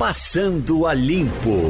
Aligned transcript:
Passando 0.00 0.86
a 0.86 0.94
Limpo. 0.94 1.60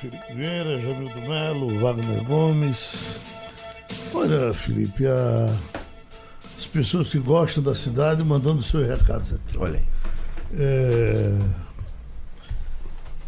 Felipe 0.00 0.34
Vieira, 0.34 0.78
Jamildo 0.78 1.20
Melo, 1.28 1.78
Wagner 1.78 2.24
Gomes. 2.24 3.16
Olha, 4.14 4.54
Felipe, 4.54 5.06
a... 5.06 5.54
as 6.58 6.64
pessoas 6.64 7.10
que 7.10 7.18
gostam 7.18 7.62
da 7.62 7.76
cidade 7.76 8.24
mandando 8.24 8.62
seus 8.62 8.88
recados 8.88 9.34
aqui. 9.34 9.58
Olha 9.58 9.80
aí. 9.80 9.84
É... 10.54 11.38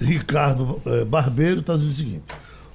Ricardo 0.00 0.80
é, 0.86 1.04
Barbeiro 1.04 1.60
está 1.60 1.74
dizendo 1.74 1.92
o 1.92 1.96
seguinte: 1.96 2.24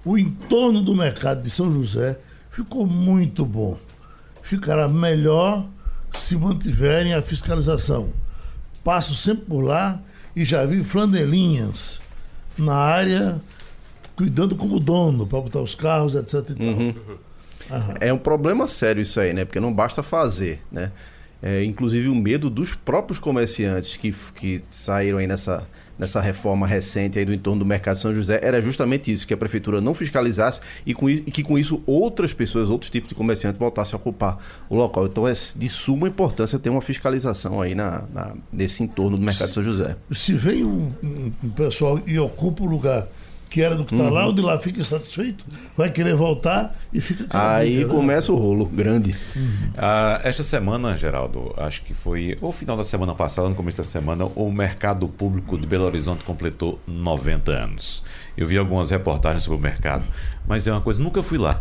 o 0.06 0.20
entorno 0.20 0.84
do 0.84 0.94
mercado 0.94 1.42
de 1.42 1.50
São 1.50 1.72
José 1.72 2.20
ficou 2.52 2.86
muito 2.86 3.44
bom. 3.44 3.76
Ficará 4.44 4.88
melhor 4.88 5.66
se 6.16 6.36
mantiverem 6.36 7.16
a 7.16 7.24
fiscalização. 7.24 8.14
Passo 8.88 9.16
sempre 9.16 9.44
por 9.44 9.60
lá 9.60 10.00
e 10.34 10.46
já 10.46 10.66
vi 10.66 10.82
flanelinhas 10.82 12.00
na 12.58 12.74
área 12.74 13.42
cuidando 14.16 14.56
como 14.56 14.80
dono 14.80 15.28
para 15.28 15.42
botar 15.42 15.60
os 15.60 15.76
carros, 15.76 16.16
etc. 16.16 16.52
Uhum. 16.58 16.96
É 18.00 18.14
um 18.14 18.18
problema 18.18 18.66
sério 18.66 19.02
isso 19.02 19.20
aí, 19.20 19.34
né? 19.34 19.44
Porque 19.44 19.60
não 19.60 19.74
basta 19.74 20.02
fazer, 20.02 20.62
né? 20.72 20.94
É, 21.44 21.66
inclusive 21.66 22.08
o 22.08 22.16
medo 22.16 22.50
dos 22.50 22.76
próprios 22.76 23.20
comerciantes 23.20 23.98
que, 23.98 24.16
que 24.34 24.64
saíram 24.72 25.18
aí 25.18 25.28
nessa, 25.28 25.68
nessa 25.98 26.22
reforma 26.22 26.68
recente 26.68 27.18
aí 27.18 27.26
do 27.26 27.34
entorno 27.34 27.60
do 27.60 27.66
mercado 27.66 27.98
São 27.98 28.14
José 28.14 28.40
era 28.44 28.62
justamente 28.62 29.12
isso, 29.12 29.26
que 29.26 29.34
a 29.34 29.38
prefeitura 29.38 29.82
não 29.82 29.94
fiscalizasse 29.94 30.62
e, 30.86 30.94
com, 30.94 31.10
e 31.10 31.22
que 31.22 31.44
com 31.44 31.58
isso 31.58 31.82
outras 31.86 32.34
pessoas, 32.34 32.70
outros 32.70 32.92
tipos 32.92 33.10
de 33.10 33.16
comerciantes 33.16 33.60
voltassem 33.60 33.94
a 33.94 33.98
ocupar 33.98 34.38
o 34.70 34.76
local. 34.76 35.08
Então 35.08 35.28
é 35.28 35.34
de 35.34 35.70
suma 35.70 36.08
importância 36.08 36.60
ter 36.60 36.70
uma 36.70 36.82
fiscalização 36.82 37.62
aí 37.62 37.76
na, 37.76 38.04
na 38.14 38.34
nesse 38.52 38.84
entorno 38.84 39.18
do 39.18 39.24
mercado 39.24 39.48
se, 39.48 39.54
São 39.54 39.64
José. 39.64 39.96
Se 40.14 40.34
vem 40.34 40.64
um, 40.64 40.92
um 41.04 41.50
pessoal 41.50 42.00
e 42.06 42.20
ocupa 42.20 42.64
o 42.64 42.66
lugar 42.66 43.08
que 43.50 43.62
era 43.62 43.76
do 43.76 43.86
que 43.86 43.94
está 43.94 44.08
uhum. 44.08 44.14
lá, 44.14 44.28
o 44.28 44.34
de 44.34 44.42
lá 44.42 44.58
fica 44.60 44.80
insatisfeito, 44.80 45.46
vai 45.76 45.90
querer 45.90 46.16
voltar 46.16 46.76
e 46.94 47.00
fica. 47.00 47.26
Aí 47.30 47.78
briga, 47.78 47.90
começa 47.90 48.32
né? 48.32 48.38
o 48.38 48.42
rolo 48.42 48.66
grande. 48.66 49.16
Uhum. 49.36 49.72
Ah, 49.78 50.22
esta 50.24 50.44
semana, 50.44 50.98
Geraldo, 50.98 51.54
acho 51.58 51.82
que 51.84 51.94
foi 51.94 52.38
o 52.42 52.52
final 52.52 52.76
da 52.76 52.84
semana 52.84 53.16
passada, 53.16 53.48
no 53.48 53.56
começo 53.56 53.78
da 53.78 53.84
semana, 53.84 54.26
o 54.26 54.52
mercado 54.52 55.08
público 55.08 55.58
de 55.58 55.66
Belo 55.66 55.86
Horizonte 55.86 56.24
completou 56.24 56.80
90 56.86 57.52
anos. 57.52 58.04
Eu 58.36 58.46
vi 58.46 58.58
algumas 58.58 58.90
reportagens 58.90 59.44
sobre 59.44 59.58
o 59.58 59.62
mercado, 59.62 60.04
mas 60.48 60.68
é 60.68 60.72
uma 60.72 60.82
coisa, 60.82 61.02
nunca 61.02 61.24
fui 61.24 61.38
lá. 61.38 61.60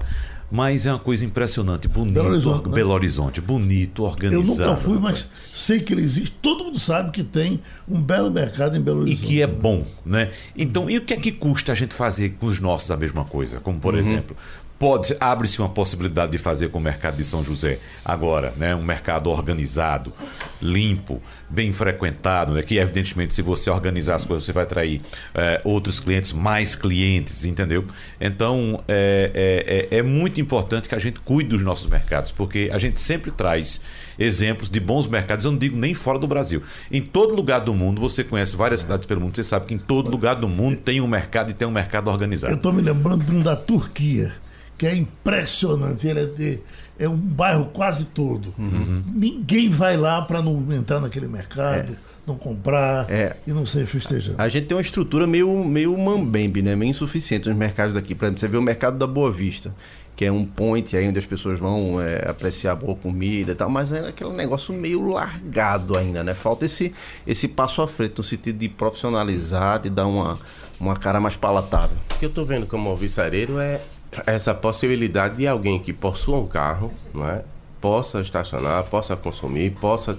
Mas 0.50 0.86
é 0.86 0.92
uma 0.92 0.98
coisa 0.98 1.24
impressionante, 1.24 1.88
bonito. 1.88 2.14
Belo 2.14 2.28
Horizonte, 2.28 2.68
né? 2.68 2.74
Belo 2.74 2.90
Horizonte 2.90 3.40
bonito, 3.40 4.04
organizado. 4.04 4.62
Eu 4.62 4.66
nunca 4.66 4.76
fui, 4.76 4.98
mas 4.98 5.28
sei 5.52 5.80
que 5.80 5.92
ele 5.92 6.02
existe. 6.02 6.30
Todo 6.40 6.64
mundo 6.64 6.78
sabe 6.78 7.10
que 7.10 7.24
tem 7.24 7.60
um 7.88 8.00
belo 8.00 8.30
mercado 8.30 8.76
em 8.76 8.80
Belo 8.80 9.00
Horizonte. 9.00 9.24
E 9.24 9.26
que 9.26 9.42
é 9.42 9.46
bom, 9.46 9.84
né? 10.04 10.30
Então, 10.56 10.88
e 10.88 10.98
o 10.98 11.04
que 11.04 11.14
é 11.14 11.16
que 11.16 11.32
custa 11.32 11.72
a 11.72 11.74
gente 11.74 11.94
fazer 11.94 12.34
com 12.34 12.46
os 12.46 12.60
nossos 12.60 12.90
a 12.90 12.96
mesma 12.96 13.24
coisa? 13.24 13.58
Como, 13.58 13.80
por 13.80 13.94
uhum. 13.94 14.00
exemplo, 14.00 14.36
pode 14.78 15.16
abre-se 15.18 15.58
uma 15.60 15.68
possibilidade 15.68 16.32
de 16.32 16.38
fazer 16.38 16.68
com 16.68 16.78
o 16.78 16.82
mercado 16.82 17.16
de 17.16 17.24
São 17.24 17.42
José 17.42 17.78
agora, 18.04 18.52
né? 18.56 18.74
Um 18.74 18.82
mercado 18.82 19.30
organizado, 19.30 20.12
limpo, 20.60 21.22
bem 21.48 21.72
frequentado, 21.72 22.52
né? 22.52 22.62
Que 22.62 22.78
evidentemente 22.78 23.34
se 23.34 23.42
você 23.42 23.70
organizar 23.70 24.16
as 24.16 24.24
coisas 24.24 24.44
você 24.44 24.52
vai 24.52 24.64
atrair 24.64 25.00
é, 25.34 25.60
outros 25.64 25.98
clientes, 25.98 26.32
mais 26.32 26.76
clientes, 26.76 27.44
entendeu? 27.44 27.84
Então 28.20 28.82
é, 28.86 29.88
é, 29.90 29.96
é, 29.96 29.98
é 29.98 30.02
muito 30.02 30.40
importante 30.40 30.88
que 30.88 30.94
a 30.94 30.98
gente 30.98 31.20
cuide 31.20 31.50
dos 31.50 31.62
nossos 31.62 31.86
mercados, 31.86 32.30
porque 32.30 32.68
a 32.72 32.78
gente 32.78 33.00
sempre 33.00 33.30
traz 33.30 33.80
exemplos 34.18 34.68
de 34.68 34.80
bons 34.80 35.06
mercados. 35.06 35.44
Eu 35.44 35.52
não 35.52 35.58
digo 35.58 35.76
nem 35.76 35.94
fora 35.94 36.18
do 36.18 36.26
Brasil. 36.26 36.62
Em 36.90 37.00
todo 37.00 37.34
lugar 37.34 37.60
do 37.60 37.72
mundo 37.74 38.00
você 38.00 38.22
conhece 38.22 38.54
várias 38.54 38.80
cidades 38.80 39.06
pelo 39.06 39.20
mundo. 39.22 39.36
Você 39.36 39.44
sabe 39.44 39.66
que 39.66 39.74
em 39.74 39.78
todo 39.78 40.10
lugar 40.10 40.34
do 40.36 40.48
mundo 40.48 40.76
tem 40.76 41.00
um 41.00 41.06
mercado 41.06 41.50
e 41.50 41.54
tem 41.54 41.66
um 41.66 41.70
mercado 41.70 42.08
organizado. 42.10 42.52
Eu 42.52 42.56
estou 42.56 42.72
me 42.72 42.82
lembrando 42.82 43.24
de 43.24 43.34
um 43.34 43.40
da 43.40 43.56
Turquia 43.56 44.34
que 44.76 44.86
é 44.86 44.94
impressionante. 44.94 46.06
Ele 46.06 46.20
é, 46.20 46.26
de, 46.26 46.60
é 46.98 47.08
um 47.08 47.16
bairro 47.16 47.66
quase 47.66 48.06
todo. 48.06 48.54
Uhum. 48.58 49.02
Ninguém 49.12 49.70
vai 49.70 49.96
lá 49.96 50.22
para 50.22 50.42
não 50.42 50.72
entrar 50.72 51.00
naquele 51.00 51.28
mercado. 51.28 51.92
É. 51.92 52.16
Não 52.26 52.36
comprar 52.36 53.08
é. 53.08 53.36
e 53.46 53.52
não 53.52 53.64
ser 53.64 53.86
festejando. 53.86 54.42
A 54.42 54.48
gente 54.48 54.66
tem 54.66 54.76
uma 54.76 54.82
estrutura 54.82 55.28
meio, 55.28 55.64
meio 55.64 55.96
mambembe, 55.96 56.60
né? 56.60 56.74
meio 56.74 56.90
insuficiente 56.90 57.48
nos 57.48 57.56
mercados 57.56 57.94
daqui. 57.94 58.16
Por 58.16 58.24
exemplo, 58.24 58.40
você 58.40 58.48
vê 58.48 58.56
o 58.56 58.62
mercado 58.62 58.98
da 58.98 59.06
Boa 59.06 59.30
Vista 59.30 59.72
que 60.16 60.24
é 60.24 60.32
um 60.32 60.46
point 60.46 60.96
aí 60.96 61.06
onde 61.06 61.18
as 61.18 61.26
pessoas 61.26 61.60
vão 61.60 62.00
é, 62.00 62.28
apreciar 62.28 62.74
boa 62.74 62.96
comida 62.96 63.52
e 63.52 63.54
tal, 63.54 63.68
mas 63.68 63.92
é 63.92 64.08
aquele 64.08 64.30
negócio 64.30 64.72
meio 64.72 65.06
largado 65.06 65.96
ainda, 65.96 66.24
né? 66.24 66.32
Falta 66.32 66.64
esse, 66.64 66.94
esse 67.26 67.46
passo 67.46 67.82
à 67.82 67.86
frente 67.86 68.14
no 68.16 68.24
sentido 68.24 68.58
de 68.58 68.66
profissionalizar, 68.66 69.78
de 69.78 69.90
dar 69.90 70.06
uma, 70.06 70.40
uma 70.80 70.96
cara 70.96 71.20
mais 71.20 71.36
palatável. 71.36 71.98
O 72.14 72.18
que 72.18 72.24
eu 72.24 72.30
estou 72.30 72.46
vendo 72.46 72.66
como 72.66 72.88
alvissareiro 72.88 73.58
é 73.58 73.82
essa 74.26 74.54
possibilidade 74.54 75.36
de 75.36 75.46
alguém 75.46 75.78
que 75.78 75.92
possua 75.92 76.38
um 76.38 76.46
carro, 76.46 76.92
não 77.12 77.28
é? 77.28 77.42
possa 77.80 78.20
estacionar, 78.20 78.84
possa 78.84 79.14
consumir, 79.16 79.70
possa 79.72 80.18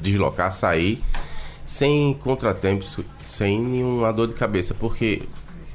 deslocar, 0.00 0.50
sair 0.52 1.02
sem 1.64 2.14
contratempos, 2.14 3.00
sem 3.20 3.60
nenhuma 3.60 4.12
dor 4.12 4.28
de 4.28 4.34
cabeça, 4.34 4.74
porque 4.74 5.22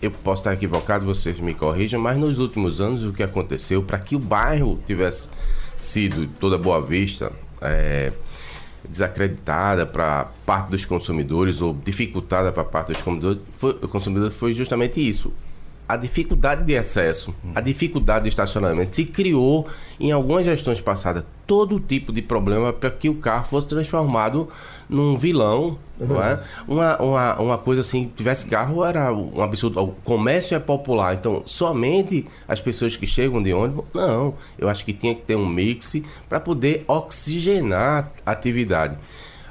eu 0.02 0.12
posso 0.12 0.42
estar 0.42 0.54
equivocado, 0.54 1.06
vocês 1.06 1.40
me 1.40 1.54
corrijam, 1.54 2.00
mas 2.00 2.18
nos 2.18 2.40
últimos 2.40 2.80
anos 2.80 3.04
o 3.04 3.12
que 3.12 3.24
aconteceu 3.24 3.82
para 3.82 3.98
que 4.00 4.16
o 4.16 4.20
bairro 4.20 4.80
tivesse 4.86 5.30
sido 5.80 6.28
toda 6.40 6.58
Boa 6.58 6.82
Vista 6.82 7.32
é, 7.62 8.12
desacreditada 8.88 9.86
para 9.86 10.28
parte 10.46 10.70
dos 10.70 10.86
consumidores 10.86 11.62
ou 11.62 11.74
dificultada 11.74 12.52
para 12.52 12.64
parte 12.64 12.94
dos 12.94 13.02
consumidores 13.02 13.42
foi, 13.54 13.74
consumidores 13.74 14.36
foi 14.36 14.54
justamente 14.54 15.06
isso 15.06 15.34
a 15.90 15.98
dificuldade 15.98 16.64
de 16.66 16.78
acesso, 16.78 17.34
a 17.56 17.60
dificuldade 17.60 18.22
de 18.22 18.30
estacionamento. 18.30 18.96
Se 18.96 19.06
criou 19.06 19.68
em 20.00 20.12
algumas 20.12 20.46
gestões 20.46 20.80
passadas 20.80 21.26
todo 21.48 21.80
tipo 21.80 22.14
de 22.14 22.22
problema 22.22 22.72
para 22.72 22.92
que 22.92 23.10
o 23.10 23.16
carro 23.16 23.46
fosse 23.46 23.68
transformado 23.68 24.48
num 24.88 25.18
vilão, 25.18 25.80
uhum. 26.00 26.08
não 26.08 26.24
é? 26.24 26.40
Uma, 26.68 27.02
uma, 27.02 27.42
uma 27.42 27.58
coisa 27.58 27.82
assim, 27.82 28.12
tivesse 28.16 28.46
carro 28.46 28.86
era 28.86 29.12
um 29.12 29.42
absurdo. 29.42 29.82
O 29.82 29.88
comércio 30.04 30.54
é 30.54 30.60
popular, 30.60 31.16
então 31.16 31.42
somente 31.48 32.28
as 32.48 32.62
pessoas 32.62 32.96
que 32.96 33.08
chegam 33.08 33.42
de 33.42 33.52
ônibus, 33.52 33.86
não. 33.92 34.36
Eu 34.60 34.70
acho 34.70 34.86
que 34.86 34.94
tinha 34.94 35.16
que 35.16 35.22
ter 35.22 35.36
um 35.36 35.48
mix 35.48 35.96
para 36.30 36.40
poder 36.40 36.86
oxigenar 36.88 38.12
a 38.24 38.32
atividade. 38.32 38.96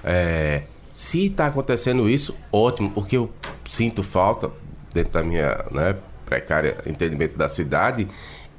É, 0.05 0.63
se 0.95 1.27
está 1.27 1.49
acontecendo 1.49 2.09
isso, 2.09 2.33
ótimo, 2.53 2.91
porque 2.91 3.17
eu 3.17 3.29
sinto 3.69 4.05
falta 4.05 4.49
dentro 4.95 5.13
da 5.13 5.23
minha 5.23 5.65
né, 5.71 5.97
precária 6.29 6.77
entendimento 6.87 7.37
da 7.37 7.49
cidade, 7.49 8.07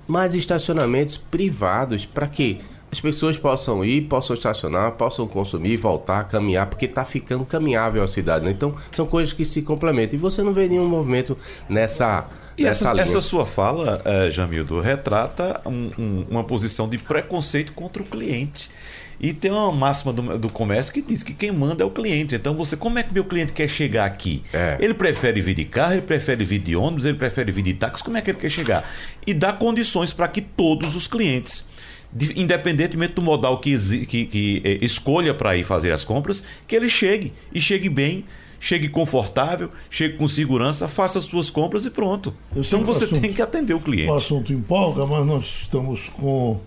mais 0.07 0.33
estacionamentos 0.33 1.17
privados 1.17 2.05
para 2.05 2.27
que 2.27 2.59
as 2.91 2.99
pessoas 2.99 3.37
possam 3.37 3.85
ir, 3.85 4.01
possam 4.01 4.35
estacionar, 4.35 4.93
possam 4.93 5.27
consumir, 5.27 5.77
voltar, 5.77 6.27
caminhar, 6.27 6.65
porque 6.65 6.85
está 6.85 7.05
ficando 7.05 7.45
caminhável 7.45 8.03
a 8.03 8.07
cidade. 8.07 8.45
Né? 8.45 8.51
Então, 8.51 8.73
são 8.91 9.05
coisas 9.05 9.31
que 9.31 9.45
se 9.45 9.61
complementam. 9.61 10.15
E 10.15 10.19
você 10.19 10.41
não 10.41 10.53
vê 10.53 10.67
nenhum 10.67 10.87
movimento 10.87 11.37
nessa. 11.69 12.25
E 12.57 12.65
essa, 12.65 12.91
essa, 12.99 13.21
sua 13.21 13.45
fala, 13.45 14.01
uh, 14.03 14.31
Jamildo, 14.31 14.81
retrata 14.81 15.61
um, 15.65 15.91
um, 15.97 16.25
uma 16.29 16.43
posição 16.43 16.89
de 16.89 16.97
preconceito 16.97 17.71
contra 17.73 18.01
o 18.01 18.05
cliente. 18.05 18.71
E 19.19 19.33
tem 19.33 19.51
uma 19.51 19.71
máxima 19.71 20.13
do, 20.13 20.37
do, 20.37 20.49
comércio 20.49 20.93
que 20.93 21.01
diz 21.01 21.23
que 21.23 21.33
quem 21.33 21.51
manda 21.51 21.83
é 21.83 21.85
o 21.85 21.91
cliente. 21.91 22.35
Então, 22.35 22.55
você, 22.55 22.77
como 22.77 22.97
é 22.97 23.03
que 23.03 23.13
meu 23.13 23.25
cliente 23.25 23.51
quer 23.51 23.67
chegar 23.67 24.05
aqui? 24.05 24.41
É. 24.53 24.77
Ele 24.79 24.93
prefere 24.93 25.41
vir 25.41 25.55
de 25.55 25.65
carro, 25.65 25.93
ele 25.93 26.01
prefere 26.01 26.45
vir 26.45 26.59
de 26.59 26.75
ônibus, 26.75 27.03
ele 27.03 27.17
prefere 27.17 27.51
vir 27.51 27.63
de 27.63 27.73
táxi, 27.73 28.03
como 28.03 28.17
é 28.17 28.21
que 28.21 28.31
ele 28.31 28.37
quer 28.37 28.49
chegar? 28.49 28.89
E 29.27 29.33
dá 29.33 29.51
condições 29.51 30.13
para 30.13 30.27
que 30.27 30.41
todos 30.41 30.95
os 30.95 31.07
clientes 31.07 31.65
independentemente 32.35 33.13
do 33.13 33.21
modal 33.21 33.59
que, 33.59 33.77
que, 34.07 34.25
que 34.25 34.61
eh, 34.65 34.79
escolha 34.81 35.31
para 35.31 35.55
ir 35.55 35.63
fazer 35.63 35.91
as 35.91 36.03
compras, 36.03 36.43
que 36.67 36.75
ele 36.75 36.89
chegue 36.89 37.31
e 37.53 37.61
chegue 37.61 37.87
bem, 37.87 38.25
chegue 38.59 38.89
confortável, 38.89 39.69
chegue 39.89 40.17
com 40.17 40.27
segurança, 40.27 40.87
faça 40.87 41.19
as 41.19 41.25
suas 41.25 41.49
compras 41.49 41.85
e 41.85 41.89
pronto. 41.89 42.33
Eu 42.55 42.61
então 42.61 42.83
você 42.83 43.05
assunto, 43.05 43.21
tem 43.21 43.31
que 43.31 43.41
atender 43.41 43.73
o 43.73 43.79
cliente. 43.79 44.09
O 44.09 44.15
assunto 44.15 44.51
empolga, 44.51 45.05
mas 45.05 45.25
nós 45.25 45.45
estamos 45.61 46.09
com 46.09 46.59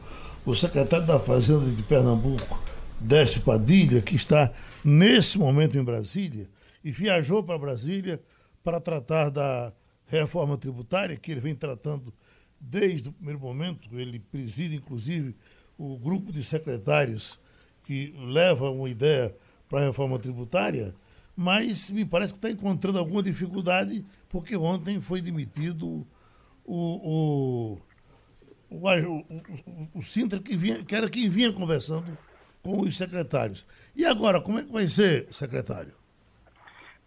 o 0.45 0.55
secretário 0.55 1.07
da 1.07 1.21
Fazenda 1.21 1.71
de 1.71 1.83
Pernambuco, 1.83 2.61
Décio 2.99 3.41
Padilha, 3.43 4.03
que 4.03 4.17
está 4.17 4.53
nesse 4.85 5.39
momento 5.39 5.79
em 5.79 5.85
Brasília 5.85 6.49
e 6.85 6.91
viajou 6.91 7.43
para 7.43 7.59
Brasília 7.59 8.21
para 8.63 8.81
tratar 8.81 9.31
da 9.31 9.73
reforma 10.07 10.57
tributária, 10.57 11.17
que 11.17 11.31
ele 11.31 11.41
vem 11.41 11.55
tratando 11.55 12.13
desde 12.61 13.09
o 13.09 13.13
primeiro 13.13 13.41
momento. 13.41 13.89
Ele 13.93 14.19
preside, 14.19 14.77
inclusive, 14.77 15.35
o 15.79 15.97
grupo 15.97 16.33
de 16.33 16.43
secretários 16.43 17.41
que 17.85 18.15
leva 18.19 18.71
uma 18.71 18.89
ideia 18.89 19.35
para 19.69 19.81
a 19.81 19.87
reforma 19.87 20.19
tributária, 20.19 20.95
mas 21.37 21.91
me 21.91 22.05
parece 22.05 22.35
que 22.35 22.39
está 22.39 22.51
encontrando 22.51 22.99
alguma 22.99 23.23
dificuldade, 23.23 24.05
porque 24.29 24.57
ontem 24.57 25.01
foi 25.01 25.21
demitido 25.23 26.07
o, 26.65 27.75
o 27.75 27.79
o, 28.73 29.19
o, 29.19 29.99
o 29.99 30.03
Sintra 30.03 30.39
que, 30.39 30.57
vinha, 30.57 30.85
que 30.85 30.95
era 30.95 31.09
quem 31.11 31.29
vinha 31.29 31.53
conversando 31.53 32.17
com 32.63 32.81
os 32.81 32.97
secretários. 32.97 33.67
E 33.95 34.05
agora, 34.05 34.41
como 34.41 34.59
é 34.59 34.63
que 34.63 34.73
vai 34.73 34.87
ser, 34.87 35.27
secretário? 35.33 35.93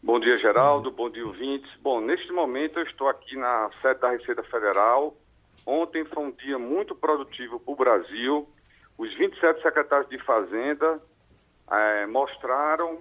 Bom 0.03 0.19
dia, 0.19 0.37
Geraldo. 0.37 0.91
Bom 0.91 1.09
dia, 1.09 1.25
ouvintes. 1.25 1.69
Bom, 1.81 1.99
neste 1.99 2.31
momento 2.31 2.79
eu 2.79 2.83
estou 2.83 3.07
aqui 3.09 3.35
na 3.35 3.69
sede 3.81 3.99
da 4.01 4.11
Receita 4.11 4.43
Federal. 4.43 5.15
Ontem 5.65 6.05
foi 6.05 6.25
um 6.25 6.31
dia 6.31 6.59
muito 6.59 6.93
produtivo 6.93 7.59
para 7.59 7.73
o 7.73 7.75
Brasil. 7.75 8.47
Os 8.97 9.11
27 9.17 9.61
secretários 9.63 10.09
de 10.09 10.19
Fazenda 10.23 11.01
eh, 11.71 12.05
mostraram 12.05 12.99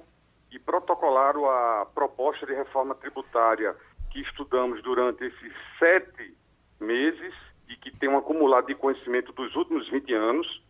e 0.51 0.59
protocolaram 0.59 1.45
a 1.45 1.87
proposta 1.95 2.47
de 2.47 2.55
reforma 2.55 2.95
tributária 2.95 3.77
que 4.11 4.21
estudamos 4.21 4.83
durante 4.83 5.25
esses 5.25 5.53
sete 5.79 6.35
meses 6.81 7.35
e 7.75 7.77
que 7.77 7.91
tem 7.91 8.09
um 8.09 8.17
acumulado 8.17 8.67
de 8.69 8.75
conhecimento 8.77 9.33
dos 9.33 9.55
últimos 9.57 9.89
20 9.89 10.15
anos 10.15 10.63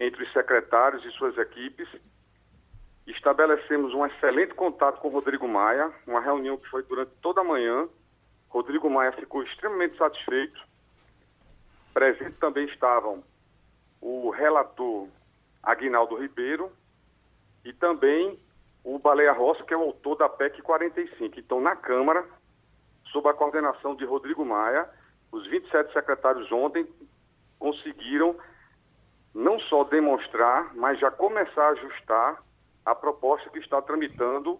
entre 0.00 0.24
os 0.24 0.32
secretários 0.32 1.04
e 1.04 1.10
suas 1.12 1.36
equipes. 1.36 1.86
Estabelecemos 3.06 3.92
um 3.92 4.04
excelente 4.06 4.54
contato 4.54 4.98
com 5.00 5.08
o 5.08 5.10
Rodrigo 5.10 5.46
Maia, 5.46 5.92
uma 6.06 6.20
reunião 6.20 6.56
que 6.56 6.68
foi 6.68 6.82
durante 6.82 7.12
toda 7.20 7.42
a 7.42 7.44
manhã. 7.44 7.86
Rodrigo 8.48 8.88
Maia 8.88 9.12
ficou 9.12 9.42
extremamente 9.42 9.96
satisfeito. 9.98 10.58
Presente 11.92 12.36
também 12.38 12.64
estavam 12.66 13.22
o 14.00 14.30
relator 14.30 15.08
Aguinaldo 15.62 16.16
Ribeiro 16.16 16.72
e 17.64 17.72
também 17.74 18.38
o 18.82 18.98
Baleia 18.98 19.32
Rossi, 19.32 19.62
que 19.64 19.74
é 19.74 19.76
o 19.76 19.82
autor 19.82 20.16
da 20.16 20.28
PEC 20.28 20.62
45. 20.62 21.38
Então, 21.38 21.60
na 21.60 21.76
Câmara, 21.76 22.24
sob 23.12 23.28
a 23.28 23.34
coordenação 23.34 23.94
de 23.94 24.04
Rodrigo 24.04 24.44
Maia, 24.44 24.88
os 25.36 25.46
27 25.48 25.92
secretários 25.92 26.50
ontem 26.50 26.86
conseguiram 27.58 28.36
não 29.34 29.60
só 29.60 29.84
demonstrar, 29.84 30.74
mas 30.74 30.98
já 30.98 31.10
começar 31.10 31.66
a 31.66 31.70
ajustar 31.72 32.42
a 32.84 32.94
proposta 32.94 33.50
que 33.50 33.58
está 33.58 33.82
tramitando 33.82 34.58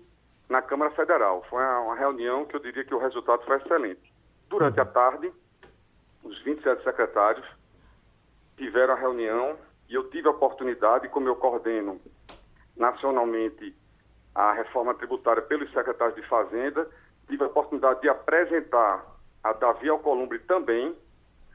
na 0.49 0.61
Câmara 0.61 0.91
Federal. 0.91 1.45
Foi 1.49 1.63
uma 1.63 1.95
reunião 1.95 2.45
que 2.45 2.55
eu 2.55 2.61
diria 2.61 2.85
que 2.85 2.95
o 2.95 2.99
resultado 2.99 3.43
foi 3.45 3.57
excelente. 3.57 4.13
Durante 4.49 4.79
a 4.79 4.85
tarde, 4.85 5.33
os 6.23 6.39
27 6.43 6.85
secretários 6.85 7.47
tiveram 8.57 8.95
a 8.95 8.99
reunião 8.99 9.57
e 9.89 9.95
eu 9.95 10.11
tive 10.11 10.29
a 10.29 10.33
oportunidade, 10.33 11.09
como 11.09 11.29
eu 11.29 11.37
coordeno 11.37 12.01
nacionalmente 12.77 13.75
a 14.35 14.53
reforma 14.53 14.93
tributária 14.95 15.41
pelos 15.41 15.73
secretários 15.73 16.17
de 16.17 16.29
Fazenda, 16.29 16.87
tive 17.27 17.45
a 17.45 17.47
oportunidade 17.47 18.03
de 18.03 18.09
apresentar 18.11 19.16
a 19.47 19.53
Davi 19.53 19.89
Alcolumbre 19.89 20.41
também 20.41 20.97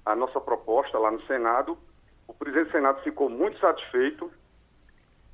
a 0.06 0.16
nossa 0.16 0.40
proposta 0.40 0.98
lá 0.98 1.12
no 1.12 1.22
Senado. 1.24 1.78
O 2.26 2.34
presidente 2.34 2.68
do 2.68 2.72
Senado 2.72 3.02
ficou 3.02 3.30
muito 3.30 3.60
satisfeito. 3.60 4.32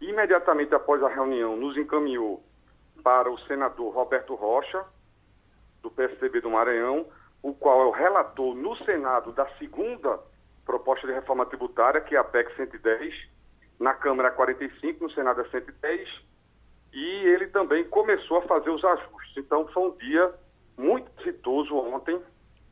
Imediatamente 0.02 0.74
após 0.74 1.02
a 1.04 1.08
reunião, 1.08 1.56
nos 1.56 1.78
encaminhou 1.78 2.44
para 3.04 3.32
o 3.32 3.38
senador 3.42 3.94
Roberto 3.94 4.34
Rocha, 4.34 4.84
do 5.84 5.92
PSDB 5.92 6.42
do 6.42 6.50
Maranhão, 6.50 7.06
o 7.44 7.54
qual 7.54 7.82
é 7.82 7.86
o 7.86 7.92
relator 7.92 8.56
no 8.56 8.76
Senado 8.78 9.32
da 9.32 9.48
segunda 9.58 10.20
proposta 10.66 11.06
de 11.06 11.14
reforma 11.14 11.46
tributária, 11.46 12.02
que 12.02 12.16
é 12.16 12.20
a 12.20 12.24
PEC 12.24 12.56
110, 12.56 13.14
na 13.80 13.94
Câmara 13.94 14.32
45, 14.32 15.04
no 15.04 15.12
Senado 15.12 15.42
é 15.42 15.50
110, 15.50 16.10
e 16.92 17.06
ele 17.28 17.48
também 17.48 17.84
começou 17.86 18.40
a 18.40 18.42
fazer 18.42 18.72
os 18.72 18.84
ajustes. 18.84 19.38
Então 19.38 19.68
foi 19.68 19.84
um 19.84 19.98
dia 19.98 20.34
muito 20.76 21.10
exitoso 21.22 21.76
ontem 21.76 22.20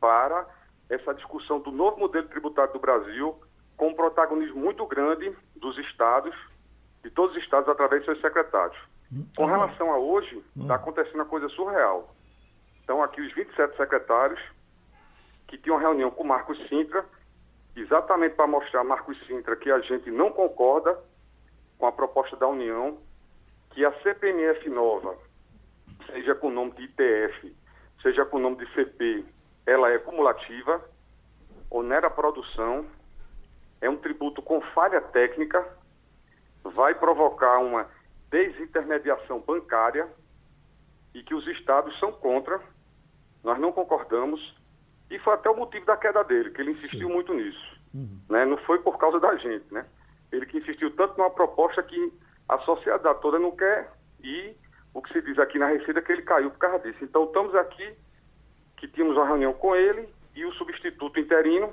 para 0.00 0.46
essa 0.88 1.14
discussão 1.14 1.60
do 1.60 1.70
novo 1.70 1.98
modelo 1.98 2.28
tributário 2.28 2.72
do 2.72 2.78
Brasil, 2.78 3.36
com 3.76 3.88
um 3.88 3.94
protagonismo 3.94 4.60
muito 4.60 4.86
grande 4.86 5.36
dos 5.56 5.76
estados, 5.78 6.34
de 7.02 7.10
todos 7.10 7.36
os 7.36 7.42
estados, 7.42 7.68
através 7.68 8.02
de 8.02 8.06
seus 8.06 8.20
secretários. 8.20 8.78
Com 9.36 9.44
uhum. 9.44 9.48
relação 9.48 9.92
a 9.92 9.98
hoje, 9.98 10.42
está 10.56 10.74
uhum. 10.74 10.80
acontecendo 10.80 11.16
uma 11.16 11.26
coisa 11.26 11.48
surreal. 11.50 12.14
Então, 12.82 13.02
aqui 13.02 13.20
os 13.20 13.32
27 13.34 13.76
secretários, 13.76 14.40
que 15.46 15.58
tinham 15.58 15.76
uma 15.76 15.82
reunião 15.82 16.10
com 16.10 16.22
o 16.22 16.26
Marcos 16.26 16.58
Sintra, 16.68 17.04
exatamente 17.74 18.34
para 18.34 18.46
mostrar 18.46 18.80
a 18.80 18.84
Marcos 18.84 19.18
Sintra 19.26 19.54
que 19.56 19.70
a 19.70 19.80
gente 19.80 20.10
não 20.10 20.32
concorda 20.32 20.98
com 21.78 21.86
a 21.86 21.92
proposta 21.92 22.36
da 22.36 22.48
União, 22.48 22.98
que 23.70 23.84
a 23.84 23.92
CPMF 24.02 24.68
nova, 24.70 25.16
seja 26.06 26.34
com 26.34 26.48
o 26.48 26.50
nome 26.50 26.72
de 26.72 26.84
ITF, 26.84 27.54
seja 28.02 28.24
com 28.24 28.38
o 28.38 28.40
nome 28.40 28.56
de 28.56 28.72
CP, 28.72 29.26
ela 29.66 29.90
é 29.90 29.98
cumulativa, 29.98 30.80
onera 31.70 32.06
a 32.06 32.10
produção, 32.10 32.86
é 33.80 33.90
um 33.90 33.96
tributo 33.96 34.40
com 34.40 34.60
falha 34.60 35.00
técnica, 35.00 35.66
vai 36.62 36.94
provocar 36.94 37.58
uma 37.58 37.88
desintermediação 38.30 39.40
bancária 39.40 40.08
e 41.12 41.22
que 41.22 41.34
os 41.34 41.46
estados 41.48 41.98
são 41.98 42.12
contra, 42.12 42.60
nós 43.42 43.58
não 43.58 43.72
concordamos, 43.72 44.54
e 45.10 45.18
foi 45.18 45.34
até 45.34 45.50
o 45.50 45.56
motivo 45.56 45.86
da 45.86 45.96
queda 45.96 46.22
dele, 46.24 46.50
que 46.50 46.60
ele 46.60 46.72
insistiu 46.72 47.08
Sim. 47.08 47.14
muito 47.14 47.34
nisso. 47.34 47.80
Uhum. 47.94 48.20
Né? 48.28 48.44
Não 48.44 48.56
foi 48.58 48.78
por 48.80 48.98
causa 48.98 49.20
da 49.20 49.36
gente, 49.36 49.72
né? 49.72 49.86
Ele 50.32 50.46
que 50.46 50.58
insistiu 50.58 50.90
tanto 50.96 51.16
numa 51.16 51.30
proposta 51.30 51.82
que 51.82 52.12
a 52.48 52.58
sociedade 52.58 53.20
toda 53.20 53.38
não 53.38 53.52
quer 53.52 53.92
e 54.22 54.54
o 54.92 55.00
que 55.00 55.12
se 55.12 55.22
diz 55.22 55.38
aqui 55.38 55.58
na 55.58 55.68
Receita 55.68 56.00
é 56.00 56.02
que 56.02 56.12
ele 56.12 56.22
caiu 56.22 56.50
por 56.50 56.58
causa 56.58 56.80
disso. 56.80 57.04
Então 57.04 57.24
estamos 57.24 57.54
aqui 57.54 57.96
que 58.76 58.88
tínhamos 58.88 59.16
uma 59.16 59.26
reunião 59.26 59.52
com 59.52 59.74
ele 59.74 60.08
e 60.34 60.44
o 60.44 60.52
substituto 60.52 61.18
interino 61.18 61.70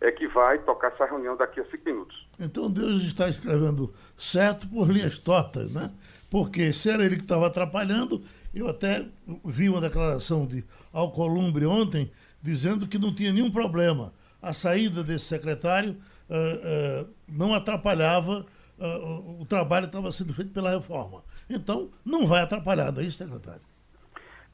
é 0.00 0.12
que 0.12 0.28
vai 0.28 0.58
tocar 0.58 0.92
essa 0.92 1.04
reunião 1.06 1.36
daqui 1.36 1.60
a 1.60 1.64
cinco 1.64 1.84
minutos. 1.84 2.28
Então 2.38 2.70
Deus 2.70 3.02
está 3.02 3.28
escrevendo 3.28 3.92
certo 4.16 4.68
por 4.68 4.88
linhas 4.88 5.18
tortas, 5.18 5.70
né? 5.70 5.90
Porque 6.30 6.72
se 6.72 6.90
era 6.90 7.04
ele 7.04 7.16
que 7.16 7.22
estava 7.22 7.46
atrapalhando, 7.46 8.22
eu 8.54 8.68
até 8.68 9.06
vi 9.44 9.68
uma 9.68 9.80
declaração 9.80 10.46
de 10.46 10.64
Alcolumbre 10.92 11.66
ontem 11.66 12.10
dizendo 12.42 12.86
que 12.86 12.98
não 12.98 13.14
tinha 13.14 13.32
nenhum 13.32 13.50
problema. 13.50 14.12
A 14.40 14.52
saída 14.52 15.02
desse 15.02 15.24
secretário 15.24 15.96
uh, 16.28 17.04
uh, 17.04 17.14
não 17.26 17.54
atrapalhava 17.54 18.46
uh, 18.78 19.40
o 19.40 19.46
trabalho 19.46 19.86
que 19.86 19.96
estava 19.96 20.12
sendo 20.12 20.32
feito 20.32 20.52
pela 20.52 20.70
reforma. 20.70 21.24
Então, 21.50 21.90
não 22.04 22.26
vai 22.26 22.42
atrapalhar, 22.42 22.96
isso, 22.98 23.18
secretário? 23.18 23.62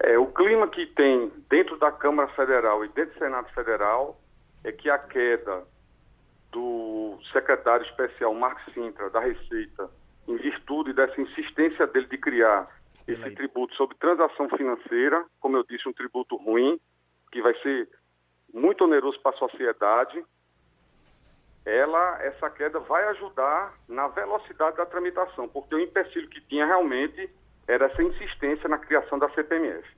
É, 0.00 0.18
o 0.18 0.26
clima 0.26 0.68
que 0.68 0.86
tem 0.86 1.32
dentro 1.48 1.78
da 1.78 1.90
Câmara 1.90 2.28
Federal 2.34 2.84
e 2.84 2.88
dentro 2.88 3.14
do 3.14 3.18
Senado 3.18 3.48
Federal 3.52 4.20
é 4.62 4.72
que 4.72 4.90
a 4.90 4.98
queda 4.98 5.64
do 6.50 7.18
secretário 7.32 7.84
especial 7.86 8.34
Marcos 8.34 8.72
Sintra, 8.72 9.10
da 9.10 9.20
Receita, 9.20 9.90
em 10.26 10.36
virtude 10.36 10.92
dessa 10.92 11.20
insistência 11.20 11.86
dele 11.86 12.06
de 12.06 12.18
criar 12.18 12.68
esse 13.06 13.30
tributo 13.32 13.74
sobre 13.74 13.96
transação 13.98 14.48
financeira, 14.48 15.24
como 15.40 15.56
eu 15.56 15.64
disse, 15.64 15.88
um 15.88 15.92
tributo 15.92 16.36
ruim, 16.36 16.80
que 17.30 17.42
vai 17.42 17.54
ser 17.60 17.88
muito 18.52 18.84
oneroso 18.84 19.20
para 19.20 19.32
a 19.32 19.38
sociedade, 19.38 20.24
ela, 21.66 22.22
essa 22.22 22.48
queda 22.50 22.78
vai 22.78 23.04
ajudar 23.08 23.74
na 23.88 24.08
velocidade 24.08 24.76
da 24.76 24.86
tramitação, 24.86 25.48
porque 25.48 25.74
o 25.74 25.80
empecilho 25.80 26.28
que 26.28 26.40
tinha 26.42 26.66
realmente 26.66 27.28
era 27.66 27.86
essa 27.86 28.02
insistência 28.02 28.68
na 28.68 28.78
criação 28.78 29.18
da 29.18 29.28
CPMF. 29.30 29.88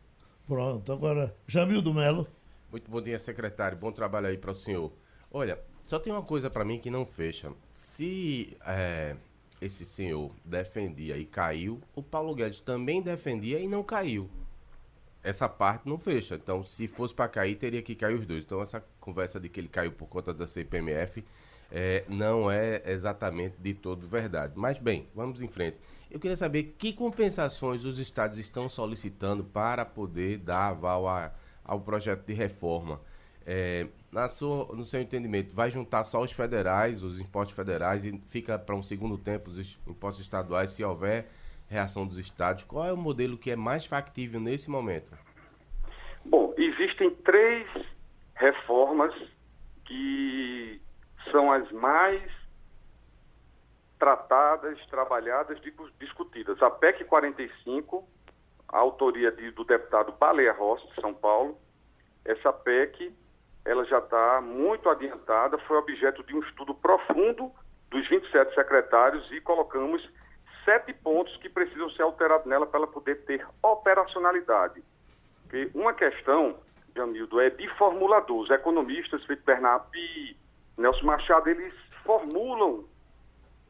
Pronto, 0.46 0.92
agora, 0.92 1.34
Jamil 1.46 1.82
do 1.82 1.92
Melo. 1.92 2.26
Muito 2.70 2.90
bom 2.90 3.00
dia, 3.00 3.18
secretário. 3.18 3.76
Bom 3.76 3.90
trabalho 3.90 4.26
aí 4.26 4.38
para 4.38 4.52
o 4.52 4.54
senhor. 4.54 4.92
Olha, 5.30 5.58
só 5.86 5.98
tem 5.98 6.12
uma 6.12 6.22
coisa 6.22 6.50
para 6.50 6.64
mim 6.64 6.78
que 6.78 6.90
não 6.90 7.04
fecha. 7.04 7.52
Se 7.72 8.56
é, 8.64 9.16
esse 9.60 9.84
senhor 9.86 10.32
defendia 10.44 11.16
e 11.16 11.24
caiu, 11.24 11.80
o 11.94 12.02
Paulo 12.02 12.34
Guedes 12.34 12.60
também 12.60 13.02
defendia 13.02 13.58
e 13.58 13.68
não 13.68 13.82
caiu. 13.82 14.28
Essa 15.22 15.48
parte 15.48 15.88
não 15.88 15.98
fecha. 15.98 16.36
Então, 16.36 16.62
se 16.62 16.86
fosse 16.86 17.14
para 17.14 17.28
cair, 17.28 17.56
teria 17.56 17.82
que 17.82 17.94
cair 17.94 18.14
os 18.14 18.26
dois. 18.26 18.44
Então, 18.44 18.62
essa 18.62 18.84
conversa 19.00 19.40
de 19.40 19.48
que 19.48 19.58
ele 19.58 19.68
caiu 19.68 19.92
por 19.92 20.06
conta 20.06 20.32
da 20.32 20.46
CPMF 20.46 21.24
é, 21.72 22.04
não 22.08 22.50
é 22.50 22.82
exatamente 22.86 23.56
de 23.58 23.74
todo 23.74 24.06
verdade. 24.06 24.52
Mas, 24.56 24.78
bem, 24.78 25.08
vamos 25.14 25.42
em 25.42 25.48
frente. 25.48 25.76
Eu 26.10 26.20
queria 26.20 26.36
saber 26.36 26.74
que 26.78 26.92
compensações 26.92 27.84
os 27.84 27.98
estados 27.98 28.38
estão 28.38 28.68
solicitando 28.68 29.42
para 29.44 29.84
poder 29.84 30.38
dar 30.38 30.68
aval 30.68 31.08
a, 31.08 31.32
ao 31.64 31.80
projeto 31.80 32.24
de 32.24 32.32
reforma. 32.32 33.00
É, 33.44 33.86
na 34.10 34.28
sua, 34.28 34.74
no 34.74 34.84
seu 34.84 35.00
entendimento, 35.00 35.54
vai 35.54 35.70
juntar 35.70 36.04
só 36.04 36.22
os 36.22 36.32
federais, 36.32 37.02
os 37.02 37.20
impostos 37.20 37.54
federais, 37.54 38.04
e 38.04 38.18
fica 38.28 38.58
para 38.58 38.74
um 38.74 38.82
segundo 38.82 39.18
tempo 39.18 39.50
os 39.50 39.78
impostos 39.86 40.24
estaduais, 40.24 40.70
se 40.70 40.82
houver 40.82 41.26
reação 41.68 42.06
dos 42.06 42.18
estados? 42.18 42.64
Qual 42.64 42.86
é 42.86 42.92
o 42.92 42.96
modelo 42.96 43.36
que 43.36 43.50
é 43.50 43.56
mais 43.56 43.84
factível 43.84 44.40
nesse 44.40 44.70
momento? 44.70 45.12
Bom, 46.24 46.54
existem 46.56 47.10
três 47.24 47.68
reformas 48.34 49.14
que 49.84 50.80
são 51.30 51.52
as 51.52 51.70
mais 51.72 52.22
tratadas, 53.98 54.78
trabalhadas, 54.86 55.58
discutidas. 55.98 56.62
A 56.62 56.70
PEC 56.70 57.04
45, 57.04 58.06
a 58.68 58.78
autoria 58.78 59.30
de, 59.32 59.50
do 59.52 59.64
deputado 59.64 60.12
Baleia 60.12 60.52
Rossi, 60.52 60.86
de 60.88 61.00
São 61.00 61.14
Paulo, 61.14 61.58
essa 62.24 62.52
PEC 62.52 63.14
ela 63.64 63.84
já 63.84 63.98
está 63.98 64.40
muito 64.40 64.88
adiantada, 64.88 65.58
foi 65.58 65.76
objeto 65.76 66.22
de 66.22 66.34
um 66.34 66.40
estudo 66.40 66.72
profundo 66.72 67.50
dos 67.90 68.08
27 68.08 68.54
secretários 68.54 69.28
e 69.32 69.40
colocamos 69.40 70.08
sete 70.64 70.92
pontos 70.92 71.36
que 71.38 71.48
precisam 71.48 71.90
ser 71.90 72.02
alterados 72.02 72.46
nela 72.46 72.66
para 72.66 72.78
ela 72.78 72.86
poder 72.86 73.24
ter 73.24 73.44
operacionalidade. 73.62 74.82
Porque 75.42 75.70
uma 75.74 75.92
questão, 75.94 76.58
Jamildo, 76.94 77.40
é 77.40 77.50
de 77.50 77.68
formulador. 77.76 78.38
Os 78.38 78.50
economistas, 78.50 79.24
Felipe 79.24 79.44
Bernardo 79.44 79.86
e 79.94 80.36
Nelson 80.78 81.06
Machado, 81.06 81.48
eles 81.48 81.74
formulam 82.04 82.84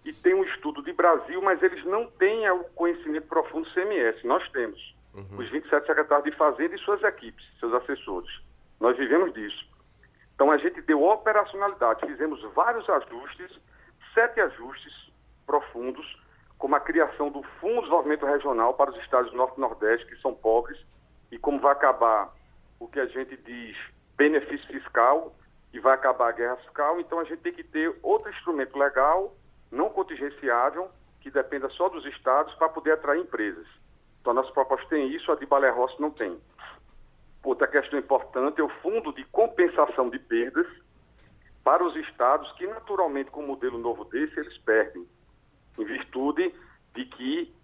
e 0.07 0.13
têm 0.13 0.35
um 0.35 0.45
estudo 0.45 0.83
de 0.83 0.93
Brasil, 0.93 1.43
mas 1.43 1.61
eles 1.63 1.85
não 1.85 2.07
têm 2.07 2.49
o 2.51 2.63
conhecimento 2.77 3.27
profundo 3.27 3.69
do 3.69 3.75
CMS. 3.75 4.23
Nós 4.25 4.49
temos. 4.51 4.95
Uhum. 5.13 5.39
Os 5.39 5.51
27 5.51 5.85
secretários 5.85 6.31
de 6.31 6.37
Fazenda 6.37 6.77
e 6.77 6.79
suas 6.79 7.03
equipes, 7.03 7.45
seus 7.59 7.75
assessores. 7.75 8.31
Nós 8.79 8.97
vivemos 8.97 9.35
disso. 9.35 9.67
Então 10.35 10.51
a 10.53 10.59
gente 10.59 10.81
deu 10.83 11.03
operacionalidade, 11.03 12.07
fizemos 12.07 12.41
vários 12.55 12.89
ajustes, 12.89 13.59
sete 14.15 14.41
ajustes 14.41 14.93
profundos, 15.45 16.07
como 16.59 16.77
a 16.77 16.81
criação 16.81 17.31
do 17.31 17.43
Fundo 17.61 17.75
de 17.75 17.81
Desenvolvimento 17.81 18.27
Regional 18.27 18.75
para 18.75 18.91
os 18.91 18.99
estados 18.99 19.31
do 19.31 19.37
Norte 19.37 19.57
e 19.57 19.61
Nordeste, 19.61 20.07
que 20.07 20.21
são 20.21 20.35
pobres, 20.35 20.79
e 21.33 21.39
como 21.39 21.59
vai 21.59 21.73
acabar 21.73 22.33
o 22.79 22.87
que 22.87 23.01
a 23.01 23.07
gente 23.07 23.37
diz 23.39 23.77
benefício 24.17 24.67
fiscal, 24.69 25.35
e 25.73 25.81
vai 25.81 25.95
acabar 25.95 26.29
a 26.29 26.33
guerra 26.33 26.57
fiscal, 26.59 27.01
então 27.01 27.19
a 27.19 27.25
gente 27.25 27.41
tem 27.41 27.53
que 27.53 27.65
ter 27.65 27.95
outro 28.03 28.31
instrumento 28.31 28.79
legal, 28.79 29.35
não 29.71 29.91
contingenciável, 29.91 30.91
que 31.21 31.31
dependa 31.31 31.69
só 31.71 31.89
dos 31.89 32.05
estados, 32.07 32.55
para 32.55 32.69
poder 32.69 32.93
atrair 32.93 33.21
empresas. 33.21 33.67
Então 34.21 34.33
a 34.33 34.35
nossa 34.35 34.53
proposta 34.53 34.87
tem 34.89 35.09
isso, 35.09 35.31
a 35.31 35.37
de 35.37 35.47
Balé 35.47 35.71
Rossi 35.71 36.01
não 36.01 36.11
tem. 36.11 36.39
Outra 37.43 37.69
questão 37.69 37.99
importante 37.99 38.61
é 38.61 38.65
o 38.65 38.69
fundo 38.81 39.13
de 39.13 39.25
compensação 39.27 40.11
de 40.11 40.19
perdas 40.19 40.67
para 41.63 41.85
os 41.85 41.95
estados 41.97 42.51
que, 42.53 42.67
naturalmente, 42.67 43.31
com 43.31 43.43
um 43.43 43.47
modelo 43.47 43.79
novo 43.79 44.05
desse, 44.05 44.39
eles 44.39 44.57
perdem, 44.59 45.07
em 45.79 45.85
virtude 45.85 46.55
de 46.95 47.05
que 47.05 47.55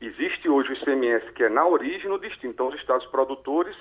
existe 0.00 0.48
hoje 0.48 0.70
o 0.70 0.72
ICMS 0.74 1.32
que 1.32 1.44
é 1.44 1.48
na 1.48 1.66
origem 1.66 2.08
no 2.08 2.18
destino. 2.18 2.52
Então, 2.52 2.68
os 2.68 2.74
estados 2.76 3.06
produtores, 3.06 3.76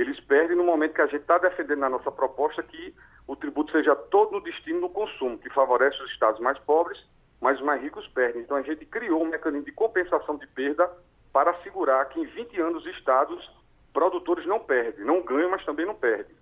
eles 0.00 0.20
perdem 0.20 0.56
no 0.56 0.62
momento 0.62 0.94
que 0.94 1.02
a 1.02 1.06
gente 1.06 1.22
está 1.22 1.38
defendendo 1.38 1.80
na 1.80 1.88
nossa 1.88 2.10
proposta 2.12 2.62
que 2.62 2.94
o 3.26 3.34
tributo 3.34 3.72
seja 3.72 3.96
todo 3.96 4.30
no 4.30 4.40
destino 4.40 4.80
no 4.80 4.88
consumo, 4.88 5.38
que 5.38 5.50
favorece 5.50 6.00
os 6.00 6.10
estados 6.12 6.40
mais 6.40 6.56
pobres, 6.60 7.04
mas 7.40 7.58
os 7.58 7.64
mais 7.64 7.82
ricos 7.82 8.06
perdem. 8.08 8.42
Então, 8.42 8.56
a 8.56 8.62
gente 8.62 8.86
criou 8.86 9.22
um 9.22 9.28
mecanismo 9.28 9.64
de 9.64 9.72
compensação 9.72 10.36
de 10.36 10.46
perda 10.46 10.88
para 11.32 11.50
assegurar 11.50 12.08
que 12.10 12.20
em 12.20 12.26
20 12.26 12.60
anos 12.60 12.86
os 12.86 12.96
estados 12.96 13.50
produtores 13.92 14.46
não 14.46 14.60
perdem, 14.60 15.04
não 15.04 15.20
ganham, 15.20 15.50
mas 15.50 15.64
também 15.64 15.84
não 15.84 15.96
perdem. 15.96 16.36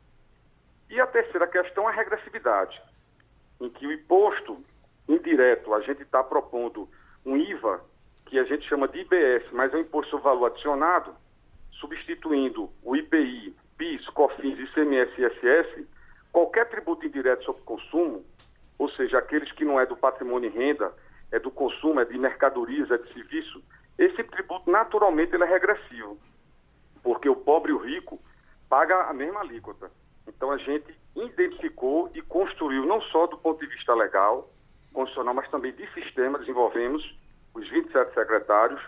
E 0.91 1.01
a 1.01 1.07
terceira 1.07 1.47
questão 1.47 1.89
é 1.89 1.93
a 1.93 1.97
regressividade, 1.97 2.81
em 3.59 3.71
que 3.71 3.87
o 3.87 3.93
imposto 3.93 4.63
indireto, 5.09 5.73
a 5.73 5.81
gente 5.81 6.03
está 6.03 6.23
propondo 6.23 6.87
um 7.25 7.37
IVA, 7.37 7.81
que 8.27 8.39
a 8.39 8.45
gente 8.45 8.69
chama 8.69 8.87
de 8.87 9.01
IBS, 9.01 9.51
mas 9.53 9.73
é 9.73 9.79
um 9.79 9.81
imposto 9.81 10.11
sobre 10.11 10.25
valor 10.25 10.47
adicionado, 10.47 11.15
substituindo 11.81 12.71
o 12.83 12.97
IPI, 12.97 13.55
PIS, 13.77 14.09
COFINS, 14.11 14.59
ICMS 14.59 15.13
e 15.19 15.27
ISS, 15.27 15.87
qualquer 16.33 16.69
tributo 16.69 17.07
indireto 17.07 17.45
sobre 17.45 17.63
consumo, 17.63 18.25
ou 18.79 18.91
seja, 18.91 19.19
aqueles 19.19 19.51
que 19.53 19.65
não 19.65 19.81
é 19.81 19.87
do 19.87 19.97
patrimônio 19.97 20.51
e 20.51 20.53
renda, 20.53 20.93
é 21.33 21.39
do 21.39 21.51
consumo, 21.51 22.01
é 22.01 22.05
de 22.05 22.19
mercadorias, 22.19 22.91
é 22.91 22.99
de 22.99 23.13
serviço, 23.13 23.63
esse 23.99 24.23
tributo 24.25 24.71
naturalmente 24.71 25.35
ele 25.35 25.45
é 25.45 25.47
regressivo 25.47 26.19
porque 27.07 27.29
o 27.29 27.37
pobre 27.37 27.71
e 27.71 27.75
o 27.75 27.79
rico 27.79 28.21
pagam 28.69 28.99
a 29.03 29.13
mesma 29.13 29.39
alíquota. 29.39 29.89
Então 30.27 30.51
a 30.51 30.59
gente 30.59 30.93
identificou 31.15 32.11
e 32.13 32.21
construiu, 32.21 32.85
não 32.85 33.01
só 33.01 33.29
do 33.29 33.39
ponto 33.39 33.61
de 33.61 33.73
vista 33.73 33.95
legal, 33.95 34.51
constitucional, 34.93 35.33
mas 35.33 35.49
também 35.49 35.73
de 35.73 35.87
sistema, 35.93 36.37
desenvolvemos 36.37 37.17
os 37.55 37.69
27 37.69 38.13
secretários, 38.13 38.81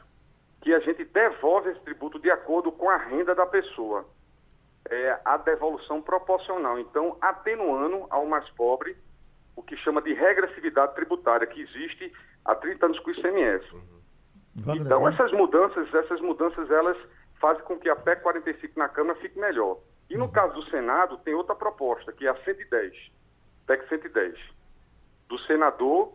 que 0.60 0.74
a 0.74 0.80
gente 0.80 1.04
devolve 1.04 1.70
esse 1.70 1.80
tributo 1.80 2.18
de 2.18 2.30
acordo 2.30 2.72
com 2.72 2.90
a 2.90 2.96
renda 2.96 3.34
da 3.34 3.46
pessoa. 3.46 4.06
É 4.90 5.18
a 5.24 5.36
devolução 5.36 6.00
proporcional. 6.00 6.78
Então, 6.78 7.16
atenuando 7.20 8.06
ao 8.10 8.26
mais 8.26 8.48
pobre 8.50 8.96
o 9.54 9.62
que 9.62 9.76
chama 9.76 10.00
de 10.00 10.12
regressividade 10.14 10.94
tributária, 10.94 11.46
que 11.46 11.60
existe 11.60 12.12
há 12.44 12.54
30 12.54 12.86
anos 12.86 12.98
com 13.00 13.10
o 13.10 13.12
ICMS. 13.12 13.72
Uhum. 13.72 14.74
Então, 14.74 15.08
essas 15.08 15.32
mudanças, 15.32 15.92
essas 15.94 16.20
mudanças, 16.20 16.70
elas 16.70 16.96
faz 17.40 17.60
com 17.62 17.78
que 17.78 17.88
a 17.88 17.96
PEC 17.96 18.22
45 18.22 18.78
na 18.78 18.88
Câmara 18.88 19.18
fique 19.20 19.38
melhor. 19.38 19.78
E 20.10 20.16
no 20.16 20.30
caso 20.30 20.54
do 20.54 20.70
Senado, 20.70 21.18
tem 21.18 21.34
outra 21.34 21.54
proposta, 21.54 22.12
que 22.12 22.26
é 22.26 22.30
a 22.30 22.44
110, 22.44 22.94
PEC 23.66 23.88
110, 23.88 24.34
do 25.28 25.38
senador 25.40 26.12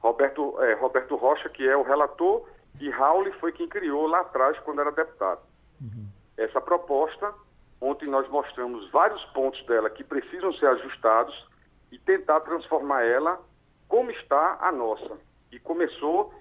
Roberto, 0.00 0.60
é, 0.62 0.74
Roberto 0.74 1.16
Rocha, 1.16 1.48
que 1.48 1.68
é 1.68 1.76
o 1.76 1.82
relator, 1.82 2.48
e 2.80 2.90
Raul 2.90 3.30
foi 3.34 3.52
quem 3.52 3.68
criou 3.68 4.06
lá 4.06 4.20
atrás, 4.20 4.58
quando 4.60 4.80
era 4.80 4.92
deputado. 4.92 5.40
Uhum. 5.80 6.08
Essa 6.36 6.60
proposta, 6.60 7.34
ontem 7.80 8.08
nós 8.08 8.28
mostramos 8.28 8.90
vários 8.90 9.24
pontos 9.26 9.64
dela 9.66 9.90
que 9.90 10.04
precisam 10.04 10.52
ser 10.54 10.66
ajustados 10.66 11.48
e 11.90 11.98
tentar 11.98 12.40
transformar 12.40 13.02
ela 13.04 13.40
como 13.88 14.10
está 14.10 14.58
a 14.60 14.70
nossa. 14.70 15.18
E 15.50 15.58
começou, 15.58 16.32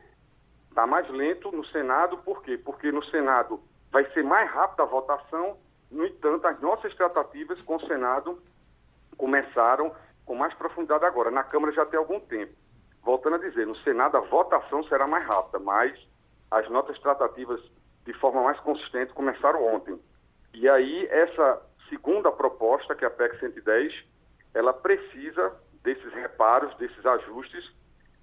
está 0.70 0.86
mais 0.86 1.10
lento 1.10 1.52
no 1.52 1.66
Senado, 1.66 2.18
por 2.18 2.44
quê? 2.44 2.58
Porque 2.58 2.92
no 2.92 3.04
Senado 3.06 3.60
vai 3.92 4.06
ser 4.12 4.24
mais 4.24 4.50
rápida 4.52 4.84
a 4.84 4.86
votação. 4.88 5.58
No 5.90 6.06
entanto, 6.06 6.46
as 6.46 6.60
nossas 6.60 6.94
tratativas 6.96 7.60
com 7.62 7.78
o 7.78 7.88
Senado 7.88 8.42
começaram 9.18 9.96
com 10.26 10.36
mais 10.36 10.54
profundidade 10.54 11.06
agora. 11.06 11.32
Na 11.32 11.44
Câmara 11.44 11.74
já 11.74 11.86
tem 11.86 11.98
algum 11.98 12.20
tempo. 12.20 12.54
Voltando 13.02 13.38
a 13.38 13.40
dizer, 13.40 13.66
no 13.66 13.76
Senado 13.80 14.18
a 14.18 14.20
votação 14.20 14.84
será 14.84 15.08
mais 15.08 15.26
rápida, 15.26 15.60
mas 15.60 15.98
as 16.52 16.70
nossas 16.70 16.98
tratativas 17.00 17.62
de 18.06 18.14
forma 18.14 18.44
mais 18.44 18.60
consistente 18.62 19.14
começaram 19.14 19.66
ontem. 19.66 20.00
E 20.54 20.68
aí, 20.68 21.08
essa 21.08 21.62
segunda 21.90 22.32
proposta, 22.32 22.96
que 22.96 23.04
é 23.04 23.08
a 23.08 23.12
PEC 23.12 23.40
110, 23.40 23.94
ela 24.54 24.74
precisa 24.74 25.54
desses 25.84 26.14
reparos, 26.14 26.76
desses 26.78 27.06
ajustes, 27.06 27.72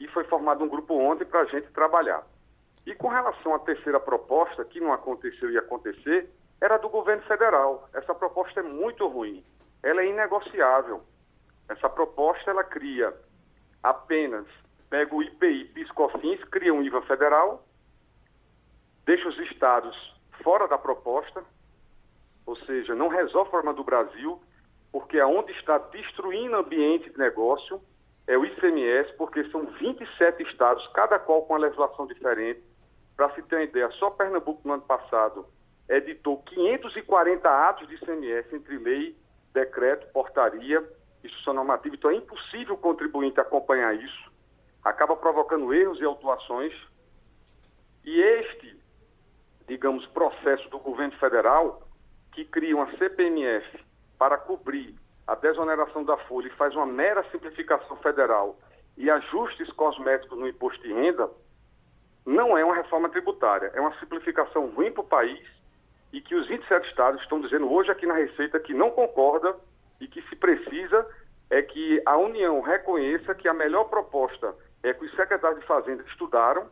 e 0.00 0.08
foi 0.08 0.24
formado 0.24 0.64
um 0.64 0.68
grupo 0.68 0.94
ontem 0.94 1.24
para 1.24 1.40
a 1.40 1.44
gente 1.46 1.70
trabalhar. 1.72 2.26
E 2.86 2.94
com 2.94 3.08
relação 3.08 3.54
à 3.54 3.58
terceira 3.58 4.00
proposta, 4.00 4.64
que 4.64 4.80
não 4.80 4.92
aconteceu 4.92 5.50
e 5.50 5.56
acontecer, 5.56 6.28
era 6.60 6.76
do 6.78 6.88
governo 6.88 7.22
federal. 7.22 7.88
Essa 7.94 8.14
proposta 8.14 8.60
é 8.60 8.62
muito 8.62 9.06
ruim. 9.06 9.44
Ela 9.82 10.02
é 10.02 10.06
inegociável. 10.06 11.02
Essa 11.68 11.88
proposta 11.88 12.50
ela 12.50 12.64
cria 12.64 13.14
apenas 13.82 14.46
pega 14.90 15.14
o 15.14 15.22
IPI, 15.22 15.64
PIS/COFINS, 15.74 16.44
cria 16.44 16.72
um 16.72 16.82
IVA 16.82 17.02
federal, 17.02 17.66
deixa 19.04 19.28
os 19.28 19.38
estados 19.38 20.14
fora 20.42 20.66
da 20.66 20.78
proposta, 20.78 21.42
ou 22.46 22.56
seja, 22.56 22.94
não 22.94 23.08
resolve 23.08 23.48
o 23.48 23.50
problema 23.50 23.74
do 23.74 23.84
Brasil, 23.84 24.40
porque 24.92 25.18
aonde 25.18 25.52
está 25.52 25.78
destruindo 25.78 26.56
ambiente 26.56 27.10
de 27.10 27.18
negócio 27.18 27.80
é 28.26 28.38
o 28.38 28.44
ICMS, 28.44 29.12
porque 29.16 29.44
são 29.50 29.66
27 29.66 30.42
estados, 30.44 30.86
cada 30.94 31.18
qual 31.18 31.42
com 31.42 31.54
uma 31.54 31.58
legislação 31.60 32.06
diferente, 32.06 32.62
para 33.16 33.30
se 33.34 33.42
ter 33.42 33.56
uma 33.56 33.64
ideia, 33.64 33.90
só 33.92 34.10
Pernambuco 34.10 34.60
no 34.64 34.74
ano 34.74 34.82
passado 34.82 35.46
editou 35.88 36.38
540 36.38 37.48
atos 37.48 37.86
de 37.88 37.94
ICMS 37.94 38.54
entre 38.54 38.78
lei, 38.78 39.16
decreto, 39.52 40.10
portaria, 40.12 40.82
instrução 41.22 41.54
normativa. 41.54 41.94
Então 41.94 42.10
é 42.10 42.16
impossível 42.16 42.74
o 42.74 42.78
contribuinte 42.78 43.40
acompanhar 43.40 43.94
isso. 43.94 44.32
Acaba 44.82 45.16
provocando 45.16 45.72
erros 45.72 46.00
e 46.00 46.04
autuações. 46.04 46.74
E 48.04 48.20
este, 48.20 48.76
digamos, 49.66 50.06
processo 50.06 50.68
do 50.68 50.78
governo 50.78 51.16
federal, 51.18 51.82
que 52.32 52.44
cria 52.44 52.76
uma 52.76 52.90
CPMF 52.96 53.84
para 54.18 54.36
cobrir 54.36 54.94
a 55.26 55.34
desoneração 55.34 56.04
da 56.04 56.16
folha 56.18 56.48
e 56.48 56.56
faz 56.56 56.74
uma 56.74 56.86
mera 56.86 57.24
simplificação 57.30 57.96
federal 57.98 58.58
e 58.96 59.10
ajustes 59.10 59.70
cosméticos 59.72 60.38
no 60.38 60.46
imposto 60.46 60.82
de 60.82 60.92
renda, 60.92 61.28
não 62.24 62.56
é 62.56 62.64
uma 62.64 62.74
reforma 62.74 63.08
tributária, 63.08 63.70
é 63.74 63.80
uma 63.80 63.98
simplificação 63.98 64.68
ruim 64.70 64.92
para 64.92 65.02
o 65.02 65.06
país 65.06 65.46
e 66.12 66.20
que 66.20 66.34
os 66.34 66.46
27 66.46 66.88
estados 66.88 67.20
estão 67.22 67.40
dizendo 67.40 67.70
hoje 67.70 67.90
aqui 67.90 68.06
na 68.06 68.14
Receita 68.14 68.60
que 68.60 68.72
não 68.72 68.90
concorda 68.90 69.56
e 70.00 70.06
que 70.06 70.22
se 70.22 70.36
precisa 70.36 71.06
é 71.50 71.60
que 71.60 72.02
a 72.06 72.16
União 72.16 72.60
reconheça 72.60 73.34
que 73.34 73.48
a 73.48 73.54
melhor 73.54 73.84
proposta 73.84 74.54
é 74.82 74.92
que 74.92 75.04
os 75.04 75.14
secretários 75.14 75.60
de 75.60 75.66
Fazenda 75.66 76.04
estudaram, 76.08 76.68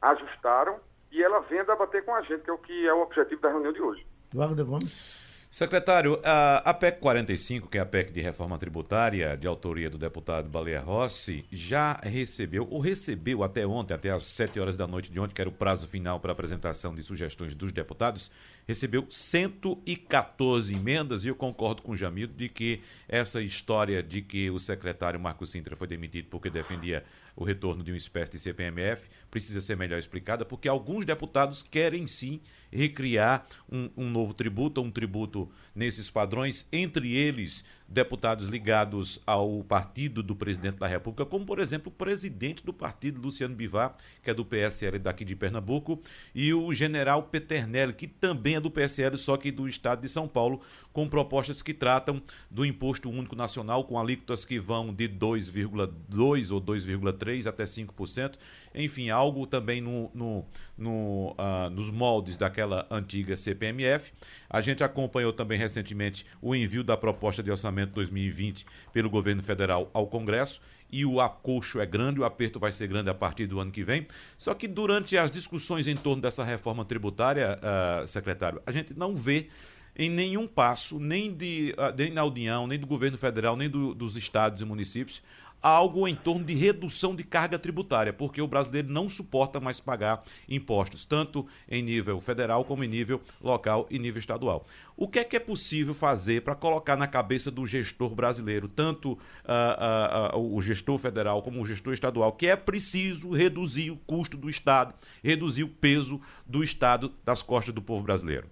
ajustaram 0.00 0.80
e 1.12 1.22
ela 1.22 1.40
venha 1.40 1.64
debater 1.64 2.04
com 2.04 2.14
a 2.14 2.22
gente, 2.22 2.42
que 2.42 2.50
é 2.50 2.52
o 2.52 2.58
que 2.58 2.86
é 2.88 2.94
o 2.94 3.02
objetivo 3.02 3.40
da 3.40 3.50
reunião 3.50 3.72
de 3.72 3.82
hoje. 3.82 4.06
Wagner 4.32 4.64
Gomes. 4.64 5.22
Secretário, 5.52 6.18
a, 6.24 6.72
PEC 6.72 6.98
45, 6.98 7.68
que 7.68 7.76
é 7.76 7.82
a 7.82 7.84
PEC 7.84 8.10
de 8.10 8.22
reforma 8.22 8.56
tributária, 8.56 9.36
de 9.36 9.46
autoria 9.46 9.90
do 9.90 9.98
deputado 9.98 10.48
Baleia 10.48 10.80
Rossi, 10.80 11.44
já 11.52 12.00
recebeu, 12.02 12.66
ou 12.70 12.80
recebeu 12.80 13.44
até 13.44 13.66
ontem, 13.66 13.92
até 13.92 14.08
às 14.08 14.24
7 14.24 14.58
horas 14.58 14.78
da 14.78 14.86
noite 14.86 15.12
de 15.12 15.20
ontem, 15.20 15.34
que 15.34 15.42
era 15.42 15.50
o 15.50 15.52
prazo 15.52 15.86
final 15.86 16.18
para 16.18 16.32
apresentação 16.32 16.94
de 16.94 17.02
sugestões 17.02 17.54
dos 17.54 17.70
deputados, 17.70 18.30
recebeu 18.66 19.04
114 19.10 20.74
emendas, 20.74 21.22
e 21.22 21.28
eu 21.28 21.34
concordo 21.34 21.82
com 21.82 21.92
o 21.92 21.96
Jamil 21.96 22.28
de 22.28 22.48
que 22.48 22.82
essa 23.06 23.42
história 23.42 24.02
de 24.02 24.22
que 24.22 24.50
o 24.50 24.58
secretário 24.58 25.20
Marco 25.20 25.46
Sintra 25.46 25.76
foi 25.76 25.86
demitido 25.86 26.28
porque 26.30 26.48
defendia 26.48 27.04
o 27.36 27.44
retorno 27.44 27.82
de 27.82 27.90
uma 27.90 27.96
espécie 27.96 28.32
de 28.32 28.38
CPMF 28.38 29.08
precisa 29.30 29.60
ser 29.60 29.76
melhor 29.76 29.98
explicada, 29.98 30.44
porque 30.44 30.68
alguns 30.68 31.04
deputados 31.04 31.62
querem 31.62 32.06
sim 32.06 32.40
recriar 32.70 33.46
um, 33.70 33.90
um 33.96 34.10
novo 34.10 34.34
tributo, 34.34 34.80
um 34.80 34.90
tributo 34.90 35.50
nesses 35.74 36.10
padrões, 36.10 36.66
entre 36.72 37.14
eles 37.14 37.64
deputados 37.92 38.48
ligados 38.48 39.20
ao 39.26 39.62
partido 39.62 40.22
do 40.22 40.34
presidente 40.34 40.78
da 40.78 40.86
República, 40.86 41.26
como 41.26 41.44
por 41.44 41.58
exemplo 41.58 41.92
o 41.92 41.94
presidente 41.94 42.64
do 42.64 42.72
partido, 42.72 43.20
Luciano 43.20 43.54
Bivar, 43.54 43.94
que 44.22 44.30
é 44.30 44.34
do 44.34 44.44
PSL 44.44 44.98
daqui 44.98 45.24
de 45.24 45.36
Pernambuco, 45.36 46.00
e 46.34 46.54
o 46.54 46.72
general 46.72 47.24
Peternelli, 47.24 47.92
que 47.92 48.06
também 48.06 48.56
é 48.56 48.60
do 48.60 48.70
PSL, 48.70 49.16
só 49.18 49.36
que 49.36 49.52
do 49.52 49.68
estado 49.68 50.00
de 50.00 50.08
São 50.08 50.26
Paulo, 50.26 50.62
com 50.92 51.08
propostas 51.08 51.62
que 51.62 51.74
tratam 51.74 52.22
do 52.50 52.64
imposto 52.64 53.10
único 53.10 53.36
nacional, 53.36 53.84
com 53.84 53.98
alíquotas 53.98 54.44
que 54.44 54.58
vão 54.58 54.92
de 54.92 55.08
2,2 55.08 56.50
ou 56.50 56.60
2,3 56.60 57.46
até 57.46 57.64
5%, 57.64 58.34
enfim, 58.74 59.10
algo 59.10 59.46
também 59.46 59.80
no, 59.80 60.10
no, 60.14 60.44
no 60.76 61.32
uh, 61.32 61.70
nos 61.70 61.90
moldes 61.90 62.36
daquela 62.36 62.86
antiga 62.90 63.36
CPMF. 63.36 64.12
A 64.48 64.60
gente 64.60 64.82
acompanhou 64.84 65.32
também 65.32 65.58
recentemente 65.58 66.26
o 66.40 66.54
envio 66.54 66.84
da 66.84 66.96
proposta 66.96 67.42
de 67.42 67.50
orçamento 67.50 67.81
2020 67.90 68.64
pelo 68.92 69.10
governo 69.10 69.42
federal 69.42 69.90
ao 69.92 70.06
Congresso 70.06 70.60
e 70.92 71.06
o 71.06 71.20
acolcho 71.20 71.80
é 71.80 71.86
grande, 71.86 72.20
o 72.20 72.24
aperto 72.24 72.60
vai 72.60 72.70
ser 72.70 72.86
grande 72.86 73.08
a 73.08 73.14
partir 73.14 73.46
do 73.46 73.58
ano 73.58 73.72
que 73.72 73.82
vem. 73.82 74.06
Só 74.36 74.52
que 74.52 74.68
durante 74.68 75.16
as 75.16 75.30
discussões 75.30 75.88
em 75.88 75.96
torno 75.96 76.20
dessa 76.20 76.44
reforma 76.44 76.84
tributária, 76.84 77.58
uh, 77.58 78.06
secretário, 78.06 78.60
a 78.66 78.70
gente 78.70 78.92
não 78.92 79.16
vê 79.16 79.48
em 79.96 80.10
nenhum 80.10 80.46
passo, 80.46 80.98
nem, 80.98 81.32
de, 81.32 81.74
uh, 81.78 81.96
nem 81.96 82.12
da 82.12 82.24
União, 82.24 82.66
nem 82.66 82.78
do 82.78 82.86
governo 82.86 83.16
federal, 83.16 83.56
nem 83.56 83.70
do, 83.70 83.94
dos 83.94 84.16
estados 84.16 84.60
e 84.60 84.64
municípios, 84.66 85.22
algo 85.62 86.08
em 86.08 86.14
torno 86.14 86.44
de 86.44 86.54
redução 86.54 87.14
de 87.14 87.22
carga 87.22 87.58
tributária, 87.58 88.12
porque 88.12 88.42
o 88.42 88.46
brasileiro 88.46 88.90
não 88.90 89.08
suporta 89.08 89.60
mais 89.60 89.78
pagar 89.78 90.22
impostos, 90.48 91.06
tanto 91.06 91.46
em 91.68 91.82
nível 91.82 92.20
federal 92.20 92.64
como 92.64 92.82
em 92.82 92.88
nível 92.88 93.20
local 93.40 93.86
e 93.88 93.98
nível 93.98 94.18
estadual. 94.18 94.66
O 94.96 95.08
que 95.08 95.20
é 95.20 95.24
que 95.24 95.36
é 95.36 95.40
possível 95.40 95.94
fazer 95.94 96.42
para 96.42 96.54
colocar 96.54 96.96
na 96.96 97.06
cabeça 97.06 97.50
do 97.50 97.66
gestor 97.66 98.14
brasileiro, 98.14 98.68
tanto 98.68 99.12
uh, 99.12 100.34
uh, 100.34 100.38
uh, 100.38 100.56
o 100.56 100.60
gestor 100.60 100.98
federal 100.98 101.42
como 101.42 101.62
o 101.62 101.66
gestor 101.66 101.94
estadual, 101.94 102.32
que 102.32 102.46
é 102.46 102.56
preciso 102.56 103.30
reduzir 103.30 103.90
o 103.90 103.96
custo 103.96 104.36
do 104.36 104.50
Estado, 104.50 104.94
reduzir 105.22 105.62
o 105.62 105.68
peso 105.68 106.20
do 106.46 106.62
Estado 106.62 107.12
das 107.24 107.42
costas 107.42 107.74
do 107.74 107.80
povo 107.80 108.02
brasileiro? 108.02 108.46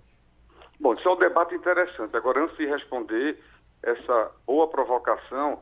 Bom, 0.79 0.95
isso 0.95 1.07
é 1.07 1.13
um 1.13 1.19
debate 1.19 1.55
interessante. 1.55 2.17
Agora, 2.17 2.43
antes 2.43 2.57
de 2.57 2.67
responder 2.67 3.39
essa 3.83 4.31
boa 4.47 4.69
provocação, 4.69 5.61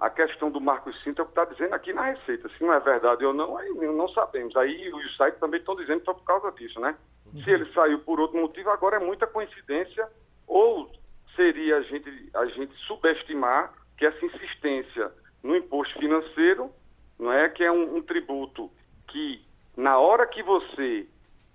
a 0.00 0.08
questão 0.08 0.50
do 0.50 0.60
Marcos 0.60 0.98
Cinto 1.04 1.20
é 1.20 1.22
o 1.22 1.26
que 1.26 1.32
está 1.32 1.44
dizendo 1.44 1.74
aqui 1.74 1.92
na 1.92 2.06
Receita. 2.06 2.48
Se 2.48 2.64
não 2.64 2.72
é 2.72 2.80
verdade 2.80 3.22
ou 3.22 3.34
não, 3.34 3.58
aí 3.58 3.68
não 3.68 4.08
sabemos. 4.08 4.56
Aí 4.56 4.90
os 4.92 5.16
sites 5.16 5.38
também 5.38 5.60
estão 5.60 5.76
dizendo 5.76 6.02
foi 6.04 6.14
por 6.14 6.24
causa 6.24 6.50
disso, 6.52 6.80
né? 6.80 6.96
Uhum. 7.26 7.42
Se 7.42 7.50
ele 7.50 7.70
saiu 7.74 7.98
por 8.00 8.18
outro 8.18 8.40
motivo, 8.40 8.70
agora 8.70 8.96
é 8.96 8.98
muita 8.98 9.26
coincidência 9.26 10.08
ou 10.46 10.90
seria 11.36 11.76
a 11.76 11.82
gente, 11.82 12.30
a 12.34 12.46
gente 12.46 12.74
subestimar 12.86 13.74
que 13.98 14.06
essa 14.06 14.24
insistência 14.24 15.12
no 15.42 15.54
imposto 15.54 15.98
financeiro, 15.98 16.70
não 17.18 17.30
é 17.30 17.50
que 17.50 17.62
é 17.62 17.70
um, 17.70 17.96
um 17.96 18.02
tributo 18.02 18.70
que 19.08 19.44
na 19.76 19.98
hora 19.98 20.26
que 20.26 20.42
você 20.42 21.06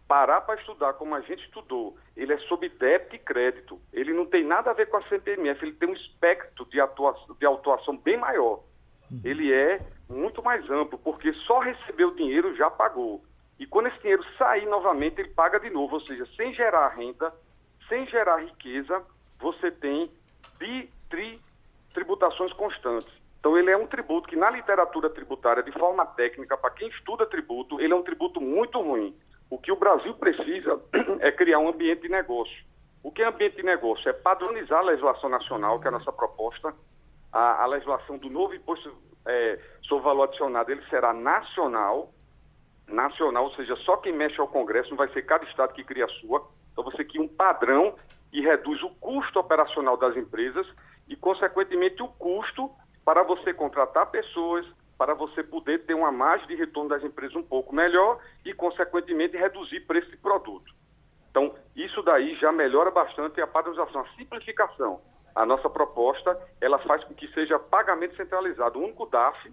parar 0.08 0.42
para 0.42 0.60
estudar 0.60 0.94
como 0.94 1.16
a 1.16 1.22
gente 1.22 1.44
estudou, 1.44 1.98
ele 2.16 2.34
é 2.34 2.38
sob 2.40 2.68
débito 2.70 3.16
e 3.16 3.20
crédito. 3.20 3.80
Ele 3.92 4.14
não 4.14 4.26
tem 4.26 4.44
nada 4.44 4.72
a 4.72 4.74
ver 4.74 4.88
com 4.88 4.98
a 4.98 5.04
CPMF, 5.04 5.64
ele 5.64 5.76
tem 5.76 5.90
um 5.90 5.94
espectro 5.94 6.66
de, 6.66 6.80
atuação, 6.80 7.36
de 7.40 7.46
autuação 7.46 7.98
bem 7.98 8.18
maior. 8.18 8.64
Uhum. 9.12 9.22
Ele 9.24 9.54
é 9.54 9.80
muito 10.10 10.44
mais 10.44 10.70
amplo, 10.70 10.98
porque 11.00 11.34
só 11.34 11.60
recebeu 11.60 12.10
o 12.10 12.16
dinheiro 12.16 12.56
já 12.56 12.70
pagou. 12.70 13.24
E 13.60 13.66
quando 13.66 13.88
esse 13.88 14.00
dinheiro 14.00 14.24
sair 14.38 14.66
novamente, 14.66 15.20
ele 15.22 15.30
paga 15.30 15.60
de 15.60 15.70
novo, 15.70 15.96
ou 15.96 16.02
seja, 16.02 16.26
sem 16.36 16.54
gerar 16.54 16.90
renda, 16.90 17.34
sem 17.88 18.06
gerar 18.08 18.38
riqueza, 18.38 19.02
você 19.40 19.72
tem 19.72 20.10
bi, 20.60 20.90
tri, 21.10 21.40
tributações 21.94 22.52
constantes. 22.54 23.12
Então 23.40 23.58
ele 23.58 23.70
é 23.70 23.78
um 23.78 23.88
tributo 23.88 24.28
que 24.28 24.36
na 24.36 24.50
literatura 24.50 25.10
tributária, 25.10 25.64
de 25.64 25.72
forma 25.72 26.06
técnica, 26.06 26.58
para 26.58 26.72
quem 26.72 26.90
estuda 26.90 27.26
tributo, 27.26 27.80
ele 27.80 27.94
é 27.94 27.96
um 27.96 28.04
tributo 28.04 28.42
muito 28.42 28.82
ruim. 28.82 29.16
O 29.50 29.58
que 29.58 29.72
o 29.72 29.76
Brasil 29.76 30.14
precisa 30.16 30.80
é 31.20 31.32
criar 31.32 31.60
um 31.60 31.70
ambiente 31.70 32.04
de 32.04 32.10
negócio. 32.10 32.66
O 33.04 33.12
que 33.12 33.22
é 33.22 33.28
ambiente 33.28 33.58
de 33.58 33.64
negócio? 33.64 34.10
É 34.10 34.14
padronizar 34.14 34.80
a 34.80 34.84
legislação 34.84 35.30
nacional, 35.30 35.80
que 35.80 35.86
é 35.86 35.90
a 35.90 35.92
nossa 35.92 36.12
proposta. 36.12 36.74
A, 37.32 37.64
a 37.64 37.66
legislação 37.68 38.18
do 38.18 38.30
novo 38.30 38.56
imposto 38.56 38.92
é, 39.28 39.60
sobre 39.84 40.06
valor 40.06 40.24
adicionado, 40.24 40.72
ele 40.72 40.84
será 40.90 41.14
nacional, 41.14 42.12
nacional, 42.88 43.46
ou 43.46 43.56
seja, 43.56 43.76
só 43.78 43.98
quem 43.98 44.14
mexe 44.14 44.40
ao 44.40 44.48
Congresso, 44.48 44.90
não 44.90 44.98
vai 44.98 45.08
ser 45.10 45.24
cada 45.24 45.44
estado 45.46 45.74
que 45.74 45.84
cria 45.84 46.06
a 46.06 46.10
sua. 46.10 46.48
Então 46.72 46.84
você 46.84 47.04
cria 47.04 47.22
um 47.22 47.28
padrão 47.28 47.96
e 48.32 48.42
reduz 48.42 48.82
o 48.84 48.90
custo 48.96 49.40
operacional 49.40 49.98
das 49.98 50.16
empresas 50.18 50.68
e, 51.08 51.16
consequentemente, 51.16 52.02
o 52.02 52.08
custo 52.08 52.70
para 53.04 53.24
você 53.24 53.54
contratar 53.54 54.10
pessoas, 54.10 54.66
para 54.98 55.14
você 55.14 55.44
poder 55.44 55.86
ter 55.86 55.94
uma 55.94 56.12
margem 56.12 56.48
de 56.48 56.56
retorno 56.56 56.90
das 56.90 57.04
empresas 57.04 57.36
um 57.36 57.44
pouco 57.44 57.76
melhor 57.76 58.20
e, 58.46 58.54
consequentemente, 58.54 59.36
reduzir 59.36 59.82
preço 59.82 60.10
de 60.10 60.18
produto. 60.18 60.74
Então, 61.30 61.54
isso 61.76 62.02
daí 62.02 62.36
já 62.36 62.52
melhora 62.52 62.90
bastante 62.90 63.42
a 63.42 63.48
padronização, 63.48 64.02
a 64.02 64.08
simplificação. 64.16 65.02
A 65.36 65.46
nossa 65.46 65.70
proposta, 65.70 66.40
ela 66.62 66.80
faz 66.80 67.04
com 67.04 67.14
que 67.14 67.28
seja 67.34 67.60
pagamento 67.60 68.16
centralizado. 68.16 68.80
O 68.80 68.84
único 68.84 69.06
DAF, 69.06 69.52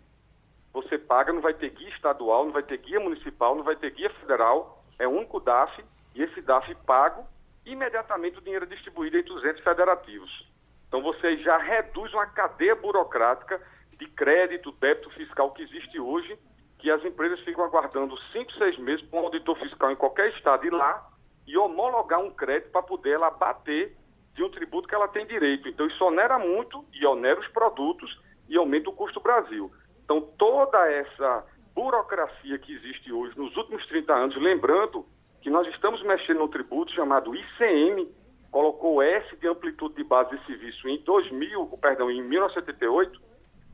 você 0.73 0.97
paga, 0.97 1.33
não 1.33 1.41
vai 1.41 1.55
ter 1.55 1.71
guia 1.71 1.89
estadual, 1.89 2.45
não 2.45 2.53
vai 2.53 2.63
ter 2.63 2.79
guia 2.79 3.01
municipal, 3.01 3.57
não 3.57 3.65
vai 3.65 3.75
ter 3.75 3.91
guia 3.91 4.11
federal, 4.11 4.85
é 4.97 5.09
o 5.09 5.11
único 5.11 5.41
DAF, 5.41 5.85
e 6.15 6.23
esse 6.23 6.41
DAF 6.41 6.73
pago, 6.87 7.27
imediatamente 7.67 8.39
o 8.39 8.43
dinheiro 8.43 8.65
é 8.65 8.69
distribuído 8.69 9.19
entre 9.19 9.33
os 9.33 9.45
entes 9.45 9.65
federativos. 9.65 10.49
Então, 10.87 11.03
você 11.03 11.37
já 11.39 11.59
reduz 11.59 12.15
uma 12.15 12.27
cadeia 12.27 12.77
burocrática 12.77 13.61
de 14.03 14.11
crédito, 14.11 14.73
débito 14.73 15.11
fiscal 15.11 15.53
que 15.53 15.63
existe 15.63 15.99
hoje, 16.01 16.37
que 16.79 16.91
as 16.91 17.05
empresas 17.05 17.39
ficam 17.41 17.65
aguardando 17.65 18.19
cinco, 18.33 18.53
seis 18.55 18.77
meses 18.79 19.05
para 19.07 19.21
um 19.21 19.25
auditor 19.25 19.57
fiscal 19.59 19.93
em 19.93 19.97
qualquer 19.97 20.31
estado 20.31 20.67
ir 20.67 20.73
lá 20.73 21.09
e 21.47 21.57
homologar 21.57 22.21
um 22.21 22.31
crédito 22.31 22.73
para 22.73 22.83
poder 22.83 23.13
ela 23.13 23.31
bater 23.31 23.97
de 24.35 24.43
um 24.43 24.51
tributo 24.51 24.89
que 24.89 24.95
ela 24.95 25.07
tem 25.07 25.25
direito. 25.27 25.69
Então 25.69 25.87
isso 25.87 26.05
onera 26.05 26.39
muito 26.39 26.85
e 26.93 27.07
onera 27.07 27.39
os 27.39 27.49
produtos 27.49 28.19
e 28.49 28.57
aumenta 28.57 28.91
o 28.91 28.93
custo 28.93 29.21
Brasil. 29.21 29.71
Então 30.05 30.21
toda 30.37 30.91
essa 30.91 31.47
burocracia 31.75 32.59
que 32.59 32.75
existe 32.75 33.13
hoje 33.13 33.39
nos 33.39 33.57
últimos 33.57 33.87
30 33.87 34.13
anos, 34.13 34.37
lembrando 34.37 35.07
que 35.41 35.51
nós 35.51 35.67
estamos 35.69 36.03
mexendo 36.03 36.39
num 36.39 36.49
tributo 36.49 36.93
chamado 36.93 37.35
ICM, 37.35 38.09
colocou 38.51 39.01
S 39.01 39.37
de 39.37 39.47
amplitude 39.47 39.95
de 39.95 40.05
base 40.05 40.37
de 40.37 40.47
serviço 40.47 40.89
em 40.89 40.99
2000, 41.05 41.79
perdão, 41.81 42.11
em 42.11 42.23
1978, 42.23 43.32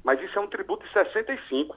mas 0.08 0.22
isso 0.22 0.38
é 0.38 0.40
um 0.40 0.46
tributo 0.46 0.86
de 0.86 0.92
65. 0.94 1.76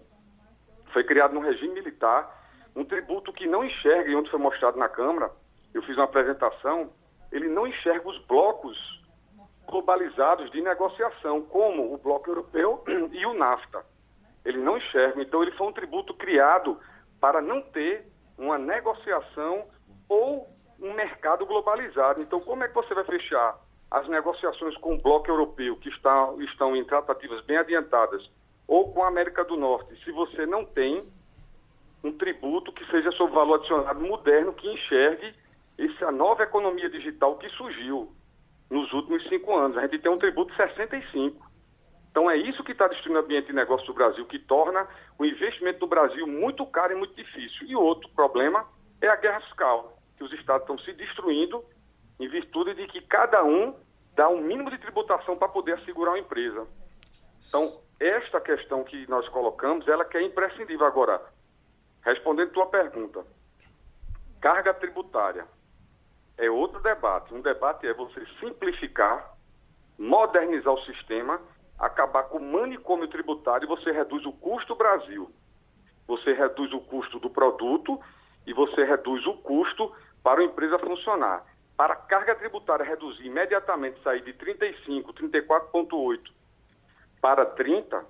Foi 0.93 1.03
criado 1.03 1.33
no 1.33 1.41
regime 1.41 1.73
militar, 1.73 2.33
um 2.73 2.85
tributo 2.85 3.33
que 3.33 3.45
não 3.45 3.61
enxerga, 3.61 4.09
e 4.09 4.15
onde 4.15 4.31
foi 4.31 4.39
mostrado 4.39 4.79
na 4.79 4.87
Câmara, 4.87 5.29
eu 5.73 5.83
fiz 5.83 5.97
uma 5.97 6.05
apresentação, 6.05 6.93
ele 7.29 7.49
não 7.49 7.67
enxerga 7.67 8.07
os 8.07 8.17
blocos 8.27 8.77
globalizados 9.67 10.49
de 10.49 10.61
negociação, 10.61 11.41
como 11.41 11.93
o 11.93 11.97
bloco 11.97 12.29
europeu 12.29 12.81
e 13.11 13.25
o 13.25 13.33
NAFTA. 13.33 13.83
Ele 14.45 14.59
não 14.59 14.77
enxerga. 14.77 15.21
Então, 15.21 15.43
ele 15.43 15.51
foi 15.57 15.67
um 15.67 15.73
tributo 15.73 16.13
criado 16.13 16.79
para 17.19 17.41
não 17.41 17.61
ter 17.61 18.05
uma 18.37 18.57
negociação 18.57 19.67
ou 20.07 20.47
um 20.79 20.93
mercado 20.93 21.45
globalizado. 21.45 22.21
Então, 22.21 22.39
como 22.39 22.63
é 22.63 22.69
que 22.69 22.75
você 22.75 22.93
vai 22.93 23.03
fechar 23.03 23.59
as 23.91 24.07
negociações 24.07 24.75
com 24.77 24.95
o 24.95 25.01
bloco 25.01 25.29
europeu, 25.29 25.75
que 25.75 25.89
está, 25.89 26.33
estão 26.39 26.75
em 26.75 26.85
tratativas 26.85 27.43
bem 27.43 27.57
adiantadas, 27.57 28.27
ou 28.65 28.93
com 28.93 29.03
a 29.03 29.09
América 29.09 29.43
do 29.43 29.57
Norte, 29.57 30.01
se 30.05 30.11
você 30.11 30.45
não 30.45 30.63
tem 30.63 31.05
um 32.01 32.13
tributo 32.13 32.71
que 32.71 32.85
seja 32.89 33.11
sobre 33.11 33.35
valor 33.35 33.55
adicionado 33.55 33.99
moderno, 33.99 34.53
que 34.53 34.71
enxergue 34.71 35.35
essa 35.77 36.09
nova 36.09 36.43
economia 36.43 36.89
digital 36.89 37.35
que 37.37 37.49
surgiu 37.49 38.09
nos 38.69 38.91
últimos 38.93 39.27
cinco 39.27 39.55
anos. 39.55 39.77
A 39.77 39.81
gente 39.81 39.99
tem 39.99 40.09
um 40.09 40.17
tributo 40.17 40.51
de 40.51 40.57
65. 40.57 41.45
Então 42.09 42.29
é 42.29 42.37
isso 42.37 42.63
que 42.63 42.71
está 42.71 42.87
destruindo 42.87 43.19
o 43.19 43.23
ambiente 43.23 43.47
de 43.47 43.53
negócio 43.53 43.85
do 43.87 43.93
Brasil, 43.93 44.25
que 44.25 44.39
torna 44.39 44.87
o 45.19 45.25
investimento 45.25 45.79
do 45.79 45.87
Brasil 45.87 46.25
muito 46.25 46.65
caro 46.65 46.93
e 46.93 46.95
muito 46.95 47.13
difícil. 47.13 47.67
E 47.67 47.75
outro 47.75 48.09
problema 48.09 48.65
é 49.01 49.07
a 49.07 49.15
guerra 49.15 49.41
fiscal, 49.41 49.97
que 50.17 50.23
os 50.23 50.31
estados 50.33 50.63
estão 50.63 50.77
se 50.79 50.93
destruindo 50.93 51.63
em 52.21 52.27
virtude 52.27 52.75
de 52.75 52.87
que 52.87 53.01
cada 53.01 53.43
um 53.43 53.75
dá 54.15 54.29
um 54.29 54.41
mínimo 54.41 54.69
de 54.69 54.77
tributação 54.77 55.35
para 55.35 55.49
poder 55.49 55.73
assegurar 55.73 56.13
uma 56.13 56.19
empresa. 56.19 56.67
Então, 57.47 57.81
esta 57.99 58.39
questão 58.39 58.83
que 58.83 59.09
nós 59.09 59.27
colocamos, 59.29 59.87
ela 59.87 60.05
que 60.05 60.17
é 60.17 60.21
imprescindível. 60.21 60.85
Agora, 60.85 61.19
respondendo 62.03 62.49
a 62.49 62.53
tua 62.53 62.65
pergunta, 62.67 63.25
carga 64.39 64.71
tributária 64.75 65.47
é 66.37 66.47
outro 66.47 66.79
debate. 66.81 67.33
Um 67.33 67.41
debate 67.41 67.87
é 67.87 67.93
você 67.93 68.23
simplificar, 68.39 69.35
modernizar 69.97 70.73
o 70.73 70.85
sistema, 70.85 71.41
acabar 71.79 72.23
com 72.25 72.37
o 72.37 72.41
manicômio 72.41 73.07
tributário 73.07 73.65
e 73.65 73.67
você 73.67 73.91
reduz 73.91 74.23
o 74.27 74.31
custo 74.33 74.75
Brasil. 74.75 75.31
você 76.07 76.33
reduz 76.33 76.71
o 76.73 76.81
custo 76.81 77.19
do 77.19 77.29
produto 77.29 77.99
e 78.45 78.53
você 78.53 78.83
reduz 78.83 79.25
o 79.25 79.37
custo 79.37 79.91
para 80.21 80.41
a 80.41 80.43
empresa 80.43 80.77
funcionar. 80.77 81.45
Para 81.75 81.93
a 81.93 81.97
carga 81.97 82.35
tributária 82.35 82.85
reduzir 82.85 83.25
imediatamente, 83.25 84.01
sair 84.03 84.21
de 84.21 84.33
35, 84.33 85.13
34,8 85.13 86.31
para 87.19 87.45
30, 87.45 88.05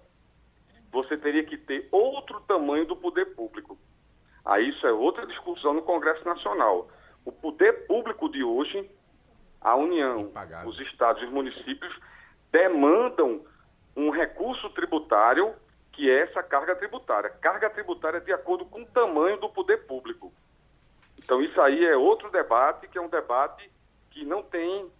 você 0.92 1.18
teria 1.18 1.44
que 1.44 1.58
ter 1.58 1.88
outro 1.92 2.42
tamanho 2.42 2.86
do 2.86 2.96
poder 2.96 3.34
público. 3.36 3.78
Aí 4.44 4.70
isso 4.70 4.86
é 4.86 4.92
outra 4.92 5.26
discussão 5.28 5.74
no 5.74 5.82
Congresso 5.84 6.26
Nacional. 6.26 6.90
O 7.24 7.32
poder 7.32 7.86
público 7.88 8.30
de 8.30 8.44
hoje, 8.44 8.90
a 9.60 9.76
União, 9.76 10.32
os 10.66 10.80
estados 10.80 11.22
e 11.22 11.26
os 11.26 11.32
municípios 11.32 11.94
demandam 12.52 13.46
um 13.96 14.10
recurso 14.10 14.70
tributário 14.72 15.54
que 15.92 16.10
é 16.10 16.22
essa 16.22 16.42
carga 16.42 16.76
tributária. 16.76 17.30
Carga 17.30 17.70
tributária 17.70 18.22
de 18.22 18.32
acordo 18.32 18.66
com 18.66 18.82
o 18.82 18.86
tamanho 18.86 19.38
do 19.38 19.50
poder 19.50 19.86
público. 19.86 20.34
Então 21.32 21.42
isso 21.42 21.62
aí 21.62 21.86
é 21.86 21.96
outro 21.96 22.30
debate, 22.30 22.90
que 22.90 22.98
é 22.98 23.02
um 23.02 23.08
debate 23.08 23.72
que 24.10 24.26
não 24.26 24.44
tem 24.44 24.92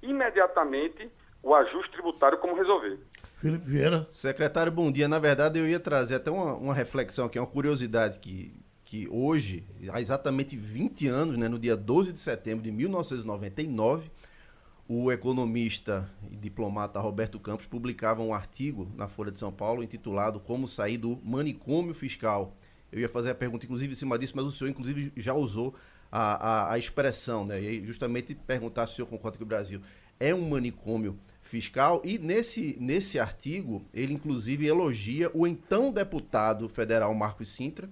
imediatamente 0.00 1.10
o 1.42 1.54
ajuste 1.54 1.92
tributário 1.92 2.38
como 2.38 2.54
resolver. 2.56 2.98
Felipe 3.42 3.68
Vieira. 3.68 4.08
Secretário, 4.10 4.72
bom 4.72 4.90
dia. 4.90 5.06
Na 5.06 5.18
verdade, 5.18 5.58
eu 5.58 5.68
ia 5.68 5.78
trazer 5.78 6.14
até 6.14 6.30
uma, 6.30 6.54
uma 6.54 6.72
reflexão 6.72 7.26
aqui, 7.26 7.38
uma 7.38 7.46
curiosidade 7.46 8.18
que, 8.20 8.58
que 8.86 9.06
hoje, 9.10 9.66
há 9.92 10.00
exatamente 10.00 10.56
20 10.56 11.08
anos, 11.08 11.36
né, 11.36 11.46
no 11.46 11.58
dia 11.58 11.76
12 11.76 12.10
de 12.10 12.20
setembro 12.20 12.64
de 12.64 12.72
1999, 12.72 14.10
o 14.88 15.12
economista 15.12 16.10
e 16.30 16.36
diplomata 16.36 16.98
Roberto 17.00 17.38
Campos 17.38 17.66
publicava 17.66 18.22
um 18.22 18.32
artigo 18.32 18.90
na 18.96 19.08
Folha 19.08 19.30
de 19.30 19.38
São 19.38 19.52
Paulo 19.52 19.82
intitulado 19.82 20.40
Como 20.40 20.66
Sair 20.66 20.96
do 20.96 21.20
Manicômio 21.22 21.92
Fiscal. 21.92 22.56
Eu 22.96 23.02
ia 23.02 23.08
fazer 23.08 23.30
a 23.30 23.34
pergunta, 23.34 23.66
inclusive, 23.66 23.92
em 23.92 23.96
cima 23.96 24.18
disso, 24.18 24.32
mas 24.34 24.46
o 24.46 24.50
senhor, 24.50 24.70
inclusive, 24.70 25.12
já 25.16 25.34
usou 25.34 25.74
a, 26.10 26.48
a, 26.48 26.72
a 26.72 26.78
expressão, 26.78 27.44
né? 27.44 27.60
E 27.60 27.84
justamente 27.84 28.34
perguntar 28.34 28.86
se 28.86 28.94
o 28.94 28.96
senhor 28.96 29.08
concorda 29.08 29.36
que 29.36 29.42
o 29.42 29.46
Brasil 29.46 29.80
é 30.18 30.34
um 30.34 30.48
manicômio 30.48 31.18
fiscal. 31.42 32.00
E 32.04 32.18
nesse, 32.18 32.76
nesse 32.80 33.18
artigo, 33.18 33.84
ele, 33.92 34.14
inclusive, 34.14 34.66
elogia 34.66 35.30
o 35.34 35.46
então 35.46 35.92
deputado 35.92 36.68
federal 36.68 37.14
Marcos 37.14 37.50
Sintra, 37.50 37.88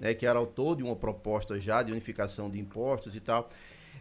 né, 0.00 0.14
que 0.14 0.26
era 0.26 0.38
autor 0.38 0.76
de 0.76 0.82
uma 0.82 0.94
proposta 0.94 1.58
já 1.58 1.82
de 1.82 1.90
unificação 1.90 2.50
de 2.50 2.60
impostos 2.60 3.16
e 3.16 3.20
tal 3.20 3.50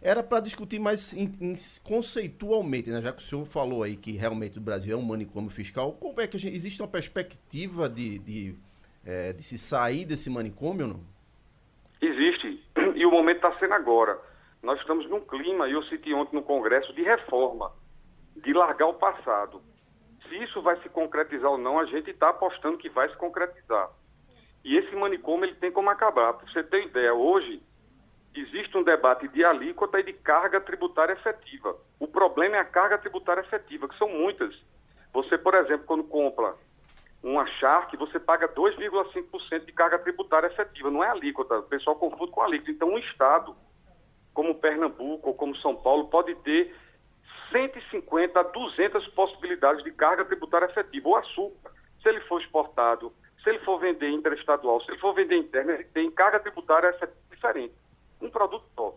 era 0.01 0.23
para 0.23 0.39
discutir 0.39 0.79
mais 0.79 1.13
in, 1.13 1.31
in, 1.39 1.53
conceitualmente, 1.83 2.89
né? 2.89 3.01
já 3.01 3.13
que 3.13 3.21
o 3.21 3.25
senhor 3.25 3.45
falou 3.45 3.83
aí 3.83 3.95
que 3.95 4.13
realmente 4.13 4.57
o 4.57 4.61
Brasil 4.61 4.97
é 4.97 4.99
um 4.99 5.03
manicômio 5.03 5.49
fiscal, 5.49 5.93
como 5.93 6.19
é 6.19 6.27
que 6.27 6.37
gente, 6.39 6.55
existe 6.55 6.81
uma 6.81 6.87
perspectiva 6.87 7.87
de, 7.87 8.17
de, 8.17 8.55
é, 9.05 9.33
de 9.33 9.43
se 9.43 9.57
sair 9.57 10.05
desse 10.05 10.29
manicômio 10.29 10.85
ou 10.85 10.93
não? 10.93 11.03
Existe, 12.01 12.63
e 12.95 13.05
o 13.05 13.11
momento 13.11 13.37
está 13.37 13.57
sendo 13.59 13.73
agora. 13.73 14.19
Nós 14.61 14.79
estamos 14.79 15.09
num 15.09 15.21
clima, 15.21 15.67
e 15.67 15.73
eu 15.73 15.83
citei 15.83 16.13
ontem 16.13 16.35
no 16.35 16.43
Congresso, 16.43 16.93
de 16.93 17.01
reforma, 17.01 17.71
de 18.35 18.53
largar 18.53 18.87
o 18.87 18.93
passado. 18.93 19.61
Se 20.27 20.35
isso 20.43 20.61
vai 20.61 20.79
se 20.81 20.89
concretizar 20.89 21.51
ou 21.51 21.57
não, 21.57 21.79
a 21.79 21.85
gente 21.85 22.11
está 22.11 22.29
apostando 22.29 22.77
que 22.77 22.89
vai 22.89 23.09
se 23.09 23.17
concretizar. 23.17 23.89
E 24.63 24.77
esse 24.77 24.95
manicômio 24.95 25.45
ele 25.45 25.55
tem 25.55 25.71
como 25.71 25.89
acabar. 25.89 26.33
Para 26.33 26.47
você 26.47 26.63
ter 26.63 26.85
ideia, 26.85 27.13
hoje 27.13 27.61
existe 28.35 28.77
um 28.77 28.83
debate 28.83 29.27
de 29.27 29.43
alíquota 29.43 29.99
e 29.99 30.03
de 30.03 30.13
carga 30.13 30.61
tributária 30.61 31.13
efetiva. 31.13 31.75
O 31.99 32.07
problema 32.07 32.55
é 32.57 32.59
a 32.59 32.65
carga 32.65 32.97
tributária 32.97 33.41
efetiva, 33.41 33.87
que 33.87 33.97
são 33.97 34.07
muitas. 34.07 34.55
Você, 35.11 35.37
por 35.37 35.55
exemplo, 35.55 35.85
quando 35.85 36.03
compra 36.03 36.55
uma 37.23 37.45
Shark, 37.45 37.95
você 37.97 38.19
paga 38.19 38.47
2,5% 38.47 39.65
de 39.65 39.71
carga 39.71 39.99
tributária 39.99 40.47
efetiva, 40.47 40.89
não 40.89 41.03
é 41.03 41.09
alíquota. 41.09 41.59
O 41.59 41.63
pessoal 41.63 41.95
confunde 41.95 42.31
com 42.31 42.41
alíquota. 42.41 42.71
Então, 42.71 42.89
um 42.89 42.97
estado 42.97 43.55
como 44.33 44.55
Pernambuco 44.55 45.29
ou 45.29 45.35
como 45.35 45.55
São 45.57 45.75
Paulo 45.75 46.07
pode 46.07 46.33
ter 46.35 46.75
150 47.51 48.39
a 48.39 48.43
200 48.43 49.07
possibilidades 49.09 49.83
de 49.83 49.91
carga 49.91 50.25
tributária 50.25 50.65
efetiva. 50.65 51.09
O 51.09 51.15
açúcar, 51.15 51.71
se 52.01 52.09
ele 52.09 52.21
for 52.21 52.41
exportado, 52.41 53.13
se 53.43 53.49
ele 53.49 53.59
for 53.59 53.79
vender 53.79 54.09
interestadual, 54.09 54.81
se 54.81 54.91
ele 54.91 54.99
for 54.99 55.13
vender 55.13 55.37
interno, 55.37 55.71
ele 55.71 55.83
tem 55.85 56.09
carga 56.09 56.39
tributária 56.39 56.95
diferente 57.29 57.73
um 58.21 58.29
produto 58.29 58.65
só. 58.75 58.95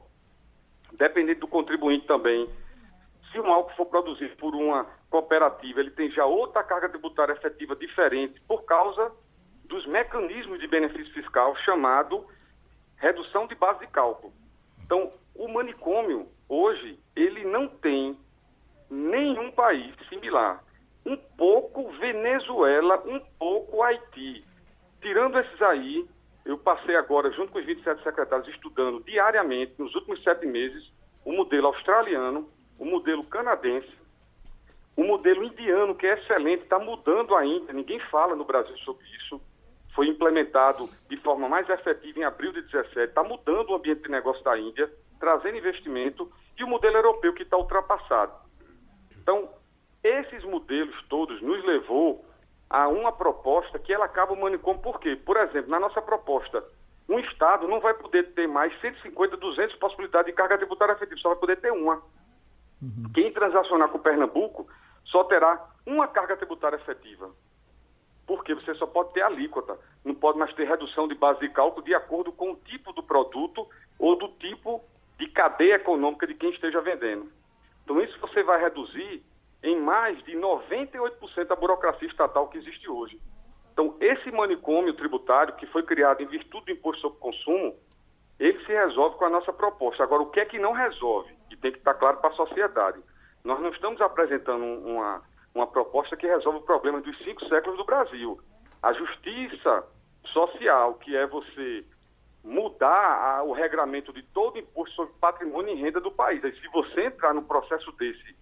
Dependendo 0.92 1.40
do 1.40 1.48
contribuinte 1.48 2.06
também, 2.06 2.48
se 3.34 3.40
um 3.40 3.52
álcool 3.52 3.74
for 3.74 3.86
produzido 3.86 4.36
por 4.36 4.54
uma 4.54 4.86
cooperativa, 5.10 5.80
ele 5.80 5.90
tem 5.90 6.08
já 6.12 6.24
outra 6.24 6.62
carga 6.62 6.88
tributária 6.88 7.32
efetiva 7.32 7.74
diferente 7.74 8.40
por 8.46 8.64
causa 8.64 9.10
dos 9.64 9.84
mecanismos 9.86 10.60
de 10.60 10.68
benefício 10.68 11.12
fiscal 11.12 11.56
chamado 11.56 12.24
redução 12.96 13.48
de 13.48 13.56
base 13.56 13.80
de 13.80 13.88
cálculo. 13.88 14.32
Então, 14.84 15.12
o 15.34 15.48
manicômio, 15.48 16.28
hoje, 16.48 16.98
ele 17.16 17.44
não 17.44 17.66
tem 17.66 18.16
nenhum 18.88 19.50
país 19.50 19.92
similar. 20.08 20.62
Um 21.04 21.16
pouco 21.16 21.90
Venezuela, 21.98 23.02
um 23.04 23.18
pouco 23.36 23.82
Haiti. 23.82 24.44
Tirando 25.02 25.38
esses 25.40 25.60
aí, 25.60 26.08
eu 26.44 26.56
passei 26.56 26.94
agora, 26.94 27.32
junto 27.32 27.52
com 27.52 27.58
os 27.58 27.66
27 27.66 28.02
secretários, 28.04 28.48
estudando 28.48 29.02
diariamente, 29.02 29.74
nos 29.76 29.92
últimos 29.96 30.22
sete 30.22 30.46
meses, 30.46 30.88
o 31.24 31.32
modelo 31.32 31.66
australiano, 31.66 32.48
o 32.78 32.84
modelo 32.84 33.24
canadense, 33.24 33.92
o 34.96 35.04
modelo 35.04 35.44
indiano, 35.44 35.94
que 35.94 36.06
é 36.06 36.14
excelente, 36.14 36.62
está 36.62 36.78
mudando 36.78 37.34
ainda, 37.34 37.72
ninguém 37.72 37.98
fala 38.10 38.34
no 38.34 38.44
Brasil 38.44 38.76
sobre 38.78 39.04
isso. 39.16 39.40
Foi 39.94 40.08
implementado 40.08 40.88
de 41.08 41.16
forma 41.18 41.48
mais 41.48 41.68
efetiva 41.68 42.20
em 42.20 42.24
abril 42.24 42.52
de 42.52 42.62
17, 42.62 43.08
está 43.08 43.22
mudando 43.22 43.70
o 43.70 43.74
ambiente 43.74 44.02
de 44.02 44.10
negócio 44.10 44.42
da 44.44 44.58
Índia, 44.58 44.90
trazendo 45.18 45.56
investimento, 45.56 46.30
e 46.58 46.62
o 46.62 46.68
modelo 46.68 46.96
europeu 46.96 47.32
que 47.32 47.42
está 47.42 47.56
ultrapassado. 47.56 48.32
Então, 49.20 49.48
esses 50.02 50.44
modelos 50.44 50.94
todos 51.08 51.40
nos 51.40 51.64
levou 51.64 52.24
a 52.68 52.88
uma 52.88 53.12
proposta 53.12 53.78
que 53.78 53.92
ela 53.92 54.04
acaba 54.04 54.32
o 54.32 54.40
manicômio. 54.40 54.82
Por 54.82 55.00
quê? 55.00 55.16
Por 55.16 55.36
exemplo, 55.36 55.70
na 55.70 55.80
nossa 55.80 56.02
proposta, 56.02 56.64
um 57.08 57.18
Estado 57.18 57.68
não 57.68 57.80
vai 57.80 57.94
poder 57.94 58.32
ter 58.34 58.46
mais 58.46 58.78
150, 58.80 59.36
200 59.36 59.76
possibilidades 59.76 60.26
de 60.26 60.32
carga 60.32 60.56
tributária 60.56 60.92
efetiva, 60.92 61.20
só 61.20 61.30
vai 61.30 61.38
poder 61.38 61.60
ter 61.60 61.72
uma. 61.72 62.02
Uhum. 62.84 63.10
Quem 63.14 63.32
transacionar 63.32 63.88
com 63.88 63.98
Pernambuco 63.98 64.66
só 65.04 65.24
terá 65.24 65.66
uma 65.86 66.06
carga 66.06 66.36
tributária 66.36 66.76
efetiva. 66.76 67.30
Porque 68.26 68.54
você 68.54 68.74
só 68.74 68.86
pode 68.86 69.12
ter 69.12 69.22
alíquota, 69.22 69.78
não 70.04 70.14
pode 70.14 70.38
mais 70.38 70.52
ter 70.54 70.66
redução 70.66 71.08
de 71.08 71.14
base 71.14 71.40
de 71.40 71.48
cálculo 71.48 71.84
de 71.84 71.94
acordo 71.94 72.32
com 72.32 72.52
o 72.52 72.56
tipo 72.56 72.92
do 72.92 73.02
produto 73.02 73.66
ou 73.98 74.16
do 74.16 74.28
tipo 74.28 74.82
de 75.18 75.28
cadeia 75.28 75.76
econômica 75.76 76.26
de 76.26 76.34
quem 76.34 76.50
esteja 76.50 76.80
vendendo. 76.80 77.30
Então, 77.84 78.00
isso 78.00 78.18
você 78.20 78.42
vai 78.42 78.60
reduzir 78.60 79.22
em 79.62 79.80
mais 79.80 80.22
de 80.24 80.32
98% 80.32 81.46
da 81.46 81.56
burocracia 81.56 82.08
estatal 82.08 82.48
que 82.48 82.58
existe 82.58 82.88
hoje. 82.88 83.20
Então, 83.72 83.96
esse 84.00 84.30
manicômio 84.30 84.94
tributário, 84.94 85.54
que 85.54 85.66
foi 85.66 85.82
criado 85.82 86.22
em 86.22 86.26
virtude 86.26 86.66
do 86.66 86.72
imposto 86.72 87.02
sobre 87.02 87.18
consumo, 87.18 87.74
ele 88.38 88.64
se 88.64 88.72
resolve 88.72 89.16
com 89.16 89.24
a 89.24 89.30
nossa 89.30 89.52
proposta. 89.52 90.02
Agora, 90.02 90.22
o 90.22 90.30
que 90.30 90.40
é 90.40 90.44
que 90.44 90.58
não 90.58 90.72
resolve? 90.72 91.33
E 91.50 91.56
tem 91.56 91.72
que 91.72 91.78
estar 91.78 91.94
claro 91.94 92.18
para 92.18 92.30
a 92.30 92.34
sociedade. 92.34 93.00
Nós 93.42 93.60
não 93.60 93.70
estamos 93.70 94.00
apresentando 94.00 94.64
uma, 94.64 95.22
uma 95.54 95.66
proposta 95.66 96.16
que 96.16 96.26
resolve 96.26 96.58
o 96.58 96.62
problema 96.62 97.00
dos 97.00 97.16
cinco 97.18 97.44
séculos 97.46 97.76
do 97.76 97.84
Brasil. 97.84 98.40
A 98.82 98.92
justiça 98.92 99.84
social, 100.24 100.94
que 100.94 101.14
é 101.16 101.26
você 101.26 101.84
mudar 102.42 103.38
a, 103.38 103.42
o 103.42 103.52
regramento 103.52 104.12
de 104.12 104.22
todo 104.22 104.58
imposto 104.58 104.94
sobre 104.94 105.14
patrimônio 105.20 105.74
e 105.74 105.80
renda 105.80 106.00
do 106.00 106.10
país. 106.10 106.42
E 106.44 106.52
se 106.60 106.68
você 106.68 107.06
entrar 107.06 107.32
num 107.32 107.44
processo 107.44 107.90
desse 107.92 108.36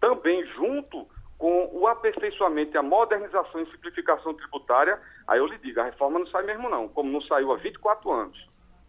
também 0.00 0.44
junto 0.46 1.06
com 1.38 1.70
o 1.72 1.86
aperfeiçoamento 1.86 2.74
e 2.74 2.78
a 2.78 2.82
modernização 2.82 3.60
e 3.60 3.70
simplificação 3.70 4.34
tributária, 4.34 5.00
aí 5.26 5.38
eu 5.38 5.46
lhe 5.46 5.58
digo, 5.58 5.80
a 5.80 5.84
reforma 5.84 6.18
não 6.18 6.26
sai 6.26 6.42
mesmo 6.42 6.68
não, 6.68 6.88
como 6.88 7.10
não 7.10 7.20
saiu 7.22 7.52
há 7.52 7.56
24 7.56 8.10
anos. 8.10 8.48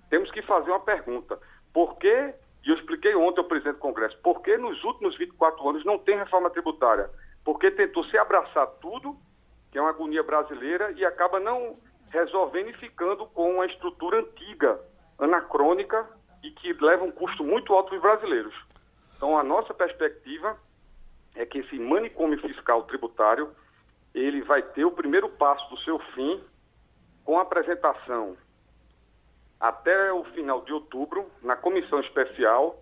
Temos 0.09 0.31
que 0.31 0.41
fazer 0.41 0.71
uma 0.71 0.79
pergunta. 0.79 1.39
Por 1.71 1.97
que, 1.97 2.33
e 2.65 2.69
eu 2.69 2.75
expliquei 2.75 3.15
ontem 3.15 3.39
ao 3.39 3.47
presidente 3.47 3.75
do 3.75 3.81
Congresso, 3.81 4.17
por 4.21 4.41
que 4.41 4.57
nos 4.57 4.83
últimos 4.83 5.17
24 5.17 5.69
anos 5.69 5.85
não 5.85 5.97
tem 5.97 6.17
reforma 6.17 6.49
tributária? 6.49 7.09
Porque 7.43 7.71
tentou 7.71 8.03
se 8.05 8.17
abraçar 8.17 8.67
tudo, 8.81 9.15
que 9.71 9.77
é 9.77 9.81
uma 9.81 9.91
agonia 9.91 10.23
brasileira, 10.23 10.91
e 10.91 11.05
acaba 11.05 11.39
não 11.39 11.77
resolvendo 12.09 12.69
e 12.69 12.73
ficando 12.73 13.25
com 13.27 13.55
uma 13.55 13.65
estrutura 13.65 14.19
antiga, 14.19 14.79
anacrônica, 15.17 16.07
e 16.43 16.51
que 16.51 16.73
leva 16.73 17.03
um 17.03 17.11
custo 17.11 17.43
muito 17.43 17.73
alto 17.73 17.89
para 17.89 17.95
os 17.97 18.01
brasileiros. 18.01 18.55
Então, 19.15 19.37
a 19.37 19.43
nossa 19.43 19.73
perspectiva 19.73 20.57
é 21.35 21.45
que 21.45 21.59
esse 21.59 21.77
manicômio 21.77 22.39
fiscal 22.39 22.83
tributário 22.83 23.49
ele 24.13 24.41
vai 24.41 24.61
ter 24.61 24.85
o 24.85 24.91
primeiro 24.91 25.29
passo 25.29 25.69
do 25.69 25.79
seu 25.81 25.99
fim 26.13 26.41
com 27.23 27.37
a 27.37 27.43
apresentação 27.43 28.35
até 29.59 30.11
o 30.13 30.23
final 30.25 30.63
de 30.63 30.71
outubro 30.71 31.29
na 31.41 31.55
comissão 31.55 31.99
especial 31.99 32.81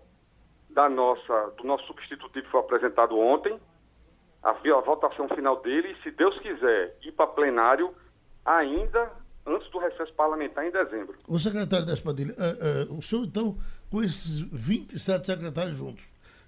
da 0.70 0.88
nossa 0.88 1.52
do 1.56 1.64
nosso 1.64 1.84
substitutivo 1.86 2.46
foi 2.50 2.60
apresentado 2.60 3.18
ontem 3.18 3.58
a, 4.42 4.50
a 4.50 4.80
votação 4.80 5.28
final 5.28 5.60
dele 5.60 5.92
e 5.92 6.02
se 6.02 6.10
Deus 6.12 6.38
quiser 6.38 6.96
ir 7.02 7.12
para 7.12 7.26
plenário 7.26 7.94
ainda 8.44 9.10
antes 9.46 9.68
do 9.70 9.78
recesso 9.78 10.12
parlamentar 10.14 10.66
em 10.66 10.70
dezembro. 10.70 11.16
O 11.26 11.38
secretário 11.38 11.86
da 11.86 11.94
Espadilha, 11.94 12.34
uh, 12.34 12.92
uh, 12.92 12.98
o 12.98 13.02
senhor 13.02 13.24
então, 13.24 13.56
com 13.90 14.02
esses 14.02 14.40
27 14.40 15.26
secretários 15.26 15.76
juntos, 15.76 16.04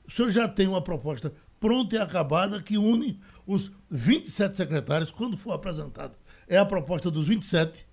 o 0.07 0.11
senhor 0.11 0.31
já 0.31 0.47
tem 0.47 0.69
uma 0.69 0.83
proposta 0.83 1.33
pronta 1.59 1.97
e 1.97 1.99
acabada 1.99 2.63
que 2.63 2.79
une 2.79 3.21
os 3.47 3.73
27 3.91 4.57
secretários 4.57 5.11
quando 5.11 5.37
for 5.37 5.53
apresentada. 5.53 6.15
É 6.49 6.59
a 6.59 6.65
proposta 6.65 7.11
dos 7.11 7.29
27? 7.29 7.87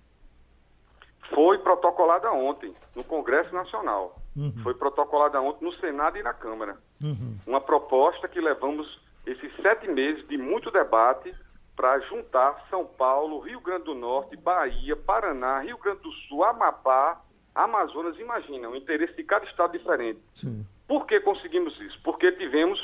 Foi 1.34 1.58
protocolada 1.58 2.32
ontem 2.32 2.74
no 2.94 3.04
Congresso 3.04 3.54
Nacional. 3.54 4.16
Uhum. 4.36 4.54
Foi 4.62 4.74
protocolada 4.74 5.40
ontem 5.40 5.64
no 5.64 5.72
Senado 5.74 6.16
e 6.16 6.22
na 6.22 6.32
Câmara. 6.32 6.76
Uhum. 7.02 7.38
Uma 7.46 7.60
proposta 7.60 8.28
que 8.28 8.40
levamos 8.40 9.00
esses 9.26 9.54
sete 9.56 9.88
meses 9.88 10.26
de 10.28 10.38
muito 10.38 10.70
debate 10.70 11.34
para 11.76 11.98
juntar 12.00 12.66
São 12.70 12.84
Paulo, 12.84 13.40
Rio 13.40 13.60
Grande 13.60 13.84
do 13.84 13.94
Norte, 13.94 14.36
Bahia, 14.36 14.96
Paraná, 14.96 15.60
Rio 15.60 15.78
Grande 15.78 16.00
do 16.00 16.10
Sul, 16.10 16.42
Amapá, 16.44 17.20
Amazonas. 17.54 18.18
Imagina, 18.18 18.68
o 18.68 18.76
interesse 18.76 19.14
de 19.14 19.22
cada 19.22 19.44
estado 19.44 19.72
diferente. 19.72 20.20
Sim. 20.34 20.66
Por 20.86 21.06
que 21.06 21.20
conseguimos 21.20 21.78
isso? 21.80 22.00
Porque 22.02 22.32
tivemos 22.32 22.80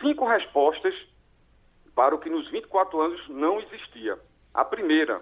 cinco 0.00 0.26
respostas 0.26 0.94
para 1.94 2.14
o 2.14 2.18
que 2.18 2.30
nos 2.30 2.48
24 2.50 3.00
anos 3.00 3.28
não 3.28 3.60
existia. 3.60 4.18
A 4.54 4.64
primeira, 4.64 5.20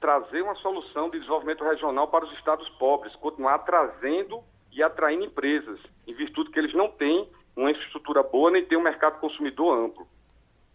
trazer 0.00 0.42
uma 0.42 0.54
solução 0.56 1.10
de 1.10 1.18
desenvolvimento 1.18 1.64
regional 1.64 2.08
para 2.08 2.24
os 2.24 2.32
estados 2.34 2.68
pobres, 2.70 3.14
continuar 3.16 3.58
trazendo 3.60 4.42
e 4.72 4.82
atraindo 4.82 5.24
empresas, 5.24 5.80
em 6.06 6.14
virtude 6.14 6.50
que 6.50 6.58
eles 6.58 6.74
não 6.74 6.88
têm 6.88 7.28
uma 7.56 7.70
infraestrutura 7.70 8.22
boa 8.22 8.50
nem 8.52 8.64
têm 8.64 8.78
um 8.78 8.82
mercado 8.82 9.18
consumidor 9.18 9.76
amplo. 9.76 10.06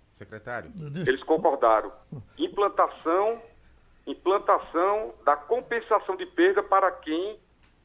Secretário. 0.10 0.72
Eles 1.08 1.24
concordaram. 1.24 1.92
Implantação, 2.38 3.42
implantação 4.06 5.14
da 5.24 5.36
compensação 5.36 6.16
de 6.18 6.26
perda 6.26 6.62
para 6.62 6.92
quem 6.92 7.40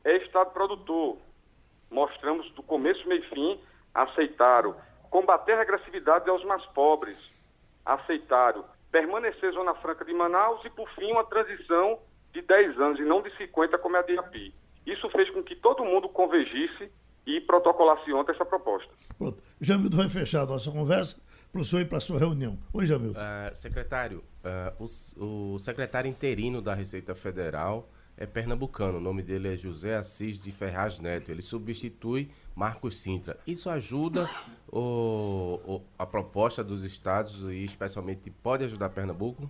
é 0.05 0.17
estado 0.17 0.51
produtor. 0.51 1.17
Mostramos 1.91 2.51
do 2.53 2.63
começo, 2.63 3.09
meio 3.09 3.23
e 3.23 3.29
fim, 3.29 3.61
aceitaram. 3.95 4.75
Combater 5.09 5.53
a 5.53 5.63
agressividade 5.63 6.29
aos 6.29 6.45
mais 6.45 6.65
pobres. 6.67 7.17
Aceitaram. 7.87 8.65
Permanecer 8.91 9.53
Zona 9.53 9.75
Franca 9.75 10.05
de 10.05 10.13
Manaus 10.13 10.65
e, 10.65 10.71
por 10.71 10.89
fim, 10.95 11.13
uma 11.13 11.25
transição 11.25 11.99
de 12.33 12.43
10 12.43 12.81
anos 12.81 13.01
e 13.01 13.05
não 13.05 13.23
de 13.23 13.35
50 13.37 13.79
como 13.79 13.97
é 13.97 14.01
a 14.01 14.03
DIAPI. 14.03 14.55
Isso 14.87 15.09
fez 15.11 15.29
com 15.31 15.43
que 15.43 15.55
todo 15.55 15.85
mundo 15.85 16.09
convergisse 16.09 16.91
e 17.27 17.41
protocolasse 17.43 18.11
ontem 18.13 18.33
essa 18.33 18.45
proposta. 18.45 18.91
Pronto. 19.19 19.43
Jamildo 19.61 19.97
vai 19.97 20.09
fechar 20.09 20.43
a 20.43 20.47
nossa 20.47 20.71
conversa 20.71 21.21
para 21.53 21.61
o 21.61 21.65
senhor 21.65 21.83
ir 21.83 21.85
para 21.87 21.99
a 21.99 22.01
sua 22.01 22.19
reunião. 22.19 22.59
Oi, 22.73 22.87
Jamildo. 22.87 23.19
Uh, 23.19 23.55
secretário, 23.55 24.25
uh, 24.45 24.85
o, 25.19 25.55
o, 25.55 25.59
secretário 25.59 26.09
interino 26.09 26.63
da 26.63 26.75
Receita 26.75 27.15
Federal 27.15 27.89
é 28.17 28.27
pernambucano. 28.27 28.99
O 28.99 29.01
nome 29.01 29.23
dele 29.23 29.53
é 29.53 29.57
José 29.57 29.95
Assis 29.95 30.39
de 30.39 30.51
Ferraz 30.53 30.99
Neto. 30.99 31.31
Ele 31.31 31.43
substitui 31.43 32.31
Marcos 32.59 33.01
Sintra. 33.01 33.39
Isso 33.47 33.71
ajuda 33.71 34.29
o, 34.69 35.61
o, 35.65 35.83
a 35.97 36.05
proposta 36.05 36.65
dos 36.65 36.83
estados 36.83 37.45
e 37.45 37.63
especialmente 37.63 38.33
pode 38.33 38.65
ajudar 38.65 38.89
Pernambuco? 38.89 39.49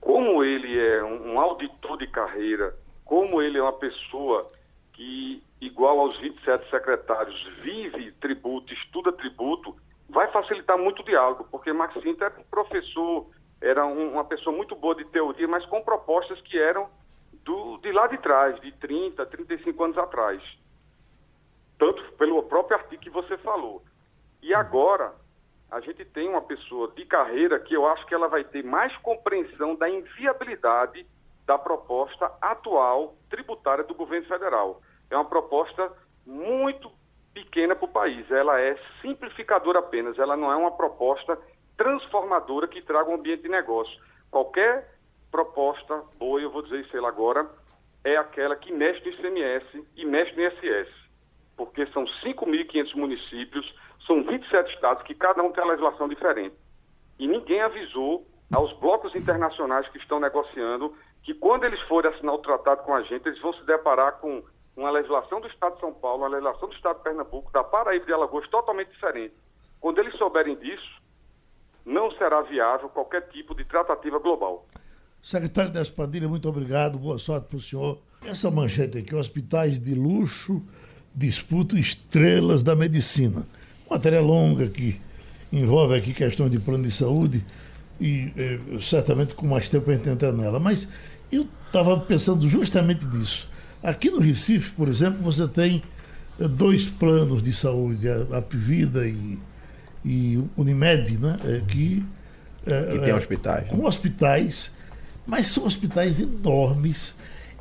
Como 0.00 0.44
ele 0.44 0.78
é 0.78 1.02
um, 1.02 1.40
auditor 1.40 1.98
de 1.98 2.06
carreira, 2.06 2.72
como 3.04 3.42
ele 3.42 3.58
é 3.58 3.62
uma 3.62 3.72
pessoa 3.72 4.46
que, 4.92 5.42
igual 5.60 5.98
aos 5.98 6.16
27 6.20 6.70
secretários, 6.70 7.48
vive 7.64 8.12
tributo, 8.12 8.72
estuda 8.72 9.10
tributo, 9.10 9.74
vai 10.08 10.30
facilitar 10.30 10.78
muito 10.78 11.02
o 11.02 11.04
diálogo, 11.04 11.48
porque 11.50 11.72
Max 11.72 12.00
Sintra 12.00 12.26
era 12.26 12.40
um 12.40 12.44
professor, 12.44 13.26
era 13.60 13.84
um, 13.84 14.12
uma 14.12 14.24
pessoa 14.24 14.54
muito 14.54 14.76
boa 14.76 14.94
de 14.94 15.04
teoria, 15.06 15.48
mas 15.48 15.66
com 15.66 15.82
propostas 15.82 16.40
que 16.42 16.56
eram 16.56 16.88
do, 17.44 17.78
de 17.78 17.90
lá 17.90 18.06
de 18.06 18.18
trás, 18.18 18.60
de 18.60 18.70
30, 18.70 19.26
35 19.26 19.82
anos 19.84 19.98
atrás. 19.98 20.61
Tanto 21.82 22.00
pelo 22.12 22.40
próprio 22.44 22.76
artigo 22.76 23.02
que 23.02 23.10
você 23.10 23.36
falou. 23.38 23.82
E 24.40 24.54
agora, 24.54 25.16
a 25.68 25.80
gente 25.80 26.04
tem 26.04 26.28
uma 26.28 26.40
pessoa 26.40 26.92
de 26.94 27.04
carreira 27.04 27.58
que 27.58 27.74
eu 27.74 27.84
acho 27.88 28.06
que 28.06 28.14
ela 28.14 28.28
vai 28.28 28.44
ter 28.44 28.62
mais 28.62 28.96
compreensão 28.98 29.74
da 29.74 29.90
inviabilidade 29.90 31.04
da 31.44 31.58
proposta 31.58 32.30
atual 32.40 33.16
tributária 33.28 33.82
do 33.82 33.96
governo 33.96 34.28
federal. 34.28 34.80
É 35.10 35.16
uma 35.16 35.24
proposta 35.24 35.90
muito 36.24 36.88
pequena 37.34 37.74
para 37.74 37.86
o 37.86 37.92
país. 37.92 38.30
Ela 38.30 38.60
é 38.60 38.78
simplificadora 39.00 39.80
apenas, 39.80 40.16
ela 40.20 40.36
não 40.36 40.52
é 40.52 40.54
uma 40.54 40.70
proposta 40.70 41.36
transformadora 41.76 42.68
que 42.68 42.80
traga 42.80 43.10
um 43.10 43.14
ambiente 43.14 43.42
de 43.42 43.48
negócio. 43.48 44.00
Qualquer 44.30 44.88
proposta 45.32 46.00
boa, 46.16 46.40
eu 46.40 46.52
vou 46.52 46.62
dizer 46.62 46.78
isso 46.78 46.96
agora, 47.04 47.50
é 48.04 48.16
aquela 48.16 48.54
que 48.54 48.72
mexe 48.72 49.04
no 49.04 49.10
ICMS 49.10 49.84
e 49.96 50.04
mexe 50.04 50.36
no 50.36 50.42
ISS. 50.42 51.01
Porque 51.56 51.86
são 51.88 52.04
5.500 52.04 52.94
municípios, 52.94 53.74
são 54.06 54.22
27 54.24 54.74
estados 54.74 55.02
que 55.04 55.14
cada 55.14 55.42
um 55.42 55.52
tem 55.52 55.62
uma 55.62 55.72
legislação 55.72 56.08
diferente. 56.08 56.56
E 57.18 57.26
ninguém 57.26 57.60
avisou 57.60 58.26
aos 58.52 58.72
blocos 58.78 59.14
internacionais 59.14 59.88
que 59.88 59.98
estão 59.98 60.20
negociando 60.20 60.94
que 61.22 61.34
quando 61.34 61.64
eles 61.64 61.80
forem 61.82 62.12
assinar 62.12 62.34
o 62.34 62.38
tratado 62.38 62.82
com 62.82 62.94
a 62.94 63.02
gente, 63.02 63.26
eles 63.26 63.40
vão 63.40 63.52
se 63.52 63.64
deparar 63.64 64.18
com 64.18 64.42
uma 64.76 64.90
legislação 64.90 65.40
do 65.40 65.46
Estado 65.46 65.74
de 65.74 65.80
São 65.80 65.92
Paulo, 65.92 66.22
uma 66.22 66.28
legislação 66.28 66.68
do 66.68 66.74
Estado 66.74 66.96
de 66.96 67.04
Pernambuco, 67.04 67.52
da 67.52 67.62
Paraíba 67.62 68.04
e 68.04 68.06
de 68.06 68.12
Alagoas 68.12 68.48
totalmente 68.48 68.90
diferente. 68.90 69.34
Quando 69.80 69.98
eles 69.98 70.16
souberem 70.16 70.56
disso, 70.56 71.00
não 71.84 72.10
será 72.12 72.42
viável 72.42 72.88
qualquer 72.88 73.28
tipo 73.28 73.54
de 73.54 73.64
tratativa 73.64 74.18
global. 74.18 74.66
Secretário 75.20 75.72
da 75.72 75.82
Espadilha, 75.82 76.28
muito 76.28 76.48
obrigado, 76.48 76.98
boa 76.98 77.18
sorte 77.18 77.48
para 77.48 77.56
o 77.56 77.60
senhor. 77.60 77.98
Essa 78.24 78.50
manchete 78.50 78.98
aqui, 78.98 79.14
hospitais 79.14 79.78
de 79.78 79.94
luxo 79.94 80.62
disputam 81.14 81.78
estrelas 81.78 82.62
da 82.62 82.74
medicina. 82.74 83.46
Matéria 83.90 84.20
longa 84.20 84.66
que 84.68 85.00
envolve 85.52 85.94
aqui 85.94 86.12
questões 86.14 86.50
de 86.50 86.58
plano 86.58 86.84
de 86.84 86.90
saúde 86.90 87.44
e 88.00 88.32
eh, 88.36 88.58
certamente 88.80 89.34
com 89.34 89.46
mais 89.46 89.68
tempo 89.68 89.90
a 89.90 89.94
gente 89.94 90.08
entra 90.08 90.32
nela. 90.32 90.58
Mas 90.58 90.88
eu 91.30 91.46
estava 91.66 91.98
pensando 92.00 92.48
justamente 92.48 93.04
nisso. 93.06 93.48
Aqui 93.82 94.10
no 94.10 94.20
Recife, 94.20 94.70
por 94.72 94.88
exemplo, 94.88 95.22
você 95.22 95.46
tem 95.46 95.82
eh, 96.40 96.48
dois 96.48 96.86
planos 96.86 97.42
de 97.42 97.52
saúde, 97.52 98.08
a 98.08 98.38
Apivida 98.38 99.06
e, 99.06 99.38
e 100.04 100.42
Unimed, 100.56 101.18
né? 101.18 101.36
É, 101.44 101.60
que, 101.60 102.02
é, 102.66 102.92
que 102.92 102.98
tem 103.00 103.12
hospitais. 103.12 103.68
Com 103.68 103.84
hospitais, 103.84 104.72
mas 105.26 105.48
são 105.48 105.66
hospitais 105.66 106.20
enormes 106.20 107.14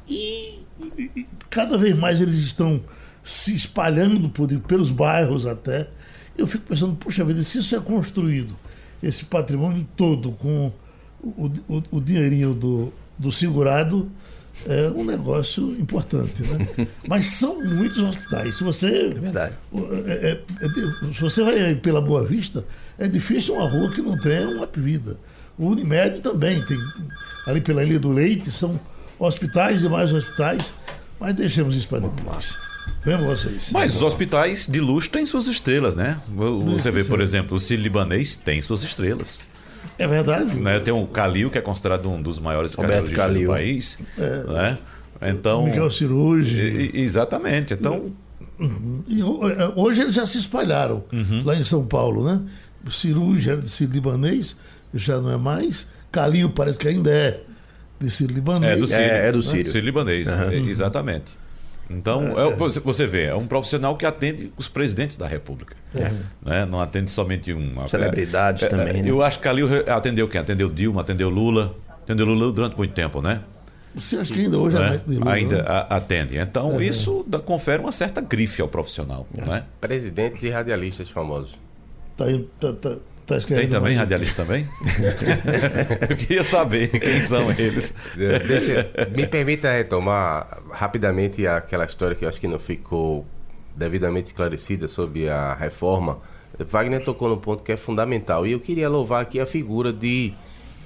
e, 0.07 0.59
e, 0.97 1.27
cada 1.49 1.77
vez 1.77 1.97
mais 1.97 2.21
eles 2.21 2.37
estão 2.37 2.81
se 3.23 3.53
espalhando 3.55 4.29
por, 4.29 4.47
pelos 4.61 4.91
bairros 4.91 5.45
até. 5.45 5.89
Eu 6.37 6.47
fico 6.47 6.65
pensando, 6.65 6.95
puxa 6.95 7.23
vida, 7.23 7.41
se 7.43 7.59
isso 7.59 7.75
é 7.75 7.79
construído, 7.79 8.55
esse 9.01 9.25
patrimônio 9.25 9.87
todo 9.95 10.31
com 10.31 10.71
o, 11.21 11.51
o, 11.67 11.83
o 11.91 12.01
dinheirinho 12.01 12.53
do, 12.53 12.93
do 13.17 13.31
segurado, 13.31 14.09
é 14.67 14.89
um 14.95 15.03
negócio 15.03 15.71
importante, 15.79 16.41
né? 16.43 16.87
Mas 17.07 17.25
são 17.25 17.63
muitos 17.63 17.99
hospitais. 17.99 18.55
Se 18.57 18.63
você, 18.63 19.07
é 19.07 19.09
verdade. 19.09 19.55
É, 19.73 20.11
é, 20.11 20.65
é, 20.65 21.13
se 21.13 21.21
você 21.21 21.43
vai 21.43 21.75
pela 21.75 22.01
Boa 22.01 22.23
Vista, 22.23 22.65
é 22.97 23.07
difícil 23.07 23.55
uma 23.55 23.67
rua 23.67 23.91
que 23.91 24.01
não 24.01 24.19
tenha 24.19 24.47
uma 24.47 24.67
vida. 24.67 25.17
O 25.57 25.67
Unimed 25.67 26.21
também 26.21 26.63
tem, 26.65 26.77
ali 27.47 27.61
pela 27.61 27.83
Ilha 27.83 27.99
do 27.99 28.11
Leite, 28.11 28.51
são 28.51 28.79
hospitais 29.17 29.81
e 29.81 29.89
mais 29.89 30.13
hospitais, 30.13 30.73
mas 31.19 31.35
deixemos 31.35 31.75
isso 31.75 31.87
para 31.87 31.99
depois. 31.99 32.57
Vemos 33.03 33.41
vocês. 33.41 33.71
Mas 33.71 33.95
os 33.95 34.01
hospitais 34.03 34.67
de 34.67 34.79
luxo 34.79 35.09
têm 35.09 35.25
suas 35.25 35.47
estrelas, 35.47 35.95
né? 35.95 36.19
Você 36.75 36.91
vê, 36.91 37.03
por 37.03 37.19
exemplo, 37.19 37.57
o 37.57 37.59
Círio 37.59 37.81
Libanês 37.81 38.35
tem 38.35 38.61
suas 38.61 38.83
estrelas. 38.83 39.39
É 39.97 40.07
verdade. 40.07 40.53
Né? 40.55 40.79
Tem 40.79 40.93
o 40.93 41.05
Calil, 41.07 41.49
que 41.49 41.57
é 41.57 41.61
considerado 41.61 42.09
um 42.09 42.21
dos 42.21 42.39
maiores 42.39 42.75
cardiologistas 42.75 43.37
do 43.37 43.47
país. 43.47 43.99
É. 44.17 44.43
Né? 44.43 44.77
Então, 45.21 45.65
Miguel 45.65 45.89
Cirugi. 45.91 46.91
Exatamente. 46.93 47.73
Então. 47.73 48.11
Uhum. 48.59 49.03
E 49.07 49.21
é, 49.21 49.25
hoje 49.75 50.01
eles 50.01 50.13
já 50.13 50.25
se 50.25 50.37
espalharam 50.37 51.03
uhum. 51.11 51.43
lá 51.43 51.55
em 51.55 51.65
São 51.65 51.85
Paulo, 51.85 52.23
né? 52.23 52.41
O 52.83 53.49
era 53.49 53.61
de 53.61 53.69
Ciro 53.69 53.91
Libanês, 53.91 54.55
já 54.93 55.21
não 55.21 55.31
é 55.31 55.37
mais. 55.37 55.87
Calil 56.11 56.49
parece 56.49 56.77
que 56.77 56.87
ainda 56.87 57.11
é 57.11 57.39
de 57.99 58.09
Ciro 58.09 58.33
Libanês. 58.33 58.73
É 58.73 58.75
do 58.75 58.87
Ciro. 58.87 58.99
É, 58.99 59.27
é 59.27 59.31
do. 59.31 59.41
Ciro 59.41 59.79
Libanês, 59.79 60.27
uhum. 60.27 60.67
exatamente. 60.67 61.40
Então, 61.97 62.39
é, 62.39 62.47
é, 62.51 62.79
você 62.79 63.07
vê, 63.07 63.25
é 63.25 63.35
um 63.35 63.47
profissional 63.47 63.95
que 63.95 64.05
atende 64.05 64.51
os 64.57 64.67
presidentes 64.67 65.17
da 65.17 65.27
República. 65.27 65.75
É. 65.95 66.11
Né? 66.41 66.65
Não 66.65 66.79
atende 66.79 67.11
somente 67.11 67.51
uma. 67.53 67.87
Celebridade 67.87 68.65
é, 68.65 68.67
também. 68.67 68.99
É, 68.99 69.01
né? 69.03 69.09
Eu 69.09 69.21
acho 69.21 69.39
que 69.39 69.47
ali 69.47 69.63
atendeu 69.87 70.27
quem? 70.27 70.39
Atendeu 70.39 70.69
Dilma, 70.69 71.01
atendeu 71.01 71.29
Lula. 71.29 71.75
Atendeu 72.03 72.25
Lula 72.25 72.51
durante 72.51 72.77
muito 72.77 72.93
tempo, 72.93 73.21
né? 73.21 73.41
Você 73.93 74.17
acha 74.17 74.33
que 74.33 74.39
ainda 74.39 74.57
hoje 74.57 74.79
né? 74.79 75.01
Lula, 75.05 75.31
Ainda 75.33 75.63
né? 75.63 75.85
atende. 75.89 76.37
Então, 76.37 76.81
isso 76.81 77.25
dá, 77.27 77.39
confere 77.39 77.81
uma 77.81 77.91
certa 77.91 78.21
grife 78.21 78.61
ao 78.61 78.67
profissional. 78.67 79.27
Né? 79.35 79.63
Presidentes 79.81 80.43
e 80.43 80.49
radialistas 80.49 81.09
famosos. 81.09 81.59
Tá, 82.15 82.25
tá, 82.59 82.73
tá, 82.73 82.97
Tá 83.25 83.39
Tem 83.39 83.69
também 83.69 83.95
radialista 83.95 84.43
também? 84.43 84.67
Eu 86.09 86.17
queria 86.17 86.43
saber 86.43 86.87
quem 86.87 87.21
são 87.21 87.51
eles. 87.51 87.93
Deixa, 88.15 88.91
me 89.15 89.25
permita 89.25 89.71
retomar 89.71 90.61
rapidamente 90.71 91.45
aquela 91.47 91.85
história 91.85 92.15
que 92.15 92.25
eu 92.25 92.29
acho 92.29 92.41
que 92.41 92.47
não 92.47 92.59
ficou 92.59 93.25
devidamente 93.75 94.27
esclarecida 94.27 94.87
sobre 94.87 95.29
a 95.29 95.53
reforma. 95.53 96.19
Wagner 96.59 97.03
tocou 97.03 97.29
no 97.29 97.37
ponto 97.37 97.63
que 97.63 97.71
é 97.71 97.77
fundamental 97.77 98.45
e 98.45 98.51
eu 98.51 98.59
queria 98.59 98.89
louvar 98.89 99.21
aqui 99.21 99.39
a 99.39 99.45
figura 99.45 99.93
de 99.93 100.33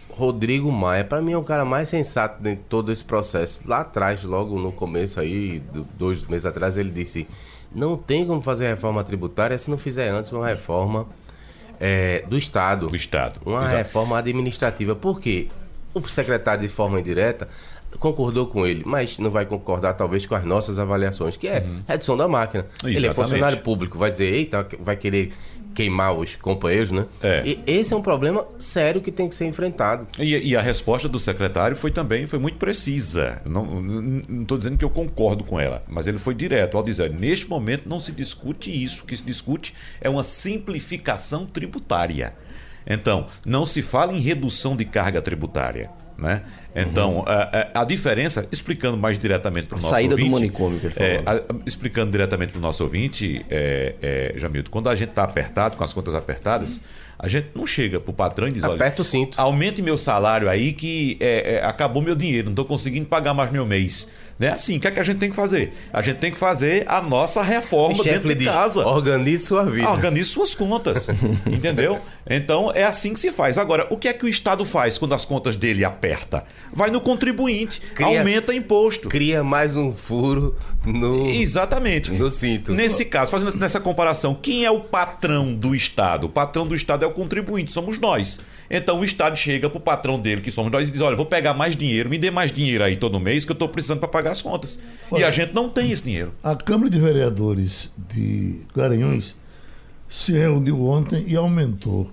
Rodrigo 0.10 0.72
Maia. 0.72 1.04
Para 1.04 1.22
mim 1.22 1.34
é 1.34 1.38
o 1.38 1.44
cara 1.44 1.66
mais 1.66 1.90
sensato 1.90 2.42
de 2.42 2.56
todo 2.56 2.92
esse 2.92 3.04
processo. 3.04 3.62
Lá 3.66 3.80
atrás, 3.80 4.24
logo 4.24 4.60
no 4.60 4.72
começo 4.72 5.20
aí, 5.20 5.62
dois 5.98 6.26
meses 6.26 6.46
atrás, 6.46 6.78
ele 6.78 6.92
disse: 6.92 7.28
não 7.74 7.98
tem 7.98 8.26
como 8.26 8.42
fazer 8.42 8.68
reforma 8.68 9.04
tributária 9.04 9.58
se 9.58 9.70
não 9.70 9.78
fizer 9.78 10.10
antes 10.10 10.32
uma 10.32 10.48
reforma 10.48 11.08
é, 11.80 12.24
do 12.28 12.38
Estado. 12.38 12.88
Do 12.88 12.96
Estado. 12.96 13.40
Uma 13.46 13.64
Exato. 13.64 13.78
reforma 13.78 14.18
administrativa. 14.18 14.96
Por 14.96 15.20
quê? 15.20 15.48
O 15.94 16.08
secretário, 16.08 16.62
de 16.62 16.68
forma 16.68 17.00
indireta, 17.00 17.48
concordou 18.00 18.48
com 18.48 18.66
ele, 18.66 18.84
mas 18.86 19.18
não 19.18 19.32
vai 19.32 19.46
concordar 19.46 19.94
talvez 19.94 20.26
com 20.26 20.36
as 20.36 20.44
nossas 20.44 20.78
avaliações, 20.78 21.38
que 21.38 21.48
é 21.48 21.60
uhum. 21.60 21.82
redução 21.88 22.18
da 22.18 22.28
máquina. 22.28 22.66
Exatamente. 22.66 22.98
Ele 22.98 23.08
é 23.08 23.14
funcionário 23.14 23.58
público, 23.60 23.98
vai 23.98 24.12
dizer, 24.12 24.34
eita, 24.34 24.68
vai 24.80 24.96
querer 24.96 25.34
queimar 25.76 26.14
os 26.14 26.36
companheiros, 26.36 26.92
né? 26.92 27.06
É. 27.22 27.44
E 27.46 27.60
esse 27.68 27.94
é 27.94 27.96
um 27.96 28.02
problema 28.02 28.48
sério 28.58 29.02
que 29.02 29.12
tem 29.12 29.28
que 29.28 29.36
ser 29.36 29.46
enfrentado. 29.46 30.08
E, 30.18 30.50
e 30.50 30.56
a 30.56 30.62
resposta 30.62 31.10
do 31.10 31.20
secretário 31.20 31.76
foi 31.76 31.92
também 31.92 32.26
foi 32.26 32.40
muito 32.40 32.58
precisa. 32.58 33.42
Não 33.46 34.24
estou 34.42 34.58
dizendo 34.58 34.78
que 34.78 34.86
eu 34.86 34.90
concordo 34.90 35.44
com 35.44 35.60
ela, 35.60 35.84
mas 35.88 36.08
ele 36.08 36.18
foi 36.18 36.34
direto 36.34 36.78
ao 36.78 36.84
dizer: 36.84 37.12
neste 37.12 37.50
momento 37.50 37.88
não 37.88 38.00
se 38.00 38.12
discute 38.12 38.72
isso. 38.72 39.04
O 39.04 39.06
que 39.06 39.16
se 39.16 39.24
discute 39.24 39.76
é 40.00 40.10
uma 40.10 40.24
simplificação 40.24 41.46
tributária. 41.46 42.34
Então, 42.88 43.28
não 43.46 43.66
se 43.66 43.82
fala 43.82 44.14
em 44.14 44.20
redução 44.20 44.76
de 44.76 44.86
carga 44.86 45.22
tributária. 45.22 45.90
Né? 46.18 46.44
Então, 46.74 47.18
uhum. 47.18 47.24
a, 47.26 47.70
a, 47.74 47.82
a, 47.82 47.84
diferença, 47.84 48.48
explicando 48.50 48.98
mais 48.98 49.18
diretamente 49.20 49.68
para 49.68 49.76
o 49.76 49.82
nosso 49.82 49.90
saída 49.90 50.14
ouvinte. 50.14 50.30
Saída 50.30 50.40
do 50.40 50.42
manicômio 50.42 50.80
que 50.80 50.86
ele 50.88 50.94
falou. 50.94 51.12
É, 51.12 51.24
a, 51.26 51.42
explicando 51.66 52.12
diretamente 52.12 52.52
para 52.52 52.60
o 52.60 52.62
nosso 52.62 52.84
ouvinte, 52.84 53.46
é, 53.50 53.96
é, 54.02 54.34
Jamildo, 54.38 54.70
quando 54.70 54.88
a 54.88 54.96
gente 54.96 55.10
está 55.10 55.24
apertado, 55.24 55.76
com 55.76 55.84
as 55.84 55.92
contas 55.92 56.16
apertadas, 56.16 56.80
a 57.18 57.28
gente 57.28 57.48
não 57.56 57.66
chega 57.66 58.00
para 58.00 58.12
o 58.12 58.14
patrão 58.14 58.48
e 58.48 58.52
diz: 58.52 58.64
Aperta 58.64 59.02
o 59.02 59.06
cinto. 59.06 59.40
Aumente 59.40 59.82
meu 59.82 59.98
salário 59.98 60.50
aí 60.50 60.74
que 60.74 61.18
é, 61.20 61.56
é, 61.56 61.66
acabou 61.66 62.02
meu 62.02 62.16
dinheiro, 62.16 62.46
não 62.46 62.54
estou 62.54 62.66
conseguindo 62.66 63.06
pagar 63.06 63.34
mais 63.34 63.52
meu 63.52 63.66
mês. 63.66 64.08
Né? 64.38 64.50
Assim, 64.50 64.78
o 64.78 64.80
que 64.82 64.88
é 64.88 64.92
que 64.92 65.00
a 65.00 65.04
gente 65.04 65.18
tem 65.18 65.30
que 65.30 65.36
fazer? 65.36 65.74
A 65.94 66.02
gente 66.02 66.18
tem 66.18 66.30
que 66.30 66.38
fazer 66.38 66.84
a 66.88 67.02
nossa 67.02 67.42
reforma 67.42 68.04
dentro 68.04 68.28
de 68.28 68.36
diz, 68.36 68.48
casa. 68.48 68.86
Organize 68.86 69.46
sua 69.46 69.64
vida. 69.64 69.90
Organize 69.90 70.30
suas 70.30 70.54
contas. 70.54 71.08
entendeu? 71.48 72.00
Então 72.30 72.70
é 72.74 72.84
assim 72.84 73.14
que 73.14 73.20
se 73.20 73.32
faz. 73.32 73.58
Agora, 73.58 73.88
o 73.90 73.98
que 73.98 74.10
é 74.10 74.14
que 74.14 74.26
o 74.26 74.28
Estado 74.28 74.66
faz 74.66 74.98
quando 74.98 75.14
as 75.14 75.24
contas 75.24 75.56
dele 75.56 75.86
aperta? 75.86 76.44
Vai 76.74 76.92
no 76.92 77.00
contribuinte, 77.00 77.80
cria, 77.94 78.20
aumenta 78.20 78.54
imposto. 78.54 79.08
Cria 79.08 79.42
mais 79.42 79.78
um 79.78 79.94
furo 79.94 80.58
no. 80.86 81.30
Exatamente. 81.30 82.12
No 82.12 82.30
cinto. 82.30 82.74
Nesse 82.74 83.06
caso, 83.06 83.32
fazendo 83.32 83.56
nessa 83.58 83.80
comparação, 83.80 84.36
quem 84.36 84.66
é 84.66 84.72
o 84.72 84.82
patrão 84.82 85.54
do 85.56 85.74
Estado? 85.74 86.26
O 86.26 86.30
patrão 86.30 86.68
do 86.68 86.76
Estado 86.76 87.06
é 87.06 87.08
o 87.08 87.12
contribuinte, 87.12 87.72
somos 87.72 87.98
nós. 88.00 88.40
Então 88.70 89.00
o 89.00 89.06
Estado 89.06 89.38
chega 89.38 89.70
para 89.70 89.78
o 89.78 89.82
patrão 89.82 90.20
dele, 90.20 90.42
que 90.42 90.52
somos 90.52 90.72
nós, 90.72 90.88
e 90.88 90.92
diz: 90.92 91.02
olha, 91.02 91.16
vou 91.16 91.26
pegar 91.26 91.54
mais 91.54 91.76
dinheiro, 91.76 92.10
me 92.10 92.18
dê 92.18 92.32
mais 92.32 92.52
dinheiro 92.52 92.84
aí 92.84 92.98
todo 92.98 93.20
mês 93.20 93.46
que 93.46 93.52
eu 93.52 93.56
estou 93.56 93.70
precisando 93.70 94.00
para 94.00 94.08
pagar 94.08 94.32
as 94.32 94.42
contas. 94.42 94.80
Olha, 95.12 95.22
e 95.22 95.24
a 95.24 95.32
gente 95.32 95.54
não 95.54 95.70
tem 95.70 95.92
esse 95.92 96.04
dinheiro. 96.04 96.34
A 96.44 96.56
Câmara 96.56 96.90
de 96.90 97.00
Vereadores 97.00 97.92
de 97.98 98.62
Garanhuns 98.76 99.36
se 100.10 100.32
reuniu 100.32 100.86
ontem 100.86 101.24
e 101.28 101.36
aumentou 101.36 102.12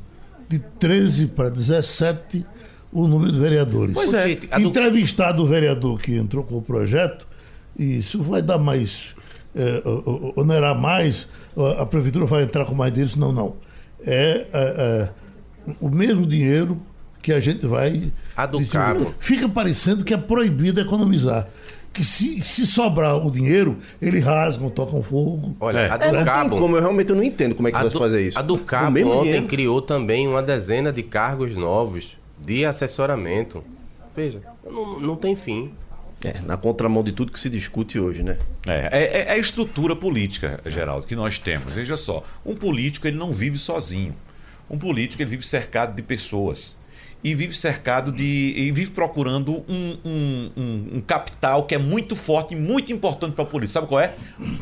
de 0.48 0.58
13 0.58 1.28
para 1.28 1.48
17 1.48 2.44
o 2.92 3.08
número 3.08 3.32
de 3.32 3.38
vereadores. 3.38 3.94
Pois 3.94 4.12
é. 4.12 4.38
Entrevistado 4.58 5.42
o 5.42 5.46
vereador 5.46 5.98
que 5.98 6.14
entrou 6.14 6.44
com 6.44 6.58
o 6.58 6.62
projeto, 6.62 7.26
e 7.78 7.98
isso 7.98 8.22
vai 8.22 8.42
dar 8.42 8.58
mais, 8.58 9.06
é, 9.56 9.82
onerar 10.36 10.78
mais, 10.78 11.26
a 11.78 11.86
prefeitura 11.86 12.26
vai 12.26 12.42
entrar 12.42 12.66
com 12.66 12.74
mais 12.74 12.92
dinheiro, 12.92 13.18
não, 13.18 13.32
não. 13.32 13.56
É, 14.04 14.46
é, 14.52 14.52
é 14.52 15.10
o 15.80 15.88
mesmo 15.88 16.26
dinheiro 16.26 16.80
que 17.22 17.32
a 17.32 17.40
gente 17.40 17.66
vai. 17.66 18.12
A 18.36 18.44
do 18.46 18.66
cabo. 18.66 19.14
Fica 19.20 19.48
parecendo 19.48 20.04
que 20.04 20.12
é 20.12 20.18
proibido 20.18 20.80
economizar. 20.80 21.46
Que 21.92 22.04
se, 22.04 22.40
se 22.42 22.66
sobrar 22.66 23.16
o 23.16 23.30
dinheiro, 23.30 23.78
ele 24.00 24.18
rasgam, 24.18 24.70
tocam 24.70 25.02
fogo. 25.02 25.54
Olha, 25.60 25.80
é. 25.80 25.90
a 25.90 25.96
do 25.96 26.16
é, 26.16 26.24
cabo. 26.24 26.56
como 26.58 26.76
eu 26.76 26.80
realmente 26.80 27.12
não 27.12 27.22
entendo 27.22 27.54
como 27.54 27.68
é 27.68 27.72
que 27.72 27.78
nós 27.78 27.92
fazer 27.92 28.26
isso. 28.26 28.38
A 28.38 28.42
do 28.42 28.58
cabo 28.58 28.98
ontem 28.98 29.22
dinheiro. 29.24 29.46
criou 29.46 29.82
também 29.82 30.26
uma 30.26 30.42
dezena 30.42 30.90
de 30.90 31.02
cargos 31.02 31.54
novos 31.54 32.16
de 32.38 32.64
assessoramento. 32.64 33.62
Veja, 34.16 34.40
não, 34.64 34.98
não 34.98 35.16
tem 35.16 35.36
fim. 35.36 35.70
É, 36.24 36.40
na 36.46 36.56
contramão 36.56 37.02
de 37.02 37.10
tudo 37.10 37.32
que 37.32 37.38
se 37.38 37.50
discute 37.50 37.98
hoje, 37.98 38.22
né? 38.22 38.38
É, 38.66 38.88
é, 38.92 39.24
é 39.28 39.32
a 39.32 39.38
estrutura 39.38 39.96
política, 39.96 40.60
Geraldo, 40.66 41.04
que 41.04 41.16
nós 41.16 41.38
temos. 41.38 41.74
Veja 41.74 41.96
só, 41.96 42.22
um 42.46 42.54
político 42.54 43.08
ele 43.08 43.16
não 43.18 43.32
vive 43.32 43.58
sozinho. 43.58 44.14
Um 44.72 44.78
político 44.78 45.22
ele 45.22 45.30
vive 45.30 45.46
cercado 45.46 45.94
de 45.94 46.02
pessoas 46.02 46.74
e 47.24 47.34
vive 47.34 47.56
cercado 47.56 48.10
de. 48.10 48.52
e 48.56 48.72
vive 48.72 48.90
procurando 48.90 49.64
um, 49.68 49.98
um, 50.04 50.50
um, 50.56 50.88
um 50.94 51.00
capital 51.00 51.64
que 51.64 51.74
é 51.74 51.78
muito 51.78 52.16
forte 52.16 52.54
e 52.54 52.56
muito 52.56 52.92
importante 52.92 53.34
para 53.34 53.44
a 53.44 53.46
polícia. 53.46 53.74
Sabe 53.74 53.86
qual 53.86 54.00
é? 54.00 54.14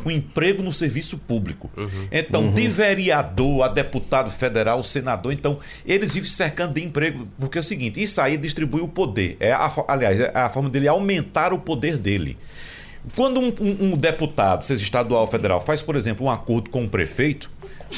O 0.04 0.10
emprego 0.10 0.62
no 0.62 0.72
serviço 0.72 1.16
público. 1.16 1.70
Uhum. 1.76 2.08
Então, 2.12 2.42
uhum. 2.42 2.52
de 2.52 2.68
vereador 2.68 3.62
a 3.62 3.68
deputado 3.68 4.30
federal, 4.30 4.82
senador, 4.82 5.32
então, 5.32 5.58
eles 5.86 6.12
vivem 6.12 6.28
cercando 6.28 6.74
de 6.74 6.84
emprego, 6.84 7.24
porque 7.38 7.56
é 7.56 7.60
o 7.60 7.64
seguinte, 7.64 8.02
isso 8.02 8.20
aí 8.20 8.36
distribui 8.36 8.82
o 8.82 8.88
poder. 8.88 9.36
É 9.40 9.52
a, 9.52 9.72
aliás, 9.88 10.20
é 10.20 10.30
a 10.34 10.50
forma 10.50 10.68
dele 10.68 10.86
aumentar 10.86 11.52
o 11.52 11.58
poder 11.58 11.96
dele. 11.96 12.36
Quando 13.14 13.40
um, 13.40 13.52
um, 13.60 13.92
um, 13.92 13.96
deputado, 13.96 14.62
seja 14.62 14.82
estadual 14.82 15.22
ou 15.22 15.26
federal, 15.26 15.60
faz, 15.60 15.80
por 15.80 15.96
exemplo, 15.96 16.26
um 16.26 16.30
acordo 16.30 16.68
com 16.70 16.84
o 16.84 16.88
prefeito, 16.88 17.50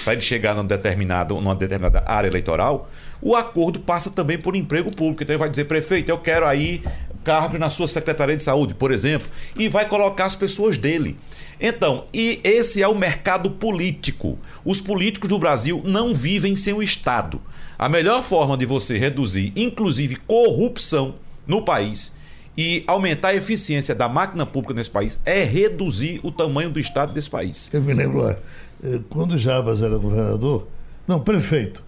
para 0.04 0.14
ele 0.14 0.22
chegar 0.22 0.54
numa 0.54 0.64
determinada, 0.64 1.34
numa 1.34 1.54
determinada 1.54 2.02
área 2.06 2.28
eleitoral, 2.28 2.88
o 3.20 3.36
acordo 3.36 3.80
passa 3.80 4.10
também 4.10 4.38
por 4.38 4.56
emprego 4.56 4.90
público. 4.90 5.22
Então 5.22 5.34
ele 5.34 5.40
vai 5.40 5.50
dizer, 5.50 5.64
prefeito, 5.64 6.08
eu 6.08 6.18
quero 6.18 6.46
aí 6.46 6.82
cargos 7.24 7.58
na 7.58 7.68
sua 7.68 7.86
Secretaria 7.86 8.36
de 8.36 8.42
Saúde, 8.42 8.74
por 8.74 8.90
exemplo, 8.90 9.28
e 9.56 9.68
vai 9.68 9.86
colocar 9.86 10.26
as 10.26 10.36
pessoas 10.36 10.76
dele. 10.76 11.16
Então, 11.60 12.06
e 12.12 12.40
esse 12.42 12.82
é 12.82 12.88
o 12.88 12.94
mercado 12.94 13.50
político. 13.50 14.38
Os 14.64 14.80
políticos 14.80 15.28
do 15.28 15.38
Brasil 15.38 15.82
não 15.84 16.14
vivem 16.14 16.56
sem 16.56 16.72
o 16.72 16.82
Estado. 16.82 17.40
A 17.78 17.88
melhor 17.88 18.22
forma 18.22 18.56
de 18.56 18.66
você 18.66 18.98
reduzir, 18.98 19.52
inclusive, 19.54 20.16
corrupção 20.16 21.16
no 21.46 21.62
país 21.62 22.12
e 22.56 22.84
aumentar 22.86 23.28
a 23.28 23.34
eficiência 23.34 23.94
da 23.94 24.08
máquina 24.08 24.44
pública 24.44 24.74
nesse 24.74 24.90
país 24.90 25.18
é 25.24 25.42
reduzir 25.42 26.20
o 26.22 26.30
tamanho 26.30 26.70
do 26.70 26.78
Estado 26.78 27.12
desse 27.12 27.30
país. 27.30 27.68
Eu 27.72 27.82
me 27.82 27.94
lembro, 27.94 28.28
eh, 28.28 29.00
quando 29.08 29.38
Jabas 29.38 29.80
era 29.80 29.96
governador, 29.96 30.68
não, 31.06 31.20
prefeito, 31.20 31.82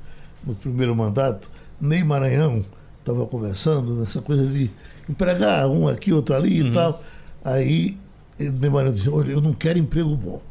no 0.44 0.55
primeiro 0.55 0.94
mandato, 0.94 1.50
Ney 1.81 2.03
Maranhão 2.03 2.64
estava 3.00 3.27
conversando 3.27 3.94
nessa 3.94 4.22
coisa 4.22 4.46
de 4.46 4.70
empregar 5.09 5.68
um 5.68 5.87
aqui, 5.87 6.12
outro 6.12 6.35
ali 6.35 6.62
uhum. 6.62 6.68
e 6.68 6.72
tal. 6.72 7.03
Aí 7.44 7.96
Ney 8.38 8.70
Maranhão 8.70 8.94
disse, 8.94 9.11
olha, 9.11 9.33
eu 9.33 9.40
não 9.40 9.53
quero 9.53 9.79
emprego 9.79 10.16
bom. 10.16 10.42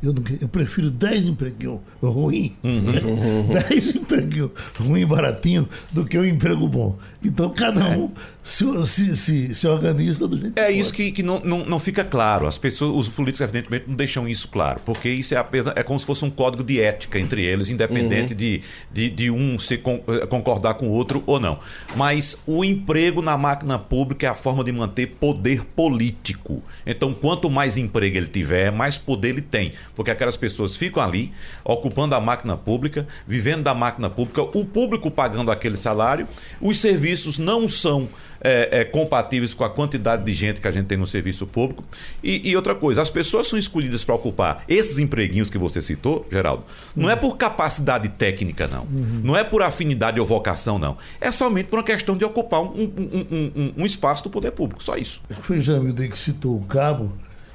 Eu, 0.00 0.12
não, 0.12 0.22
eu 0.40 0.46
prefiro 0.46 0.92
10 0.92 1.26
empreguinhos 1.26 1.80
ruins, 2.00 2.52
uhum. 2.62 3.48
10 3.68 3.96
empreguinhos 3.96 4.52
ruins, 4.78 5.04
baratinho, 5.06 5.68
do 5.92 6.04
que 6.04 6.16
um 6.16 6.24
emprego 6.24 6.68
bom. 6.68 6.96
Então 7.22 7.50
cada 7.50 7.88
um 7.88 8.06
é. 8.06 8.08
se, 8.44 8.64
se, 8.86 9.16
se, 9.16 9.54
se, 9.54 9.66
organiza 9.66 10.28
do 10.28 10.38
jeito 10.38 10.58
É 10.58 10.66
que 10.66 10.72
isso 10.72 10.92
que, 10.92 11.10
que 11.10 11.22
não, 11.22 11.40
não, 11.40 11.64
não, 11.64 11.78
fica 11.78 12.04
claro. 12.04 12.46
As 12.46 12.56
pessoas, 12.56 12.94
os 12.96 13.08
políticos, 13.08 13.40
evidentemente, 13.40 13.86
não 13.88 13.96
deixam 13.96 14.28
isso 14.28 14.46
claro, 14.46 14.80
porque 14.84 15.08
isso 15.08 15.34
é, 15.34 15.36
apenas, 15.36 15.72
é 15.76 15.82
como 15.82 15.98
se 15.98 16.06
fosse 16.06 16.24
um 16.24 16.30
código 16.30 16.62
de 16.62 16.80
ética 16.80 17.18
entre 17.18 17.44
eles, 17.44 17.70
independente 17.70 18.32
uhum. 18.32 18.38
de, 18.38 18.62
de, 18.92 19.10
de, 19.10 19.30
um 19.30 19.58
se 19.58 19.78
con, 19.78 20.00
eh, 20.06 20.26
concordar 20.26 20.74
com 20.74 20.88
o 20.88 20.92
outro 20.92 21.22
ou 21.26 21.40
não. 21.40 21.58
Mas 21.96 22.36
o 22.46 22.64
emprego 22.64 23.20
na 23.20 23.36
máquina 23.36 23.78
pública 23.78 24.26
é 24.26 24.30
a 24.30 24.34
forma 24.36 24.62
de 24.62 24.70
manter 24.70 25.08
poder 25.18 25.64
político. 25.64 26.62
Então, 26.86 27.12
quanto 27.12 27.50
mais 27.50 27.76
emprego 27.76 28.16
ele 28.16 28.28
tiver, 28.28 28.70
mais 28.70 28.96
poder 28.96 29.30
ele 29.30 29.42
tem 29.42 29.72
porque 29.94 30.12
aquelas 30.12 30.36
pessoas 30.36 30.76
ficam 30.76 31.02
ali, 31.02 31.32
ocupando 31.64 32.14
a 32.14 32.20
máquina 32.20 32.56
pública, 32.56 33.06
vivendo 33.26 33.64
da 33.64 33.74
máquina 33.74 34.08
pública, 34.08 34.42
o 34.42 34.64
público 34.64 35.10
pagando 35.10 35.50
aquele 35.50 35.76
salário, 35.76 36.28
os 36.60 36.78
serviços 36.78 37.07
não 37.38 37.68
são 37.68 38.08
é, 38.40 38.80
é, 38.80 38.84
compatíveis 38.84 39.54
com 39.54 39.64
a 39.64 39.70
quantidade 39.70 40.24
de 40.24 40.32
gente 40.32 40.60
que 40.60 40.68
a 40.68 40.72
gente 40.72 40.86
tem 40.86 40.98
no 40.98 41.06
serviço 41.06 41.46
público. 41.46 41.84
E, 42.22 42.48
e 42.48 42.56
outra 42.56 42.74
coisa, 42.74 43.02
as 43.02 43.10
pessoas 43.10 43.48
são 43.48 43.58
escolhidas 43.58 44.04
para 44.04 44.14
ocupar 44.14 44.64
esses 44.68 44.98
empreguinhos 44.98 45.50
que 45.50 45.58
você 45.58 45.82
citou, 45.82 46.26
Geraldo, 46.30 46.64
não 46.94 47.10
é 47.10 47.16
por 47.16 47.36
capacidade 47.36 48.08
técnica, 48.10 48.66
não. 48.66 48.82
Uhum. 48.82 49.20
Não 49.24 49.36
é 49.36 49.44
por 49.44 49.62
afinidade 49.62 50.20
ou 50.20 50.26
vocação, 50.26 50.78
não. 50.78 50.96
É 51.20 51.30
somente 51.32 51.68
por 51.68 51.78
uma 51.78 51.84
questão 51.84 52.16
de 52.16 52.24
ocupar 52.24 52.62
um, 52.62 52.82
um, 52.82 53.50
um, 53.56 53.72
um 53.78 53.86
espaço 53.86 54.24
do 54.24 54.30
poder 54.30 54.52
público, 54.52 54.82
só 54.82 54.96
isso. 54.96 55.20
Foi 55.42 55.60
Jamil 55.60 55.94
que 55.94 56.18
citou 56.18 56.56
o 56.56 56.64
cabo 56.64 57.12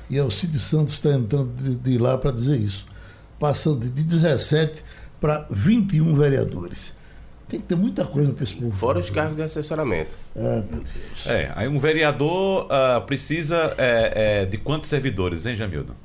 e 0.09 0.19
Alcide 0.19 0.59
Santos 0.59 0.95
está 0.95 1.11
entrando 1.11 1.51
de, 1.55 1.75
de 1.75 1.97
lá 1.97 2.17
para 2.17 2.31
dizer 2.31 2.57
isso. 2.57 2.85
Passando 3.39 3.89
de 3.89 4.03
17 4.03 4.83
para 5.19 5.45
21 5.49 6.13
vereadores. 6.15 6.93
Tem 7.53 7.61
que 7.61 7.67
ter 7.67 7.75
muita 7.75 8.03
coisa 8.03 8.33
para 8.33 8.43
esse 8.43 8.55
povo. 8.55 8.71
Fora 8.71 8.97
os 8.97 9.11
cargos 9.11 9.35
de 9.35 9.43
assessoramento. 9.43 10.17
É, 10.35 10.55
meu 10.55 10.63
Deus. 10.81 11.27
É, 11.27 11.51
aí 11.55 11.67
um 11.67 11.77
vereador 11.77 12.65
ah, 12.71 12.99
precisa 13.05 13.75
é, 13.77 14.41
é, 14.41 14.45
de 14.47 14.57
quantos 14.57 14.89
servidores, 14.89 15.45
hein, 15.45 15.55
Jamildo? 15.55 15.95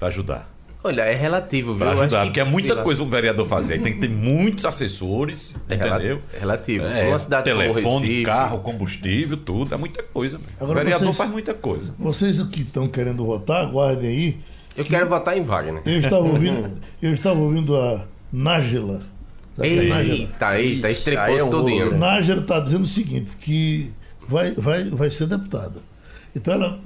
Para 0.00 0.08
ajudar. 0.08 0.50
Olha, 0.82 1.02
é 1.02 1.14
relativo, 1.14 1.76
viu? 1.76 1.88
Ajudar, 1.88 2.18
que- 2.22 2.24
porque 2.26 2.40
é 2.40 2.44
muita 2.44 2.82
coisa 2.82 3.04
um 3.04 3.08
vereador 3.08 3.46
fazer. 3.46 3.80
Tem 3.82 3.92
que 3.92 4.00
ter 4.00 4.10
muitos 4.10 4.64
assessores, 4.64 5.54
É 5.68 5.76
entendeu? 5.76 6.20
é 6.34 6.40
relativo. 6.40 6.84
É, 6.86 7.06
Uma 7.06 7.18
cidade 7.20 7.48
como 7.52 7.62
telefone, 7.62 8.06
Recife- 8.08 8.24
carro, 8.24 8.58
combustível, 8.58 9.36
tudo. 9.36 9.72
É 9.72 9.76
muita 9.76 10.02
coisa. 10.02 10.38
meu. 10.38 10.46
O 10.58 10.64
Agora 10.64 10.80
vereador 10.80 11.06
vocês- 11.06 11.16
faz 11.16 11.30
muita 11.30 11.54
coisa. 11.54 11.94
Vocês 11.96 12.42
que 12.48 12.62
estão 12.62 12.88
querendo 12.88 13.24
votar, 13.24 13.62
aguardem 13.64 14.08
aí. 14.10 14.38
Eu 14.76 14.84
quero 14.84 15.08
votar 15.08 15.38
em 15.38 15.42
Wagner. 15.44 15.82
Eu 15.86 16.00
estava 16.00 16.16
ouvindo, 16.24 16.72
eu 17.00 17.14
estava 17.14 17.38
ouvindo 17.38 17.76
a 17.80 18.04
Nájila. 18.32 19.13
Eita, 19.60 20.58
eita, 20.60 20.90
estrepou 20.90 21.38
é 21.38 21.44
um 21.44 21.50
tudinho. 21.50 21.84
rolo, 21.86 21.98
Nájila 21.98 22.40
está 22.42 22.58
dizendo 22.60 22.82
o 22.84 22.88
seguinte, 22.88 23.32
que 23.38 23.90
vai, 24.28 24.52
vai, 24.54 24.84
vai 24.90 25.10
ser 25.10 25.26
deputada. 25.26 25.80
Então 26.34 26.54
ela 26.54 26.78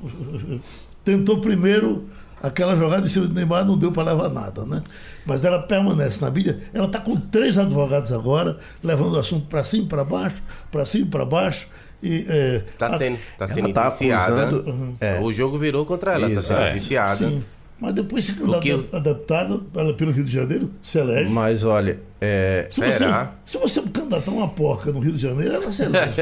tentou 1.04 1.40
primeiro 1.40 2.04
aquela 2.42 2.76
jogada 2.76 3.06
em 3.06 3.08
cima 3.08 3.26
do 3.26 3.34
Neymar, 3.34 3.64
não 3.64 3.76
deu 3.78 3.90
para 3.90 4.12
levar 4.12 4.28
nada, 4.28 4.64
né? 4.64 4.82
Mas 5.26 5.42
ela 5.44 5.60
permanece 5.60 6.20
na 6.20 6.30
mídia. 6.30 6.60
Ela 6.72 6.86
está 6.86 7.00
com 7.00 7.16
três 7.16 7.56
advogados 7.58 8.12
agora, 8.12 8.58
levando 8.82 9.14
o 9.14 9.18
assunto 9.18 9.46
para 9.46 9.62
cima 9.64 9.84
e 9.84 9.88
para 9.88 10.04
baixo, 10.04 10.42
para 10.70 10.84
cima 10.84 11.06
e 11.06 11.08
para 11.10 11.24
baixo. 11.24 11.66
E, 12.02 12.26
é, 12.28 12.62
Tá 12.78 12.86
a- 12.86 12.98
sendo, 12.98 13.18
tá 13.36 13.48
sendo 13.48 13.64
Ela 13.64 13.74
tá 13.74 13.86
acusando- 13.88 14.96
é. 15.00 15.18
O 15.20 15.32
jogo 15.32 15.58
virou 15.58 15.84
contra 15.84 16.12
ela, 16.14 16.30
tá 16.32 16.42
sendo 16.42 16.68
indiciada. 16.70 17.16
Sim. 17.16 17.42
Mas 17.80 17.94
depois 17.94 18.24
se 18.24 18.32
O 18.32 18.58
que 18.60 18.68
eu- 18.68 18.78
candidata 18.78 18.96
a 18.96 19.00
deputada 19.00 19.60
ela, 19.76 19.94
pelo 19.94 20.10
Rio 20.10 20.24
de 20.24 20.32
Janeiro, 20.32 20.70
se 20.82 20.98
elege. 20.98 21.30
Mas 21.30 21.62
olha, 21.62 21.98
é, 22.20 22.66
Se 22.70 22.80
você, 22.80 22.92
Será? 22.92 23.32
se 23.46 23.56
você 23.56 23.80
candidatar 23.82 24.30
uma 24.32 24.48
porca 24.48 24.90
no 24.90 24.98
Rio 24.98 25.12
de 25.12 25.18
Janeiro, 25.22 25.54
ela 25.54 25.70
se 25.70 25.82
elege. 25.84 26.14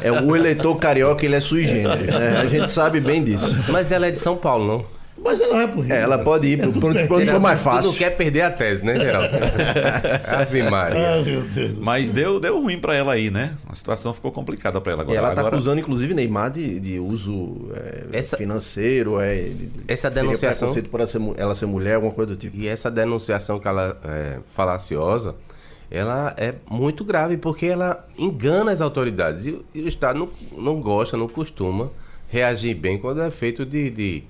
é 0.00 0.12
o 0.12 0.36
eleitor 0.36 0.76
carioca, 0.76 1.24
ele 1.24 1.34
é 1.34 1.40
sui 1.40 1.64
generis, 1.64 2.06
né? 2.06 2.36
A 2.38 2.46
gente 2.46 2.70
sabe 2.70 3.00
bem 3.00 3.24
disso. 3.24 3.64
Mas 3.68 3.90
ela 3.90 4.06
é 4.06 4.10
de 4.12 4.20
São 4.20 4.36
Paulo, 4.36 4.64
não? 4.64 5.01
Mas 5.24 5.40
ela 5.40 5.54
vai 5.54 5.68
pro 5.68 5.80
Rio. 5.80 5.92
É, 5.94 6.00
ela 6.00 6.18
pode 6.18 6.48
ir 6.48 6.58
pro- 6.58 6.72
tudo 6.72 6.80
pro- 6.80 6.92
bem. 6.94 7.06
pro- 7.06 7.16
Onde 7.18 7.30
for 7.30 7.40
mais 7.40 7.60
Tu 7.60 7.62
fácil. 7.62 7.90
não 7.90 7.96
quer 7.96 8.10
perder 8.16 8.40
a 8.42 8.50
tese, 8.50 8.84
né, 8.84 8.98
Geraldo? 8.98 9.28
Ave 10.26 10.62
Maria. 10.68 11.14
Ah, 11.14 11.22
meu 11.22 11.42
Deus 11.42 11.74
do 11.74 11.82
Mas 11.84 12.10
deu, 12.10 12.40
deu 12.40 12.60
ruim 12.60 12.78
para 12.78 12.94
ela 12.94 13.12
aí, 13.12 13.30
né? 13.30 13.54
A 13.68 13.74
situação 13.74 14.12
ficou 14.12 14.32
complicada 14.32 14.80
para 14.80 14.92
ela 14.92 15.02
E 15.02 15.04
agora. 15.04 15.18
ela 15.18 15.34
tá 15.34 15.40
agora... 15.40 15.54
acusando, 15.56 15.80
inclusive, 15.80 16.12
Neymar 16.14 16.50
de, 16.50 16.80
de 16.80 16.98
uso 16.98 17.70
é, 17.74 18.18
Essa- 18.18 18.36
financeiro, 18.36 19.20
é, 19.20 19.36
de- 19.42 19.70
Essa 19.88 20.10
denunciação- 20.10 20.68
preconceito 20.68 20.90
por 20.90 21.00
ela 21.00 21.06
ser, 21.06 21.20
ela 21.36 21.54
ser 21.54 21.66
mulher, 21.66 21.94
alguma 21.94 22.12
coisa 22.12 22.30
do 22.32 22.36
tipo. 22.36 22.56
E 22.56 22.66
essa 22.66 22.90
denunciação 22.90 23.58
que 23.60 23.68
ela 23.68 23.96
é 24.04 24.38
falaciosa, 24.54 25.34
ela 25.90 26.34
é 26.36 26.54
muito 26.70 27.04
grave 27.04 27.36
porque 27.36 27.66
ela 27.66 28.06
engana 28.18 28.72
as 28.72 28.80
autoridades. 28.80 29.46
E, 29.46 29.50
o- 29.50 29.64
e 29.74 29.82
o 29.82 29.88
Estado 29.88 30.18
não, 30.18 30.28
não 30.56 30.80
gosta, 30.80 31.16
não 31.16 31.28
costuma 31.28 31.90
reagir 32.28 32.74
bem 32.74 32.98
quando 32.98 33.22
é 33.22 33.30
feito 33.30 33.64
de, 33.66 33.90
de, 33.90 34.24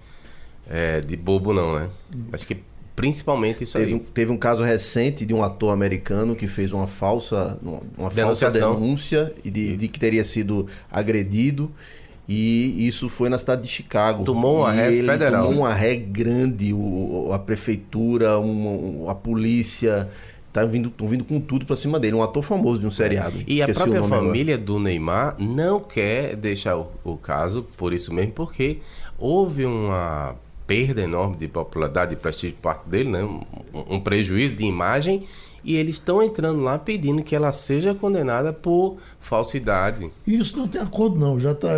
é, 0.72 1.00
de 1.00 1.16
bobo, 1.16 1.52
não, 1.52 1.74
né? 1.78 1.88
Acho 2.32 2.46
que 2.46 2.56
principalmente 2.96 3.64
isso 3.64 3.76
Teve, 3.76 3.92
um- 3.94 3.96
aí. 3.98 4.02
teve 4.14 4.30
um 4.32 4.36
caso 4.36 4.62
recente 4.62 5.26
de 5.26 5.34
um 5.34 5.42
ator 5.42 5.70
americano 5.70 6.34
que 6.36 6.46
fez 6.46 6.72
uma 6.72 6.86
falsa, 6.86 7.58
uma, 7.96 8.10
falsa 8.10 8.50
denúncia 8.50 9.34
e 9.44 9.50
de, 9.50 9.76
de 9.76 9.88
que 9.88 9.98
teria 10.00 10.24
sido 10.24 10.66
agredido. 10.90 11.70
E 12.28 12.86
isso 12.86 13.08
foi 13.08 13.28
na 13.28 13.38
cidade 13.38 13.62
de 13.62 13.68
Chicago. 13.68 14.24
Tomou 14.24 14.58
uma 14.60 14.70
ré 14.72 14.90
federal, 15.02 15.42
Tomou 15.46 15.52
né? 15.64 15.68
uma 15.68 15.74
ré 15.74 15.96
grande, 15.96 16.72
o- 16.72 17.30
a 17.32 17.38
prefeitura, 17.38 18.38
um- 18.38 19.08
a 19.08 19.14
polícia. 19.14 20.08
Tá 20.52 20.64
vindo, 20.66 20.90
tão 20.90 21.08
vindo 21.08 21.24
com 21.24 21.40
tudo 21.40 21.64
pra 21.66 21.74
cima 21.74 21.98
dele. 21.98 22.14
Um 22.14 22.22
ator 22.22 22.42
famoso 22.42 22.78
de 22.78 22.86
um 22.86 22.90
seriado. 22.90 23.42
E 23.46 23.62
a 23.62 23.66
própria 23.66 24.00
nome 24.00 24.06
agora. 24.14 24.26
família 24.26 24.58
do 24.58 24.78
Neymar 24.78 25.34
não 25.38 25.80
quer 25.80 26.36
deixar 26.36 26.76
o, 26.76 26.88
o 27.02 27.16
caso 27.16 27.66
por 27.76 27.92
isso 27.94 28.12
mesmo, 28.12 28.32
porque 28.32 28.78
houve 29.18 29.64
uma 29.64 30.36
perda 30.72 31.02
enorme 31.02 31.36
de 31.36 31.48
popularidade 31.48 32.14
e 32.14 32.16
prestígio 32.16 32.56
por 32.56 32.62
parte 32.62 32.88
dele, 32.88 33.10
né? 33.10 33.22
um, 33.22 33.42
um 33.74 34.00
prejuízo 34.00 34.56
de 34.56 34.64
imagem, 34.64 35.28
e 35.62 35.76
eles 35.76 35.96
estão 35.96 36.22
entrando 36.22 36.62
lá 36.62 36.78
pedindo 36.78 37.22
que 37.22 37.36
ela 37.36 37.52
seja 37.52 37.94
condenada 37.94 38.54
por 38.54 38.96
falsidade. 39.20 40.10
Isso 40.26 40.56
não 40.56 40.66
tem 40.66 40.80
acordo, 40.80 41.18
não. 41.18 41.38
Já 41.38 41.52
está. 41.52 41.68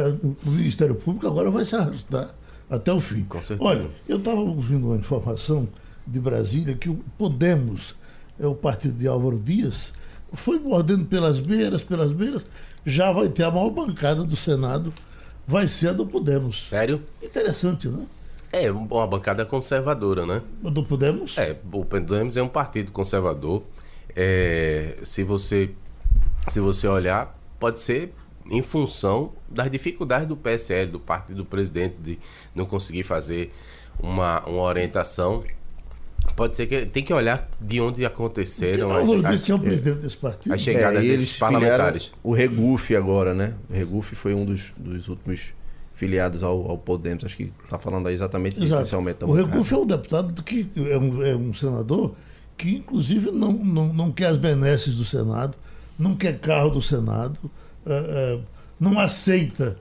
O 0.47 0.51
Ministério 0.51 0.95
Público 0.95 1.27
agora 1.27 1.51
vai 1.51 1.65
se 1.65 1.75
arrastar 1.75 2.33
até 2.71 2.93
o 2.93 3.01
fim. 3.01 3.25
Com 3.25 3.43
certeza. 3.43 3.69
Olha, 3.69 3.91
eu 4.09 4.19
estava 4.19 4.39
ouvindo 4.39 4.87
uma 4.87 4.97
informação 4.97 5.69
de 6.07 6.21
Brasília 6.21 6.77
que 6.77 6.89
o 6.89 6.95
Podemos, 7.19 7.97
é 8.39 8.47
o 8.47 8.55
partido 8.55 8.95
de 8.95 9.09
Álvaro 9.09 9.39
Dias, 9.39 9.93
foi 10.33 10.59
mordendo 10.59 11.05
pelas 11.05 11.41
beiras, 11.41 11.83
pelas 11.83 12.13
beiras, 12.13 12.47
já 12.87 13.11
vai 13.11 13.29
ter 13.29 13.43
a 13.43 13.51
maior 13.51 13.71
bancada 13.71 14.23
do 14.23 14.37
Senado, 14.37 14.95
vai 15.47 15.67
ser 15.67 15.89
a 15.89 15.93
do 15.93 16.07
Podemos. 16.07 16.69
Sério? 16.69 17.03
Interessante, 17.21 17.89
né? 17.89 18.07
É 18.55 18.71
uma 18.71 19.05
bancada 19.05 19.45
conservadora, 19.45 20.25
né? 20.25 20.41
Do 20.63 20.85
Podemos? 20.85 21.37
É, 21.37 21.57
o 21.73 21.85
Podemos 21.85 22.37
é 22.37 22.43
um 22.43 22.49
partido 22.49 22.93
conservador. 22.93 23.65
É, 24.15 24.97
se 25.03 25.25
você 25.25 25.71
se 26.47 26.61
você 26.61 26.87
olhar, 26.87 27.37
pode 27.59 27.81
ser 27.81 28.13
em 28.49 28.63
função 28.63 29.33
das 29.49 29.69
dificuldades 29.69 30.29
do 30.29 30.37
PSL, 30.37 30.93
do 30.93 31.01
partido 31.01 31.39
do 31.39 31.45
presidente, 31.45 31.97
de 31.99 32.17
não 32.55 32.65
conseguir 32.65 33.03
fazer 33.03 33.53
uma, 33.99 34.41
uma 34.47 34.63
orientação. 34.63 35.43
Pode 36.37 36.55
ser 36.55 36.69
que 36.69 36.87
tem 36.87 37.03
que 37.03 37.13
olhar 37.13 37.49
de 37.61 37.81
onde 37.81 38.07
aconteceram 38.07 38.93
as, 38.93 39.25
as, 39.25 39.43
que 39.43 39.51
é 39.51 39.55
o 39.57 39.59
presidente 39.59 39.99
desse 39.99 40.17
partido. 40.17 40.55
a 40.55 40.59
chegada 40.59 40.99
É, 41.01 41.03
desses 41.03 41.37
parlamentares. 41.39 42.13
O 42.23 42.33
Regufe 42.33 42.95
agora, 42.95 43.35
né? 43.35 43.55
O 43.69 43.73
Regufe 43.73 44.15
foi 44.15 44.33
um 44.33 44.45
dos, 44.45 44.73
dos 44.77 45.09
últimos 45.09 45.53
filiados 46.05 46.43
ao, 46.43 46.71
ao 46.71 46.77
Podemos. 46.77 47.25
Acho 47.25 47.37
que 47.37 47.51
tá 47.69 47.79
falando 47.79 48.07
aí 48.09 48.15
exatamente 48.15 48.61
disso, 48.61 48.75
essencialmente. 48.75 49.21
da 49.21 49.27
O. 49.27 49.33
Recurso 49.33 49.75
é 49.75 49.79
um 49.79 49.87
deputado 49.87 50.43
que 50.43 50.71
é 50.77 50.99
um, 50.99 51.23
é 51.23 51.35
um 51.35 51.55
senador 51.55 52.15
que, 52.59 52.77
inclusive, 52.77 53.31
não, 53.31 53.53
não, 53.53 53.93
não 53.93 54.13
quer 54.13 54.27
as 54.27 54.37
benesses 54.37 54.95
do 54.95 55.05
Senado, 55.05 55.57
não 55.99 56.15
quer 56.15 56.39
carro 56.39 56.71
do 56.71 56.83
Senado, 56.83 57.39
eh, 57.87 58.37
eh, 58.37 58.39
não 58.79 59.01
aceita. 59.01 59.79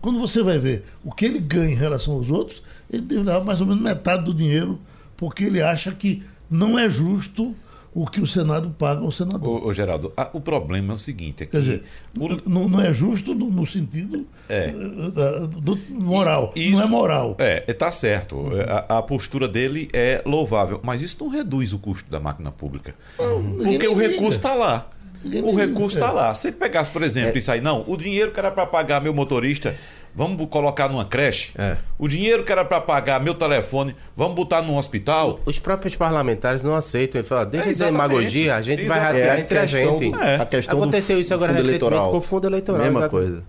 Quando 0.00 0.20
você 0.20 0.42
vai 0.42 0.58
ver 0.58 0.84
o 1.02 1.10
que 1.10 1.24
ele 1.24 1.40
ganha 1.40 1.72
em 1.72 1.74
relação 1.74 2.14
aos 2.14 2.30
outros, 2.30 2.62
ele 2.90 3.02
deve 3.02 3.22
levar 3.22 3.44
mais 3.44 3.60
ou 3.60 3.66
menos 3.66 3.82
metade 3.82 4.24
do 4.24 4.34
dinheiro, 4.34 4.78
porque 5.16 5.44
ele 5.44 5.62
acha 5.62 5.90
que 5.92 6.22
não 6.48 6.78
é 6.78 6.88
justo 6.88 7.56
o 7.98 8.06
que 8.06 8.20
o 8.20 8.26
Senado 8.26 8.68
paga 8.78 9.00
ao 9.00 9.10
senador. 9.10 9.64
Ô, 9.64 9.68
ô, 9.68 9.72
Geraldo, 9.72 10.12
a- 10.16 10.28
o 10.34 10.40
problema 10.40 10.92
é 10.92 10.96
o 10.96 10.98
seguinte: 10.98 11.42
é 11.44 11.46
que 11.46 11.52
Quer 11.52 11.60
dizer, 11.60 11.84
o- 12.18 12.48
não, 12.48 12.68
não 12.68 12.80
é 12.80 12.92
justo 12.92 13.34
no, 13.34 13.50
no 13.50 13.64
sentido 13.64 14.26
É. 14.48 14.66
eh, 14.68 15.10
da- 15.12 15.46
do 15.46 15.78
moral. 15.88 16.52
Isso- 16.54 16.72
não 16.72 16.82
é 16.82 16.86
moral. 16.86 17.34
É, 17.38 17.60
tá 17.72 17.90
certo. 17.90 18.48
A, 18.88 18.98
a 18.98 19.02
postura 19.02 19.48
dele 19.48 19.88
é 19.94 20.22
louvável, 20.26 20.78
mas 20.82 21.00
isso 21.00 21.16
não 21.24 21.30
reduz 21.30 21.72
o 21.72 21.78
custo 21.78 22.10
da 22.10 22.20
máquina 22.20 22.52
pública. 22.52 22.94
ninguém 23.18 23.78
Porque 23.78 23.88
o 23.88 23.94
recurso 23.94 24.38
está 24.38 24.54
lá. 24.54 24.90
Ninguém 25.24 25.42
O 25.42 25.54
recurso 25.56 25.96
É. 25.96 26.00
está 26.00 26.12
lá. 26.12 26.34
Se 26.34 26.48
ele 26.48 26.56
pegasse, 26.56 26.90
por 26.90 27.02
exemplo, 27.02 27.36
isso 27.38 27.50
aí, 27.50 27.60
não, 27.60 27.82
o 27.88 27.96
dinheiro 27.96 28.30
que 28.30 28.38
era 28.38 28.50
para 28.50 28.66
pagar 28.66 29.00
meu 29.00 29.14
motorista, 29.14 29.74
vamos 30.16 30.48
colocar 30.48 30.88
numa 30.88 31.04
creche. 31.04 31.52
É. 31.56 31.76
O 31.98 32.08
dinheiro 32.08 32.42
que 32.42 32.50
era 32.50 32.64
para 32.64 32.80
pagar 32.80 33.20
meu 33.20 33.34
telefone, 33.34 33.94
vamos 34.16 34.34
botar 34.34 34.62
num 34.62 34.76
hospital. 34.78 35.38
Os 35.44 35.58
próprios 35.58 35.94
parlamentares 35.94 36.62
não 36.62 36.74
aceitam. 36.74 37.20
Ele 37.20 37.28
fala, 37.28 37.44
deixa 37.44 37.66
É, 37.66 37.68
de 37.68 37.72
exatamente. 37.74 38.00
demagogia, 38.08 38.56
a 38.56 38.62
gente 38.62 38.84
vai 38.86 38.96
Exatamente. 38.98 39.20
ratear 39.22 39.36
É, 39.36 39.40
entre 39.40 39.58
a 39.58 39.66
gente. 39.66 40.10
do- 40.10 40.18
É. 40.22 40.36
A 40.40 40.46
questão 40.46 40.78
Aconteceu 40.78 41.16
do 41.16 41.20
isso 41.20 41.34
agora 41.34 41.52
recentemente 41.52 41.82
eleitoral. 41.84 42.10
com 42.10 42.16
o 42.16 42.20
fundo 42.22 42.46
eleitoral. 42.48 42.82
Mesma 42.82 43.00
exato. 43.00 43.10
coisa. 43.10 43.44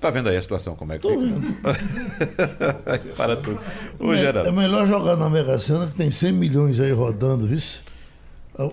Tá 0.00 0.10
vendo 0.10 0.28
aí 0.28 0.36
a 0.36 0.42
situação 0.42 0.76
como 0.76 0.92
é 0.92 0.98
que 0.98 1.02
Tô 1.02 1.08
fica? 1.18 1.22
vendo. 1.24 1.54
Para 3.16 3.36
tudo. 3.36 3.58
Ô, 3.98 4.12
É- 4.12 4.16
Geraldo. 4.18 4.48
É 4.50 4.52
melhor 4.52 4.86
jogar 4.86 5.16
na 5.16 5.30
Mega 5.30 5.58
Sena 5.58 5.86
que 5.86 5.94
tem 5.94 6.10
100 6.10 6.30
milhões 6.32 6.78
aí 6.78 6.92
rodando, 6.92 7.46
viu? 7.46 7.58
Ah, 8.58 8.68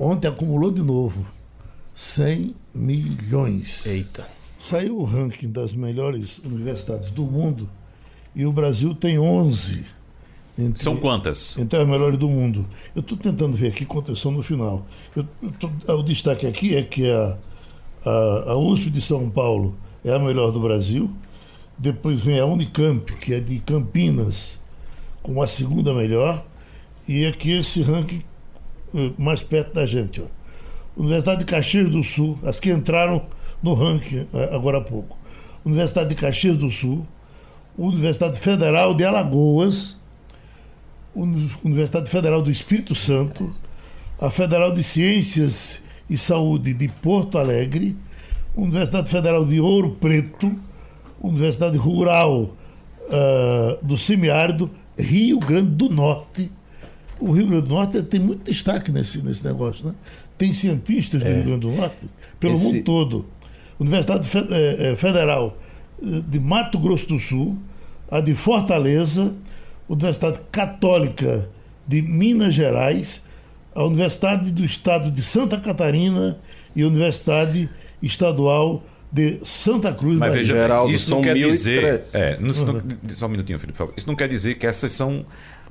Ontem 0.00 0.26
acumulou 0.26 0.72
de 0.72 0.82
novo 0.82 1.24
100 1.94 2.56
milhões. 2.74 3.86
Eita. 3.86 4.26
Saiu 4.68 4.98
o 4.98 5.04
ranking 5.04 5.50
das 5.50 5.74
melhores 5.74 6.38
universidades 6.38 7.10
do 7.10 7.26
mundo 7.26 7.68
e 8.34 8.46
o 8.46 8.52
Brasil 8.52 8.94
tem 8.94 9.18
11. 9.18 9.84
Entre, 10.58 10.82
São 10.82 10.96
quantas? 10.96 11.58
Entre 11.58 11.78
as 11.78 11.86
melhores 11.86 12.16
do 12.16 12.30
mundo. 12.30 12.64
Eu 12.96 13.00
estou 13.00 13.18
tentando 13.18 13.54
ver 13.54 13.68
aqui 13.68 13.84
quantas 13.84 14.18
são 14.20 14.32
no 14.32 14.42
final. 14.42 14.86
Eu, 15.14 15.26
eu 15.86 15.98
o 15.98 16.02
destaque 16.02 16.46
aqui 16.46 16.74
é 16.74 16.82
que 16.82 17.10
a, 17.10 17.36
a, 18.06 18.52
a 18.52 18.56
USP 18.56 18.88
de 18.88 19.02
São 19.02 19.28
Paulo 19.28 19.76
é 20.02 20.14
a 20.14 20.18
melhor 20.18 20.50
do 20.50 20.60
Brasil. 20.60 21.10
Depois 21.76 22.22
vem 22.22 22.40
a 22.40 22.46
Unicamp, 22.46 23.12
que 23.16 23.34
é 23.34 23.40
de 23.40 23.58
Campinas, 23.58 24.58
com 25.22 25.42
a 25.42 25.46
segunda 25.46 25.92
melhor. 25.92 26.42
E 27.06 27.26
aqui 27.26 27.52
esse 27.52 27.82
ranking 27.82 28.22
eh, 28.94 29.12
mais 29.18 29.42
perto 29.42 29.74
da 29.74 29.84
gente. 29.84 30.22
Ó. 30.22 30.24
Universidade 30.96 31.40
de 31.40 31.44
Caxias 31.44 31.90
do 31.90 32.02
Sul, 32.02 32.38
as 32.42 32.58
que 32.58 32.70
entraram 32.70 33.26
no 33.64 33.72
ranking 33.72 34.26
eh, 34.32 34.54
agora 34.54 34.78
há 34.78 34.80
pouco. 34.82 35.18
Universidade 35.64 36.10
de 36.10 36.14
Caxias 36.14 36.58
do 36.58 36.70
Sul, 36.70 37.06
Universidade 37.76 38.38
Federal 38.38 38.94
de 38.94 39.04
Alagoas, 39.04 39.96
Uni- 41.14 41.50
Universidade 41.64 42.10
Federal 42.10 42.42
do 42.42 42.50
Espírito 42.50 42.94
Santo, 42.94 43.50
a 44.20 44.30
Federal 44.30 44.72
de 44.72 44.84
Ciências 44.84 45.80
e 46.08 46.18
Saúde 46.18 46.74
de 46.74 46.88
Porto 46.88 47.38
Alegre, 47.38 47.96
Universidade 48.54 49.10
Federal 49.10 49.46
de 49.46 49.58
Ouro 49.58 49.92
Preto, 49.98 50.54
Universidade 51.20 51.78
Rural 51.78 52.54
uh, 53.08 53.84
do 53.84 53.96
Semiárido, 53.96 54.70
Rio 54.98 55.38
Grande 55.38 55.70
do 55.70 55.88
Norte. 55.88 56.52
O 57.18 57.32
Rio 57.32 57.46
Grande 57.46 57.68
do 57.68 57.74
Norte 57.74 58.02
tem 58.02 58.20
muito 58.20 58.44
destaque 58.44 58.92
nesse, 58.92 59.22
nesse 59.22 59.42
negócio, 59.42 59.86
né? 59.86 59.94
Tem 60.36 60.52
cientistas 60.52 61.22
é. 61.22 61.24
do 61.24 61.34
Rio 61.34 61.44
Grande 61.44 61.60
do 61.60 61.72
Norte 61.72 62.06
pelo 62.38 62.54
Esse... 62.54 62.64
mundo 62.64 62.82
todo. 62.82 63.26
Universidade 63.78 64.28
eh, 64.36 64.92
eh, 64.92 64.96
Federal 64.96 65.56
eh, 66.02 66.22
de 66.26 66.38
Mato 66.38 66.78
Grosso 66.78 67.08
do 67.08 67.18
Sul, 67.18 67.58
a 68.10 68.20
de 68.20 68.34
Fortaleza, 68.34 69.34
Universidade 69.88 70.40
Católica 70.50 71.48
de 71.86 72.00
Minas 72.02 72.54
Gerais, 72.54 73.22
a 73.74 73.84
Universidade 73.84 74.50
do 74.50 74.64
Estado 74.64 75.10
de 75.10 75.22
Santa 75.22 75.58
Catarina 75.58 76.38
e 76.74 76.82
a 76.82 76.86
Universidade 76.86 77.68
Estadual 78.02 78.82
de 79.10 79.40
Santa 79.44 79.92
Cruz. 79.92 80.16
Mas 80.16 80.32
veja, 80.32 80.54
Geraldo, 80.54 80.92
isso 80.92 81.10
não 81.10 81.20
quer 81.20 81.34
dizer... 81.34 82.04
É, 82.12 82.38
não, 82.38 82.48
uhum. 82.48 82.82
só 83.10 83.26
um 83.26 83.28
minutinho, 83.28 83.58
Felipe, 83.58 83.76
por 83.76 83.86
favor. 83.86 83.94
Isso 83.96 84.06
não 84.06 84.16
quer 84.16 84.28
dizer 84.28 84.54
que 84.56 84.66
essas 84.66 84.92
são 84.92 85.24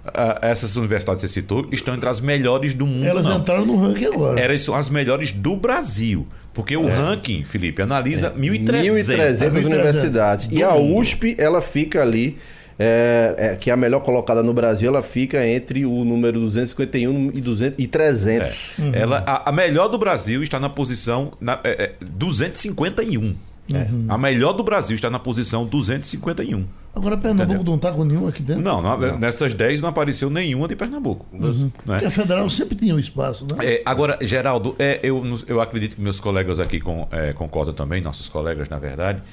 Uh, 0.05 0.35
essas 0.41 0.75
universidades 0.75 1.21
que 1.21 1.29
você 1.29 1.33
citou 1.33 1.65
estão 1.71 1.95
entre 1.95 2.09
as 2.09 2.19
melhores 2.19 2.73
do 2.73 2.85
mundo. 2.85 3.05
Elas 3.05 3.25
não. 3.25 3.37
entraram 3.37 3.65
no 3.65 3.77
ranking 3.77 4.07
agora. 4.07 4.37
Elas 4.37 4.61
são 4.61 4.75
as 4.75 4.89
melhores 4.89 5.31
do 5.31 5.55
Brasil. 5.55 6.27
Porque 6.53 6.77
o 6.77 6.87
é. 6.87 6.93
ranking, 6.93 7.43
Felipe, 7.43 7.81
analisa 7.81 8.27
é. 8.27 8.39
1.300, 8.39 9.05
1.300 9.05 9.65
universidades. 9.65 10.49
E 10.51 10.61
a 10.61 10.75
USP, 10.75 11.35
ela 11.39 11.61
fica 11.61 12.01
ali 12.01 12.37
é, 12.77 13.35
é, 13.37 13.55
que 13.55 13.69
é 13.69 13.73
a 13.73 13.77
melhor 13.77 13.99
colocada 14.01 14.41
no 14.41 14.53
Brasil, 14.53 14.89
ela 14.89 15.03
fica 15.03 15.45
entre 15.47 15.85
o 15.85 16.03
número 16.03 16.39
251 16.39 17.31
e, 17.33 17.41
200, 17.41 17.79
e 17.79 17.87
300. 17.87 18.73
É. 18.77 18.81
Uhum. 18.81 18.91
Ela, 18.93 19.23
a, 19.25 19.49
a, 19.49 19.51
melhor 19.51 19.87
do 19.87 19.97
Brasil 19.97 20.41
está 20.41 20.59
na 20.59 20.69
posição 20.69 21.33
na, 21.39 21.59
é, 21.63 21.91
251. 22.01 23.35
É, 23.71 23.83
uhum. 23.83 24.05
A 24.09 24.17
melhor 24.17 24.53
do 24.53 24.63
Brasil 24.63 24.95
está 24.95 25.09
na 25.09 25.19
posição 25.19 25.65
251. 25.65 26.65
Agora 26.95 27.17
Pernambuco 27.17 27.53
Entendeu? 27.53 27.63
não 27.65 27.75
está 27.75 27.91
com 27.91 28.03
nenhum 28.03 28.27
aqui 28.27 28.43
dentro? 28.43 28.61
Não, 28.61 28.81
não, 28.81 28.97
não, 28.97 29.17
nessas 29.17 29.53
10 29.53 29.81
não 29.81 29.89
apareceu 29.89 30.29
nenhuma 30.29 30.67
de 30.67 30.75
Pernambuco. 30.75 31.25
Uhum. 31.31 31.65
Né? 31.65 31.71
Porque 31.85 32.05
a 32.05 32.11
federal 32.11 32.49
sempre 32.49 32.75
tinha 32.75 32.93
um 32.93 32.99
espaço, 32.99 33.45
né? 33.45 33.65
É, 33.65 33.81
agora, 33.85 34.17
Geraldo, 34.21 34.75
é, 34.77 34.99
eu, 35.01 35.23
eu 35.47 35.61
acredito 35.61 35.95
que 35.95 36.01
meus 36.01 36.19
colegas 36.19 36.59
aqui 36.59 36.79
com, 36.79 37.07
é, 37.09 37.31
concordam 37.33 37.73
também, 37.73 38.01
nossos 38.01 38.27
colegas, 38.27 38.67
na 38.67 38.77
verdade, 38.77 39.23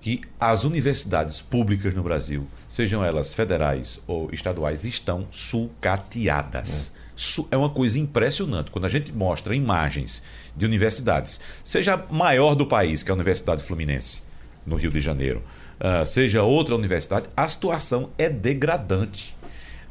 que 0.00 0.22
as 0.40 0.64
universidades 0.64 1.40
públicas 1.40 1.94
no 1.94 2.02
Brasil, 2.02 2.46
sejam 2.66 3.04
elas 3.04 3.34
federais 3.34 4.00
ou 4.06 4.30
estaduais, 4.32 4.84
estão 4.84 5.26
sucateadas. 5.30 6.92
É. 7.00 7.03
é 7.50 7.56
uma 7.56 7.70
coisa 7.70 7.98
impressionante. 7.98 8.70
Quando 8.70 8.86
a 8.86 8.88
gente 8.88 9.12
mostra 9.12 9.54
imagens 9.54 10.22
de 10.56 10.64
universidades, 10.64 11.40
seja 11.62 11.94
a 11.94 12.12
maior 12.12 12.54
do 12.54 12.66
país, 12.66 13.02
que 13.02 13.10
é 13.10 13.12
a 13.12 13.14
Universidade 13.14 13.62
Fluminense, 13.62 14.22
no 14.66 14.76
Rio 14.76 14.90
de 14.90 15.00
Janeiro, 15.00 15.42
uh, 15.80 16.04
seja 16.04 16.42
outra 16.42 16.74
universidade, 16.74 17.26
a 17.36 17.46
situação 17.46 18.10
é 18.16 18.28
degradante. 18.28 19.36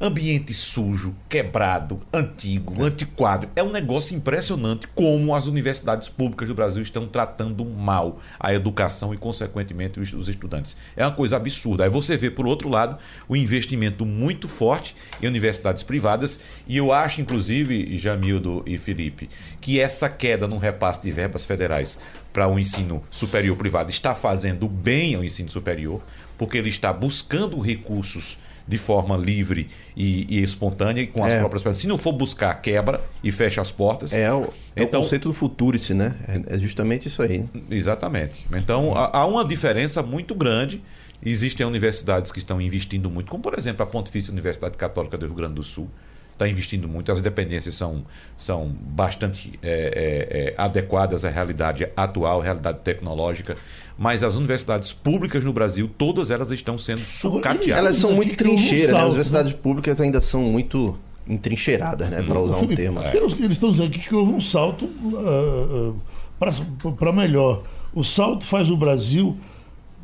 Ambiente 0.05 0.53
sujo, 0.53 1.15
quebrado, 1.29 2.01
antigo, 2.11 2.83
antiquado. 2.83 3.47
É 3.55 3.63
um 3.63 3.71
negócio 3.71 4.13
impressionante 4.13 4.85
como 4.93 5.33
as 5.33 5.47
universidades 5.47 6.09
públicas 6.09 6.49
do 6.49 6.53
Brasil 6.53 6.83
estão 6.83 7.07
tratando 7.07 7.63
mal 7.63 8.19
a 8.37 8.53
educação 8.53 9.13
e, 9.13 9.17
consequentemente, 9.17 10.01
os 10.01 10.27
estudantes. 10.27 10.75
É 10.97 11.05
uma 11.05 11.15
coisa 11.15 11.37
absurda. 11.37 11.85
Aí 11.85 11.89
você 11.89 12.17
vê, 12.17 12.29
por 12.29 12.45
outro 12.45 12.67
lado, 12.67 12.97
o 13.29 13.35
investimento 13.37 14.05
muito 14.05 14.49
forte 14.49 14.93
em 15.21 15.27
universidades 15.27 15.83
privadas. 15.83 16.37
E 16.67 16.75
eu 16.75 16.91
acho, 16.91 17.21
inclusive, 17.21 17.97
Jamildo 17.97 18.61
e 18.65 18.77
Felipe, 18.77 19.29
que 19.61 19.79
essa 19.79 20.09
queda 20.09 20.49
no 20.49 20.57
repasse 20.57 21.01
de 21.01 21.13
verbas 21.13 21.45
federais 21.45 21.97
para 22.33 22.49
o 22.49 22.59
ensino 22.59 23.01
superior 23.09 23.55
privado 23.55 23.89
está 23.89 24.13
fazendo 24.13 24.67
bem 24.67 25.15
ao 25.15 25.23
ensino 25.23 25.47
superior, 25.47 26.03
porque 26.37 26.57
ele 26.57 26.67
está 26.67 26.91
buscando 26.91 27.57
recursos 27.61 28.37
de 28.67 28.77
forma 28.77 29.17
livre 29.17 29.69
e, 29.95 30.25
e 30.37 30.43
espontânea 30.43 31.01
e 31.01 31.07
com 31.07 31.23
as 31.23 31.33
é. 31.33 31.39
próprias 31.39 31.63
pernas. 31.63 31.79
Se 31.79 31.87
não 31.87 31.97
for 31.97 32.13
buscar, 32.13 32.53
quebra 32.61 33.01
e 33.23 33.31
fecha 33.31 33.61
as 33.61 33.71
portas. 33.71 34.13
É 34.13 34.31
o, 34.33 34.45
é 34.75 34.83
então, 34.83 35.01
o 35.01 35.03
conceito 35.03 35.27
do 35.27 35.33
futurice, 35.33 35.93
né? 35.93 36.15
É, 36.27 36.55
é, 36.55 36.57
justamente 36.57 37.07
isso 37.07 37.21
aí. 37.21 37.39
Né? 37.39 37.49
Exatamente. 37.69 38.45
Então 38.53 38.95
há, 38.95 39.19
há 39.19 39.25
uma 39.25 39.43
diferença 39.45 40.01
muito 40.01 40.33
grande. 40.33 40.81
Existem 41.25 41.65
universidades 41.65 42.31
que 42.31 42.39
estão 42.39 42.59
investindo 42.61 43.09
muito, 43.09 43.29
como 43.29 43.41
por 43.41 43.57
exemplo 43.57 43.83
a 43.83 43.85
Pontifícia 43.85 44.31
Universidade 44.31 44.75
Católica 44.75 45.17
do 45.17 45.25
Rio 45.25 45.35
Grande 45.35 45.55
do 45.55 45.63
Sul, 45.63 45.89
está 46.33 46.47
investindo 46.47 46.87
muito, 46.87 47.11
as 47.11 47.21
dependências 47.21 47.75
são, 47.75 48.05
são 48.37 48.67
bastante 48.67 49.57
é, 49.61 49.69
é, 49.69 50.39
é, 50.49 50.53
adequadas 50.57 51.23
à 51.23 51.29
realidade 51.29 51.87
atual, 51.95 52.41
à 52.41 52.43
realidade 52.43 52.79
tecnológica, 52.79 53.55
mas 54.03 54.21
as 54.21 54.35
universidades 54.35 54.91
públicas 54.91 55.45
no 55.45 55.53
Brasil, 55.53 55.89
todas 55.97 56.29
elas 56.29 56.51
estão 56.51 56.77
sendo 56.77 57.05
sucateadas. 57.05 57.69
Elas 57.69 57.95
são 57.95 58.11
muito 58.11 58.35
trincheiras, 58.35 58.91
né? 58.91 58.97
as 58.97 59.05
universidades 59.05 59.53
públicas 59.53 60.01
ainda 60.01 60.19
são 60.19 60.41
muito 60.41 60.97
entrincheiradas, 61.25 62.09
né, 62.09 62.21
para 62.21 62.37
usar 62.37 62.57
um 62.57 62.67
termo. 62.67 62.99
É. 62.99 63.15
Eles 63.15 63.53
estão 63.53 63.71
dizendo 63.71 63.87
aqui 63.87 63.99
que 63.99 64.13
houve 64.13 64.33
um 64.33 64.41
salto 64.41 64.83
uh, 64.87 65.95
uh, 66.41 66.91
para 66.91 67.13
melhor. 67.13 67.63
O 67.93 68.03
salto 68.03 68.45
faz 68.45 68.69
o 68.69 68.75
Brasil 68.75 69.37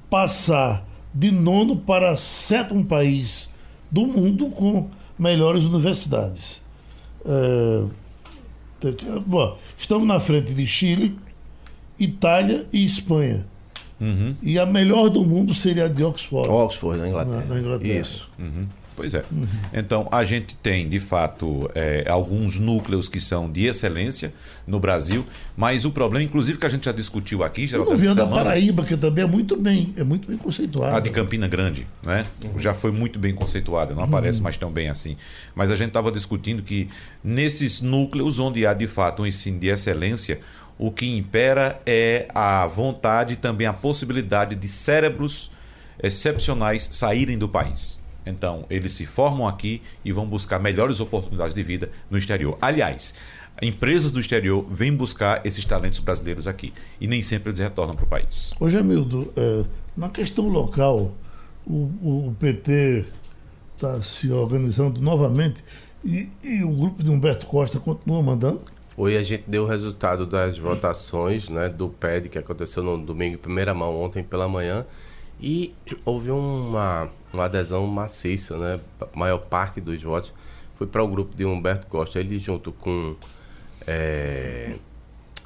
passar 0.09 0.87
de 1.13 1.29
nono 1.29 1.75
para 1.75 2.15
sétimo 2.15 2.85
país 2.85 3.49
do 3.91 4.07
mundo 4.07 4.47
com 4.47 4.87
melhores 5.17 5.65
universidades. 5.65 6.61
É, 7.25 7.83
bom, 9.25 9.57
estamos 9.77 10.07
na 10.07 10.21
frente 10.21 10.53
de 10.53 10.65
Chile, 10.65 11.19
Itália 11.99 12.65
e 12.71 12.85
Espanha. 12.85 13.45
Uhum. 13.99 14.35
E 14.41 14.57
a 14.57 14.65
melhor 14.65 15.09
do 15.09 15.23
mundo 15.23 15.53
seria 15.53 15.85
a 15.85 15.87
de 15.87 16.03
Oxford. 16.03 16.49
Oxford, 16.49 16.99
na 16.99 17.07
Inglaterra. 17.07 17.45
Na, 17.47 17.55
na 17.55 17.59
Inglaterra. 17.59 17.99
Isso. 17.99 18.29
Uhum. 18.39 18.65
Pois 18.99 19.13
é. 19.13 19.23
Uhum. 19.31 19.47
Então, 19.73 20.09
a 20.11 20.25
gente 20.25 20.57
tem, 20.57 20.89
de 20.89 20.99
fato, 20.99 21.71
é, 21.73 22.03
alguns 22.09 22.59
núcleos 22.59 23.07
que 23.07 23.17
são 23.17 23.49
de 23.49 23.65
excelência 23.65 24.33
no 24.67 24.77
Brasil, 24.77 25.25
mas 25.55 25.85
o 25.85 25.91
problema, 25.91 26.25
inclusive, 26.25 26.59
que 26.59 26.65
a 26.65 26.69
gente 26.69 26.83
já 26.83 26.91
discutiu 26.91 27.41
aqui, 27.41 27.65
já 27.65 27.79
O 27.79 27.85
governo 27.85 28.13
da 28.13 28.27
Paraíba, 28.27 28.83
que 28.83 28.97
também 28.97 29.23
é 29.23 29.27
muito 29.27 29.55
bem, 29.55 29.93
é 29.95 30.03
muito 30.03 30.27
bem 30.27 30.35
conceituado. 30.35 30.97
A 30.97 30.99
de 30.99 31.11
Campina 31.11 31.47
Grande, 31.47 31.87
né? 32.03 32.25
Uhum. 32.43 32.59
Já 32.59 32.73
foi 32.73 32.91
muito 32.91 33.17
bem 33.17 33.33
conceituada, 33.33 33.95
não 33.95 34.03
aparece 34.03 34.39
uhum. 34.39 34.43
mais 34.43 34.57
tão 34.57 34.69
bem 34.69 34.89
assim. 34.89 35.15
Mas 35.55 35.71
a 35.71 35.77
gente 35.77 35.87
estava 35.87 36.11
discutindo 36.11 36.61
que 36.61 36.89
nesses 37.23 37.79
núcleos 37.79 38.37
onde 38.37 38.65
há, 38.65 38.73
de 38.73 38.85
fato, 38.85 39.23
um 39.23 39.25
ensino 39.25 39.57
de 39.59 39.69
excelência, 39.69 40.41
o 40.80 40.89
que 40.91 41.05
impera 41.05 41.80
é 41.86 42.27
a 42.34 42.65
vontade 42.65 43.34
e 43.34 43.38
também 43.38 43.67
a 43.67 43.73
possibilidade 43.73 44.55
de 44.55 44.67
cérebros 44.67 45.51
excepcionais 46.01 46.88
saírem 46.91 47.38
do 47.38 47.49
país. 47.49 47.99
Então, 48.25 48.65
eles 48.69 48.93
se 48.93 49.05
formam 49.05 49.47
aqui 49.47 49.82
e 50.05 50.11
vão 50.13 50.25
buscar 50.25 50.57
melhores 50.57 51.01
oportunidades 51.01 51.53
de 51.53 51.61
vida 51.61 51.91
no 52.09 52.17
exterior. 52.17 52.57
Aliás, 52.61 53.13
empresas 53.61 54.09
do 54.09 54.19
exterior 54.19 54.65
vêm 54.71 54.95
buscar 54.95 55.45
esses 55.45 55.65
talentos 55.65 55.99
brasileiros 55.99 56.47
aqui 56.47 56.73
e 57.01 57.07
nem 57.07 57.21
sempre 57.21 57.49
eles 57.49 57.59
retornam 57.59 57.93
para 57.93 58.05
o 58.05 58.07
país. 58.07 58.53
Ô, 58.57 58.69
Jamildo, 58.69 59.34
é, 59.36 59.65
na 59.97 60.07
questão 60.07 60.47
local, 60.47 61.13
o, 61.67 62.30
o 62.30 62.36
PT 62.39 63.05
está 63.75 64.01
se 64.01 64.32
organizando 64.32 65.01
novamente 65.01 65.63
e, 66.03 66.30
e, 66.41 66.63
o 66.63 66.71
grupo 66.71 67.03
de 67.03 67.09
Humberto 67.09 67.45
Costa 67.45 67.80
continua 67.80 68.23
mandando? 68.23 68.61
Hoje 69.01 69.15
a 69.15 69.23
gente 69.23 69.45
deu 69.47 69.63
o 69.63 69.65
resultado 69.65 70.25
das 70.25 70.57
votações 70.57 71.47
né, 71.47 71.69
do 71.69 71.87
PED 71.87 72.27
que 72.27 72.37
aconteceu 72.37 72.83
no 72.83 72.97
domingo 72.97 73.37
primeira 73.37 73.73
mão, 73.73 73.97
ontem 73.97 74.21
pela 74.21 74.45
manhã. 74.45 74.85
E 75.39 75.73
houve 76.03 76.29
uma, 76.31 77.09
uma 77.31 77.45
adesão 77.45 77.87
maciça, 77.87 78.57
né? 78.57 78.77
A 78.99 79.17
maior 79.17 79.37
parte 79.37 79.79
dos 79.79 80.03
votos 80.03 80.33
foi 80.77 80.85
para 80.85 81.01
o 81.01 81.07
grupo 81.07 81.33
de 81.33 81.45
Humberto 81.45 81.87
Costa. 81.87 82.19
Ele, 82.19 82.37
junto 82.37 82.73
com. 82.73 83.15
É, 83.87 84.75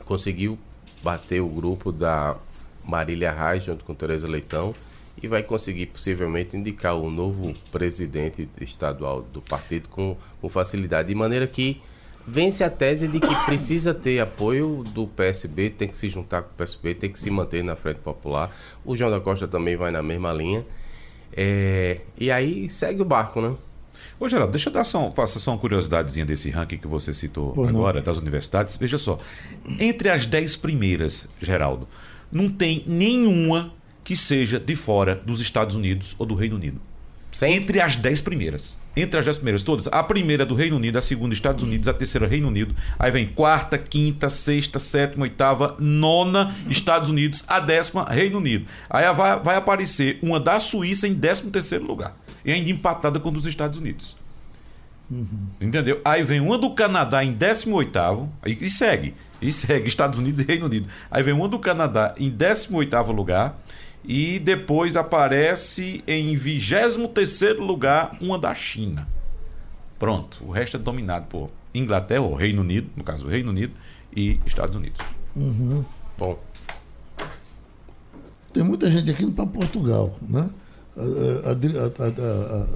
conseguiu 0.03 0.57
bater 1.03 1.39
o 1.39 1.47
grupo 1.47 1.91
da 1.91 2.35
Marília 2.83 3.31
Reis, 3.31 3.65
junto 3.65 3.85
com 3.85 3.93
Tereza 3.93 4.27
Leitão, 4.27 4.73
e 5.21 5.27
vai 5.27 5.43
conseguir 5.43 5.85
possivelmente 5.85 6.57
indicar 6.57 6.95
o 6.95 7.07
novo 7.11 7.53
presidente 7.71 8.49
estadual 8.59 9.21
do 9.21 9.43
partido 9.43 9.89
com, 9.89 10.17
com 10.41 10.49
facilidade. 10.49 11.09
De 11.09 11.13
maneira 11.13 11.45
que 11.45 11.79
vence 12.28 12.63
a 12.63 12.69
tese 12.69 13.07
de 13.07 13.19
que 13.19 13.36
precisa 13.45 13.93
ter 13.93 14.19
apoio 14.19 14.84
do 14.84 15.07
PSB, 15.07 15.69
tem 15.69 15.88
que 15.88 15.97
se 15.97 16.09
juntar 16.09 16.43
com 16.43 16.49
o 16.49 16.53
PSB, 16.53 16.95
tem 16.95 17.11
que 17.11 17.19
se 17.19 17.30
manter 17.30 17.63
na 17.63 17.76
frente 17.76 17.99
popular. 17.99 18.55
O 18.86 18.95
João 18.95 19.11
da 19.11 19.19
Costa 19.19 19.47
também 19.47 19.76
vai 19.76 19.91
na 19.91 20.01
mesma 20.01 20.32
linha. 20.32 20.65
É, 21.36 22.01
e 22.17 22.32
aí 22.32 22.69
segue 22.69 23.01
o 23.01 23.05
barco, 23.05 23.41
né? 23.41 23.55
Ô, 24.19 24.30
Geraldo, 24.30 24.51
deixa 24.51 24.69
eu 24.69 24.74
dar 24.74 24.84
só, 24.84 25.09
passar 25.09 25.39
só 25.39 25.51
uma 25.51 25.57
curiosidadezinha 25.57 26.26
desse 26.26 26.49
ranking 26.49 26.78
que 26.78 26.88
você 26.88 27.13
citou 27.13 27.53
agora, 27.67 28.01
das 28.01 28.17
universidades. 28.17 28.76
Veja 28.76 28.97
só, 28.97 29.17
entre 29.80 30.09
as 30.09 30.26
dez 30.26 30.55
primeiras, 30.55 31.28
Geraldo, 31.41 31.88
não 32.32 32.49
tem 32.49 32.84
nenhuma 32.88 33.74
que 34.03 34.15
seja 34.15 34.59
de 34.59 34.76
fora 34.76 35.15
dos 35.15 35.39
Estados 35.39 35.76
Unidos 35.76 36.15
ou 36.19 36.26
do 36.26 36.36
Reino 36.36 36.55
Unido. 36.55 36.80
Sem- 37.34 37.53
Entre 37.55 37.81
as 37.81 37.95
10 37.97 38.21
primeiras. 38.21 38.77
Entre 38.95 39.19
as 39.19 39.25
10 39.25 39.38
primeiras, 39.38 39.63
todas. 39.63 39.88
A 39.91 40.03
primeira 40.03 40.43
é 40.43 40.45
do 40.45 40.53
Reino 40.55 40.75
Unido, 40.77 40.97
a 40.97 41.01
segunda 41.01 41.34
Estados 41.34 41.63
Unidos, 41.63 41.88
a 41.88 41.93
terceira 41.93 42.27
Reino 42.27 42.47
Unido. 42.47 42.75
Aí 42.97 43.09
vem 43.11 43.27
quarta, 43.27 43.77
quinta, 43.77 44.29
sexta, 44.29 44.77
sétima, 44.79 45.23
oitava, 45.23 45.75
nona 45.79 46.53
Estados 46.69 47.09
Unidos, 47.09 47.43
a 47.47 47.59
décima 47.59 48.05
Reino 48.05 48.38
Unido. 48.38 48.65
Aí 48.89 49.11
vai, 49.13 49.39
vai 49.39 49.55
aparecer 49.57 50.19
uma 50.21 50.39
da 50.39 50.59
Suíça 50.59 51.07
em 51.07 51.13
décimo 51.13 51.49
terceiro 51.51 51.86
lugar. 51.86 52.15
E 52.45 52.51
ainda 52.51 52.69
empatada 52.69 53.19
com 53.19 53.29
a 53.29 53.31
dos 53.31 53.45
Estados 53.47 53.79
Unidos. 53.79 54.15
Entendeu? 55.61 56.01
Aí 56.03 56.23
vem 56.23 56.39
uma 56.39 56.57
do 56.57 56.71
Canadá 56.71 57.23
em 57.23 57.31
18 57.34 57.99
aí 58.41 58.57
e 58.59 58.69
segue. 58.69 59.13
E 59.41 59.51
segue 59.51 59.88
Estados 59.88 60.17
Unidos 60.17 60.41
e 60.41 60.43
Reino 60.43 60.65
Unido. 60.65 60.88
Aí 61.11 61.21
vem 61.21 61.34
uma 61.34 61.47
do 61.47 61.59
Canadá 61.59 62.15
em 62.17 62.29
18 62.29 62.95
lugar 63.11 63.59
e 64.03 64.37
depois 64.39 64.95
aparece 64.95 66.03
em 66.07 66.35
23 66.35 67.57
lugar 67.59 68.17
uma 68.21 68.37
da 68.37 68.53
China. 68.53 69.07
Pronto, 69.97 70.43
o 70.45 70.51
resto 70.51 70.75
é 70.77 70.79
dominado 70.79 71.27
por 71.27 71.49
Inglaterra, 71.73 72.21
ou 72.21 72.33
Reino 72.35 72.61
Unido, 72.61 72.89
no 72.95 73.03
caso 73.03 73.27
Reino 73.27 73.49
Unido 73.49 73.73
e 74.15 74.39
Estados 74.45 74.75
Unidos. 74.75 74.99
Bom, 76.17 76.37
Tem 78.53 78.61
muita 78.63 78.89
gente 78.91 79.09
aqui 79.09 79.23
indo 79.23 79.31
para 79.31 79.45
Portugal, 79.47 80.15
né? 80.21 80.49
A, 80.95 81.01
a- 81.51 81.53
a- 81.53 82.67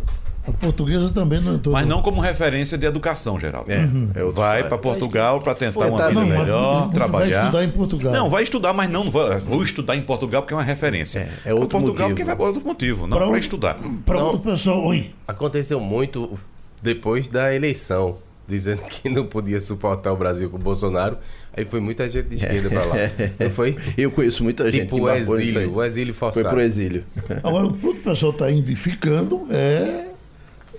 a- 0.47 0.51
portuguesa 0.53 1.09
também 1.11 1.39
não 1.41 1.55
entrou. 1.55 1.73
Mas 1.73 1.85
no- 1.87 1.95
não 1.95 2.01
como 2.01 2.21
referência 2.21 2.77
de 2.77 2.85
educação, 2.85 3.39
Geraldo. 3.39 3.71
É, 3.71 3.87
é 4.15 4.23
outro- 4.23 4.41
Vai 4.41 4.61
é. 4.61 4.63
para 4.63 4.77
Portugal 4.77 5.41
para 5.41 5.53
tentar 5.55 5.73
Foi, 5.73 5.89
uma 5.89 5.97
tá, 5.97 6.09
vida 6.09 6.21
não, 6.21 6.27
mas 6.29 6.39
melhor, 6.39 6.61
muita 6.63 6.77
gente 6.83 6.87
vai 6.87 6.93
trabalhar. 7.07 7.43
estudar 7.45 7.63
em 7.63 7.69
Portugal. 7.69 8.13
Não, 8.13 8.29
vai 8.29 8.43
estudar, 8.43 8.73
mas 8.73 8.89
não 8.89 9.09
vou, 9.11 9.39
vou 9.39 9.63
estudar 9.63 9.95
em 9.95 10.01
Portugal 10.01 10.41
porque 10.41 10.53
é 10.53 10.57
uma 10.57 10.63
referência. 10.63 11.29
É, 11.45 11.49
é 11.49 11.53
outro 11.53 11.69
Portugal 11.69 11.87
motivo. 11.93 12.09
porque 12.09 12.23
vai 12.23 12.35
por 12.35 12.47
outro 12.47 12.63
motivo, 12.63 13.07
não 13.07 13.17
Pra 13.17 13.25
para 13.27 13.35
um- 13.35 13.37
estudar. 13.37 13.77
Para 14.05 14.19
Não. 14.19 14.25
outro 14.27 14.51
pessoal, 14.51 14.83
oi. 14.85 15.11
aconteceu 15.27 15.79
muito 15.79 16.37
depois 16.81 17.27
da 17.27 17.53
eleição, 17.53 18.17
dizendo 18.47 18.81
que 18.83 19.09
não 19.09 19.25
podia 19.25 19.59
suportar 19.59 20.13
o 20.13 20.15
Brasil 20.15 20.49
com 20.49 20.55
o 20.57 20.59
Bolsonaro. 20.59 21.17
Aí 21.55 21.65
foi 21.65 21.79
muita 21.79 22.07
gente 22.07 22.27
de 22.29 22.35
esquerda 22.35 22.69
pra 22.69 22.85
lá. 22.85 22.95
Não 23.39 23.49
foi? 23.49 23.75
Eu 23.97 24.11
conheço 24.11 24.43
muita 24.43 24.71
gente 24.71 24.83
Tipo 24.83 24.97
que 24.97 25.01
o 25.01 25.09
exílio, 25.09 25.59
aí. 25.59 25.65
o 25.67 25.83
exílio 25.83 26.13
Foi 26.13 26.31
forçado. 26.31 26.53
pro 26.53 26.61
exílio. 26.63 27.03
Agora, 27.43 27.65
o 27.65 27.73
que 27.73 27.87
o 27.87 27.95
pessoal 27.95 28.31
está 28.31 28.51
indo 28.51 28.71
e 28.71 28.75
ficando 28.75 29.47
é, 29.49 30.06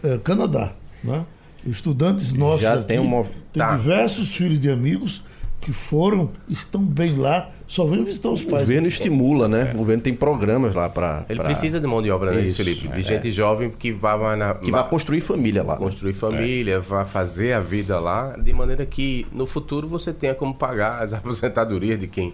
é 0.05 0.19
Canadá. 0.19 0.73
Né? 1.03 1.25
Estudantes 1.67 2.33
nossos 2.33 2.63
Já 2.63 2.75
aqui, 2.75 2.85
tem 2.85 2.99
um 2.99 3.05
mov- 3.05 3.29
tem 3.53 3.63
Tá. 3.63 3.75
diversos 3.77 4.29
filhos 4.35 4.61
de 4.61 4.71
amigos 4.71 5.23
que 5.61 5.73
foram, 5.73 6.31
estão 6.49 6.81
bem 6.83 7.17
lá, 7.17 7.51
só 7.67 7.85
vêm 7.85 8.05
visitar 8.05 8.29
os 8.31 8.43
O 8.43 8.47
pais. 8.47 8.63
governo 8.63 8.87
estimula, 8.87 9.49
né? 9.49 9.73
O 9.75 9.79
governo 9.79 10.01
tem 10.03 10.15
programas 10.15 10.73
lá 10.75 10.89
para. 10.89 11.27
Ele 11.29 11.43
precisa 11.43 11.81
de 11.81 11.87
mão 11.87 12.01
de 12.01 12.11
obra, 12.11 12.31
né, 12.31 12.43
Isso, 12.43 12.57
Felipe? 12.57 12.87
De 12.89 13.01
é. 13.01 13.03
gente 13.03 13.31
jovem 13.33 13.69
que 13.71 13.91
vá, 13.93 14.17
vá 14.17 14.37
na, 14.37 14.55
Que 14.55 14.71
vai 14.71 14.89
construir 14.89 15.21
família 15.21 15.63
lá. 15.65 15.75
né? 15.75 15.79
construir 15.81 16.13
família, 16.15 16.79
vá 16.81 17.05
fazer 17.05 17.53
a 17.53 17.61
vida 17.61 17.99
lá, 17.99 18.37
de 18.37 18.53
maneira 18.53 18.87
que 18.87 19.27
no 19.33 19.47
futuro 19.47 19.89
você 19.89 20.13
tenha 20.13 20.35
como 20.35 20.55
pagar 20.55 21.03
as 21.03 21.13
aposentadorias 21.15 21.99
de 21.99 22.07
quem, 22.07 22.33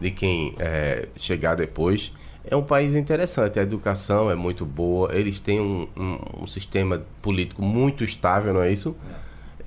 de 0.00 0.10
quem 0.10 0.54
é, 0.58 1.06
chegar 1.16 1.54
depois. 1.54 2.12
É 2.50 2.56
um 2.56 2.62
país 2.62 2.94
interessante, 2.96 3.58
a 3.58 3.62
educação 3.62 4.30
é 4.30 4.34
muito 4.34 4.64
boa, 4.64 5.14
eles 5.14 5.38
têm 5.38 5.60
um, 5.60 5.86
um- 5.96 6.42
um 6.42 6.46
sistema 6.46 7.02
político 7.20 7.62
muito 7.62 8.02
estável, 8.04 8.54
não 8.54 8.62
é 8.62 8.72
isso? 8.72 8.96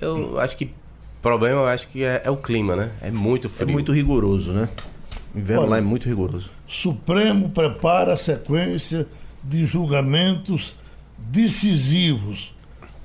Eu 0.00 0.40
acho 0.40 0.56
que 0.56 0.64
o 0.64 0.70
problema 1.22 1.60
eu 1.60 1.66
acho 1.66 1.86
que 1.88 2.02
é, 2.02 2.22
é 2.24 2.30
o 2.30 2.36
clima, 2.36 2.74
né? 2.74 2.90
É 3.00 3.10
muito 3.10 3.46
É 3.46 3.50
frio. 3.50 3.70
muito 3.72 3.92
rigoroso, 3.92 4.50
né? 4.52 4.68
O 5.34 5.38
inverno 5.38 5.62
Olha, 5.62 5.70
lá 5.70 5.78
é 5.78 5.80
muito 5.80 6.08
rigoroso. 6.08 6.50
Supremo 6.66 7.50
prepara 7.50 8.14
a 8.14 8.16
sequência 8.16 9.06
de 9.44 9.64
julgamentos 9.64 10.74
decisivos 11.16 12.52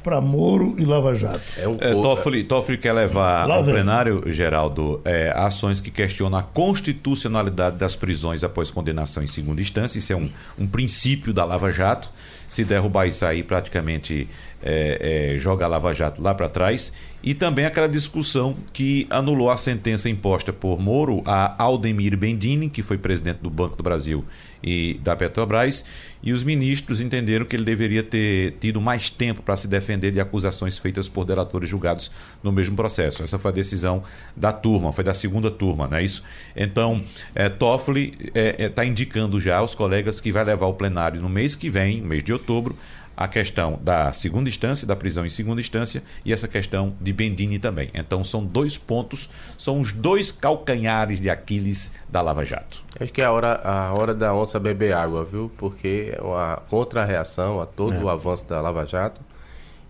para 0.07 0.21
Moro 0.21 0.73
e 0.77 0.85
Lava 0.85 1.13
Jato. 1.13 1.41
É 1.57 1.67
É, 1.81 1.91
Toffoli, 1.91 2.45
Toffoli 2.45 2.77
quer 2.77 2.93
levar 2.93 3.49
ao 3.51 3.61
plenário, 3.61 4.23
Geraldo, 4.27 5.01
é, 5.03 5.33
ações 5.35 5.81
que 5.81 5.91
questionam 5.91 6.39
a 6.39 6.43
constitucionalidade 6.43 7.75
das 7.75 7.93
prisões 7.93 8.41
após 8.41 8.71
condenação 8.71 9.21
em 9.21 9.27
segunda 9.27 9.61
instância. 9.61 9.99
Isso 9.99 10.13
é 10.13 10.15
um, 10.15 10.29
um 10.57 10.65
princípio 10.65 11.33
da 11.33 11.43
Lava 11.43 11.73
Jato. 11.73 12.09
Se 12.47 12.63
derrubar 12.63 13.05
isso 13.05 13.25
aí, 13.25 13.43
praticamente 13.43 14.29
é, 14.61 15.33
é, 15.35 15.39
joga 15.39 15.65
a 15.65 15.67
Lava 15.67 15.93
Jato 15.93 16.21
lá 16.21 16.33
para 16.33 16.49
trás. 16.49 16.91
E 17.23 17.33
também 17.33 17.65
aquela 17.65 17.89
discussão 17.89 18.55
que 18.71 19.07
anulou 19.09 19.49
a 19.49 19.57
sentença 19.57 20.07
imposta 20.07 20.53
por 20.53 20.79
Moro 20.79 21.21
a 21.25 21.61
Aldemir 21.61 22.15
Bendini, 22.15 22.69
que 22.69 22.83
foi 22.83 22.97
presidente 22.97 23.39
do 23.39 23.49
Banco 23.49 23.75
do 23.75 23.83
Brasil 23.83 24.23
e 24.63 24.99
da 25.03 25.15
Petrobras, 25.15 25.83
e 26.21 26.31
os 26.31 26.43
ministros 26.43 27.01
entenderam 27.01 27.45
que 27.45 27.55
ele 27.55 27.65
deveria 27.65 28.01
ter 28.01 28.53
tido 28.59 28.79
mais 28.79 29.09
tempo 29.09 29.41
para 29.41 29.57
se 29.57 29.67
defender 29.67 30.11
de 30.11 30.19
acusações 30.19 30.77
feitas 30.77 31.07
por 31.09 31.25
delatores 31.25 31.69
julgados 31.69 32.11
no 32.41 32.51
mesmo 32.51 32.75
processo. 32.75 33.23
Essa 33.23 33.37
foi 33.37 33.51
a 33.51 33.53
decisão 33.53 34.03
da 34.35 34.51
turma, 34.51 34.91
foi 34.93 35.03
da 35.03 35.13
segunda 35.13 35.51
turma, 35.51 35.87
não 35.87 35.97
é 35.97 36.03
isso? 36.03 36.23
Então, 36.55 37.03
é, 37.35 37.49
Toffoli 37.49 38.17
está 38.57 38.85
indicando 38.85 39.39
já 39.39 39.57
aos 39.57 39.75
colegas 39.75 40.21
que 40.21 40.31
vai 40.31 40.43
levar 40.43 40.65
ao 40.65 40.73
plenário 40.75 41.21
no 41.21 41.29
mês 41.29 41.55
que 41.55 41.69
vem, 41.69 42.01
mês 42.01 42.23
de 42.23 42.31
outubro, 42.31 42.75
a 43.17 43.27
questão 43.27 43.79
da 43.81 44.13
segunda 44.13 44.47
instância, 44.47 44.85
da 44.85 44.95
prisão 44.95 45.25
em 45.25 45.29
segunda 45.31 45.59
instância 45.59 46.03
e 46.23 46.31
essa 46.31 46.47
questão 46.47 46.93
de 47.01 47.11
Bendini 47.11 47.57
também. 47.57 47.89
Então 47.95 48.23
são 48.23 48.45
dois 48.45 48.77
pontos, 48.77 49.27
são 49.57 49.79
os 49.79 49.91
dois 49.91 50.31
calcanhares 50.31 51.19
de 51.19 51.27
Aquiles 51.27 51.91
da 52.07 52.21
Lava 52.21 52.45
Jato. 52.45 52.83
Acho 52.99 53.11
que 53.11 53.21
é 53.21 53.25
a 53.25 53.31
hora, 53.31 53.59
a 53.63 53.93
hora 53.97 54.13
da 54.13 54.35
onça 54.35 54.59
beber 54.59 54.93
água, 54.93 55.25
viu? 55.25 55.51
Porque 55.57 56.13
é 56.15 56.21
uma 56.21 56.57
contra-reação 56.69 57.59
a 57.59 57.65
todo 57.65 57.99
o 58.03 58.09
avanço 58.09 58.47
da 58.47 58.61
Lava 58.61 58.85
Jato. 58.85 59.19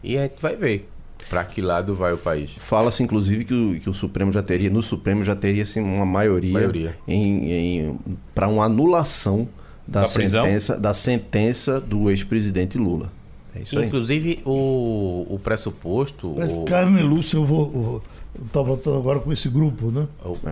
E 0.02 0.18
a 0.18 0.24
gente 0.24 0.42
vai 0.42 0.56
ver 0.56 0.90
para 1.30 1.44
que 1.44 1.62
lado 1.62 1.94
vai 1.96 2.14
o 2.14 2.18
país. 2.18 2.56
Fala-se, 2.60 3.04
inclusive, 3.04 3.44
que 3.44 3.54
o, 3.54 3.80
que 3.82 3.90
o 3.90 3.94
Supremo 3.94 4.32
já 4.32 4.42
teria, 4.42 4.70
no 4.70 4.82
Supremo 4.82 5.24
já 5.24 5.36
teria 5.36 5.64
assim, 5.64 5.82
uma 5.82 6.06
maioria, 6.06 6.54
Maioria. 6.54 6.98
em, 7.06 7.52
em, 7.52 8.00
para 8.34 8.48
uma 8.48 8.64
anulação 8.64 9.50
da, 9.88 10.02
Da 10.02 10.08
sentença, 10.08 10.80
da 10.80 10.94
sentença 10.94 11.82
do 11.82 12.10
ex-presidente 12.10 12.78
Lula. 12.78 13.10
É 13.58 13.62
isso 13.64 13.78
aí. 13.80 13.86
Inclusive, 13.86 14.42
o, 14.46 15.26
o 15.30 15.40
pressuposto. 15.44 16.34
Parece 16.36 16.54
O, 16.56 16.64
Carmen 16.66 17.04
Lúcia, 17.04 17.38
eu 17.38 17.46
vou. 17.46 17.72
eu 17.74 17.82
vou- 17.82 18.04
eu 18.40 18.46
tô 18.54 18.64
voltando 18.64 18.98
agora 19.00 19.20
com 19.20 19.34
esse 19.34 19.50
grupo, 19.50 19.90
né? 19.90 20.08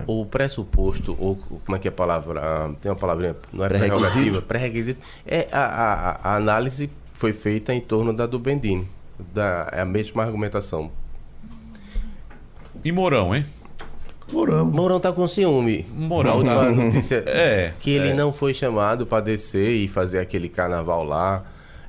o, 0.08 0.22
o 0.22 0.26
pressuposto, 0.26 1.16
ou 1.20 1.36
como 1.64 1.76
é 1.76 1.78
que 1.78 1.86
é 1.86 1.90
a 1.90 1.92
palavra? 1.92 2.40
Ah, 2.42 2.70
tem 2.80 2.90
uma 2.90 2.96
palavrinha, 2.96 3.36
não 3.52 3.64
é 3.64 3.68
Pré-requisito? 3.68 4.00
prerrogativa, 4.08 4.42
pré-requisito. 4.42 5.00
É 5.24 5.46
a, 5.52 5.60
a, 5.60 6.30
a 6.32 6.36
análise 6.36 6.90
foi 7.14 7.32
feita 7.32 7.72
em 7.72 7.80
torno 7.80 8.12
da 8.12 8.26
do 8.26 8.40
Bendini. 8.40 8.88
Da, 9.32 9.68
é 9.72 9.80
a 9.82 9.84
mesma 9.84 10.24
argumentação. 10.24 10.90
E 12.84 12.90
Mourão, 12.92 13.34
hein? 13.34 13.44
Moramos. 14.32 14.74
Mourão 14.74 14.98
tá 14.98 15.12
com 15.12 15.26
ciúme. 15.28 15.86
Mourão 15.94 16.32
a 16.32 16.34
última 16.34 16.54
tá- 16.56 16.70
notícia 16.72 17.22
É, 17.26 17.72
que 17.78 17.90
ele 17.90 18.08
é. 18.08 18.14
não 18.14 18.32
foi 18.32 18.52
chamado 18.52 19.06
para 19.06 19.22
descer 19.22 19.68
e 19.68 19.86
fazer 19.86 20.18
aquele 20.18 20.48
carnaval 20.48 21.04
lá 21.04 21.44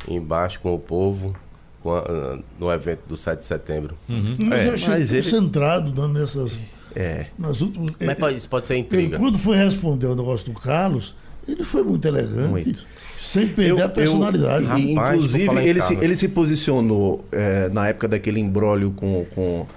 embaixo 0.07 0.59
com 0.59 0.73
o 0.73 0.79
povo 0.79 1.35
com 1.83 1.95
a- 1.95 2.37
no 2.59 2.71
evento 2.71 3.01
do 3.07 3.17
7 3.17 3.39
de 3.39 3.45
setembro. 3.45 3.95
Mas 4.07 4.65
É, 4.65 4.69
eu 4.69 4.73
achei 4.73 4.89
mas 4.89 5.13
ele- 5.13 5.23
concentrado 5.23 6.07
nessas. 6.07 6.57
É. 6.95 7.27
Nas 7.37 7.61
últimas, 7.61 7.91
Mas 7.99 8.17
pode- 8.17 8.37
isso 8.37 8.49
pode 8.49 8.67
ser 8.67 8.77
intriga. 8.77 9.15
Ele, 9.15 9.23
quando 9.23 9.37
foi 9.37 9.55
responder 9.57 10.07
o 10.07 10.15
negócio 10.15 10.51
do 10.51 10.59
Carlos, 10.59 11.13
ele 11.47 11.63
foi 11.63 11.83
muito 11.83 12.05
elegante, 12.07 12.49
Muito. 12.49 12.85
sem 13.15 13.47
perder 13.47 13.83
a 13.83 13.89
personalidade. 13.89 14.65
e, 14.81 14.95
Rapaz, 14.95 15.15
inclusive, 15.15 15.67
ele 15.67 15.81
se, 15.81 15.93
ele 16.01 16.15
se 16.15 16.27
posicionou 16.27 17.23
é, 17.31 17.69
na 17.69 17.87
época 17.89 18.07
daquele 18.07 18.39
imbróglio 18.39 18.91
com, 18.91 19.25
com 19.35 19.67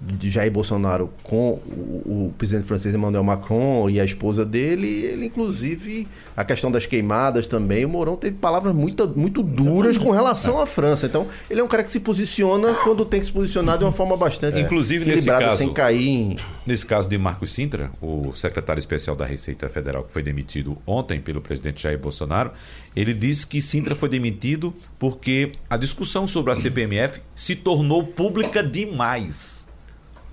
de 0.00 0.28
Jair 0.30 0.50
Bolsonaro 0.50 1.10
com 1.22 1.60
o, 1.66 2.26
o 2.28 2.34
presidente 2.36 2.66
francês 2.66 2.94
Emmanuel 2.94 3.24
Macron 3.24 3.88
e 3.88 4.00
a 4.00 4.04
esposa 4.04 4.44
dele. 4.44 4.88
Ele, 5.04 5.26
inclusive, 5.26 6.06
a 6.36 6.44
questão 6.44 6.70
das 6.70 6.86
queimadas 6.86 7.46
também. 7.46 7.84
O 7.84 7.88
Mourão 7.88 8.16
teve 8.16 8.36
palavras 8.36 8.74
muito, 8.74 9.06
muito 9.16 9.42
duras 9.42 9.96
com 9.96 10.10
relação 10.10 10.60
à 10.60 10.66
França. 10.66 11.06
Então, 11.06 11.26
ele 11.48 11.60
é 11.60 11.64
um 11.64 11.68
cara 11.68 11.82
que 11.82 11.90
se 11.90 12.00
posiciona 12.00 12.74
quando 12.74 13.04
tem 13.04 13.20
que 13.20 13.26
se 13.26 13.32
posicionar 13.32 13.78
de 13.78 13.84
uma 13.84 13.92
forma 13.92 14.16
bastante 14.16 14.58
Inclusive, 14.60 15.04
nesse 15.04 15.18
equilibrada, 15.28 15.44
caso- 15.46 15.58
sem 15.58 15.72
cair 15.72 16.08
em. 16.08 16.36
Nesse 16.66 16.84
caso 16.86 17.08
de 17.08 17.18
Marcos 17.18 17.52
Sintra, 17.52 17.90
o 18.00 18.32
secretário 18.34 18.80
especial 18.80 19.14
da 19.14 19.24
Receita 19.26 19.68
Federal, 19.68 20.02
que 20.04 20.12
foi 20.12 20.22
demitido 20.22 20.78
ontem 20.86 21.20
pelo 21.20 21.40
presidente 21.40 21.82
Jair 21.82 21.98
Bolsonaro, 21.98 22.52
ele 22.96 23.12
disse 23.12 23.46
que 23.46 23.60
Sintra 23.60 23.94
foi 23.94 24.08
demitido 24.08 24.72
porque 24.98 25.52
a 25.68 25.76
discussão 25.76 26.26
sobre 26.26 26.52
a 26.52 26.56
CPMF 26.56 27.20
se 27.36 27.54
tornou 27.54 28.02
pública 28.04 28.62
demais. 28.62 29.53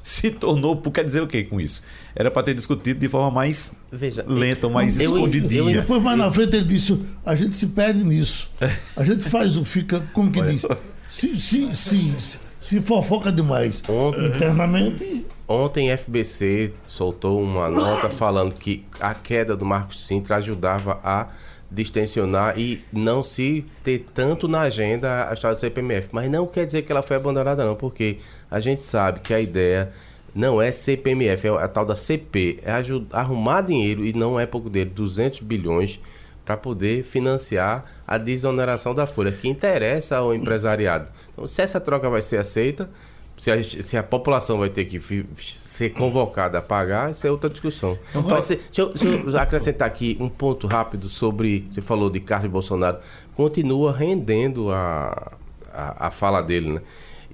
Se 0.04 0.32
tornou, 0.32 0.76
quer 0.82 1.06
dizer 1.06 1.22
o 1.22 1.28
que 1.28 1.44
com 1.44 1.60
isso? 1.62 1.82
Era 2.16 2.32
para 2.32 2.44
ter 2.44 2.54
discutido 2.56 3.00
de 3.00 3.08
forma 3.08 3.30
mais 3.30 3.72
Veja, 3.92 4.26
lenta, 4.28 4.68
mais 4.68 5.00
eu- 5.00 5.16
eu- 5.18 5.26
escondidinha. 5.28 5.76
eu- 5.76 5.82
Depois, 5.82 6.02
mais 6.02 6.18
na 6.18 6.32
frente, 6.32 6.56
ele 6.56 6.66
disse: 6.66 7.00
a 7.26 7.36
gente 7.36 7.56
se 7.56 7.68
perde 7.68 8.04
nisso. 8.04 8.50
A 8.96 9.04
gente 9.06 9.24
faz 9.30 9.56
o. 9.58 9.64
Fica, 9.64 10.02
como 10.14 10.32
que 10.32 10.42
diz? 10.42 10.66
Se, 11.10 11.40
se, 11.40 11.76
se, 11.76 12.14
se 12.60 12.80
fofoca 12.82 13.32
demais 13.32 13.84
Ontem- 13.88 14.28
internamente, 14.28 15.26
Ontem 15.48 15.90
FBC 15.92 16.72
soltou 16.86 17.42
uma 17.44 17.70
nota 17.70 18.10
falando 18.10 18.54
que 18.54 18.86
a 19.02 19.14
queda 19.14 19.56
do 19.58 19.66
Marcos 19.66 20.08
Sintra 20.08 20.38
ajudava 20.38 21.00
a 21.04 21.28
distensionar 21.70 22.58
e 22.60 22.84
não 22.92 23.22
se 23.24 23.66
ter 23.84 24.06
tanto 24.14 24.48
na 24.48 24.62
agenda 24.62 25.30
a 25.30 25.34
história 25.34 25.56
do 25.56 25.60
CPMF. 25.60 26.08
Mas 26.12 26.30
não 26.30 26.46
quer 26.48 26.66
dizer 26.66 26.82
que 26.84 26.92
ela 26.92 27.02
foi 27.02 27.16
abandonada, 27.18 27.64
não, 27.66 27.76
porque 27.76 28.18
a 28.52 28.60
gente 28.60 28.84
sabe 28.84 29.22
que 29.22 29.34
a 29.34 29.40
ideia 29.40 29.94
não 30.36 30.62
é 30.62 30.72
CPMF, 30.72 31.48
é 31.48 31.50
a 31.52 31.68
tal 31.68 31.86
da 31.86 31.96
CP, 31.96 32.60
é 32.64 32.72
ajudar, 32.74 33.20
arrumar 33.20 33.62
dinheiro, 33.62 34.06
e 34.06 34.14
não 34.14 34.40
é 34.40 34.46
pouco 34.46 34.70
dele, 34.70 34.90
200 34.90 35.40
bilhões 35.40 36.00
para 36.46 36.58
poder 36.58 37.04
financiar 37.04 37.84
a 38.06 38.18
desoneração 38.18 38.94
da 38.94 39.08
folha, 39.08 39.32
que 39.32 39.48
interessa 39.48 40.18
ao 40.18 40.34
empresariado. 40.34 41.08
Então, 41.32 41.48
se 41.48 41.62
essa 41.62 41.80
troca 41.80 42.10
vai 42.10 42.22
ser 42.22 42.38
aceita, 42.38 42.90
se 43.38 43.52
a, 43.52 43.64
se 43.64 43.98
a 43.98 44.04
população 44.04 44.60
vai 44.60 44.70
ter 44.70 44.86
que 44.86 45.02
ser 45.38 45.92
convocada 45.92 46.58
a 46.60 46.62
pagar, 46.62 47.12
isso 47.12 47.26
é 47.26 47.32
outra 47.32 47.50
discussão. 47.50 47.98
Então, 48.10 48.24
Mas, 48.24 48.46
se, 48.46 48.56
deixa, 48.58 48.82
eu, 48.82 48.90
deixa, 48.90 49.08
eu, 49.08 49.38
acrescentar 49.40 49.88
aqui 49.88 50.18
um 50.20 50.30
ponto 50.30 50.68
rápido 50.68 51.10
sobre. 51.10 51.68
Você 51.72 51.82
falou 51.82 52.10
de 52.10 52.20
Carlos 52.20 52.52
Bolsonaro. 52.52 53.00
Continua 53.34 53.92
rendendo 53.92 54.72
a, 54.72 55.32
a, 55.74 56.08
a 56.08 56.12
fala 56.12 56.42
dele, 56.42 56.74
né? 56.74 56.82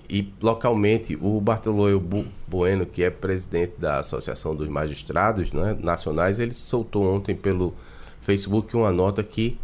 E 0.09 0.33
localmente, 0.41 1.17
o 1.21 1.41
Bartolomeu 1.41 1.99
Bueno, 2.47 2.85
que 2.85 3.03
é 3.03 3.09
presidente 3.09 3.73
da 3.77 3.99
Associação 3.99 4.55
dos 4.55 4.69
Magistrados 4.69 5.51
né, 5.51 5.77
Nacionais, 5.79 6.39
ele 6.39 6.53
soltou 6.53 7.13
ontem 7.13 7.35
pelo 7.35 7.73
Facebook 8.21 8.75
uma 8.75 8.91
nota 8.91 9.21
que 9.21 9.57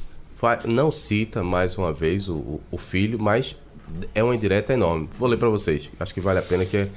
não 0.66 0.92
cita 0.92 1.42
mais 1.42 1.78
uma 1.78 1.94
vez 1.94 2.28
o, 2.28 2.60
o 2.70 2.78
filho, 2.78 3.18
mas 3.18 3.56
é 4.14 4.22
uma 4.22 4.36
indireta 4.36 4.74
enorme. 4.74 5.10
Vou 5.18 5.30
ler 5.30 5.38
para 5.38 5.48
vocês, 5.48 5.90
acho 5.98 6.14
que 6.14 6.20
vale 6.20 6.40
a 6.40 6.42
pena 6.42 6.66
que 6.66 6.76
é 6.76 6.90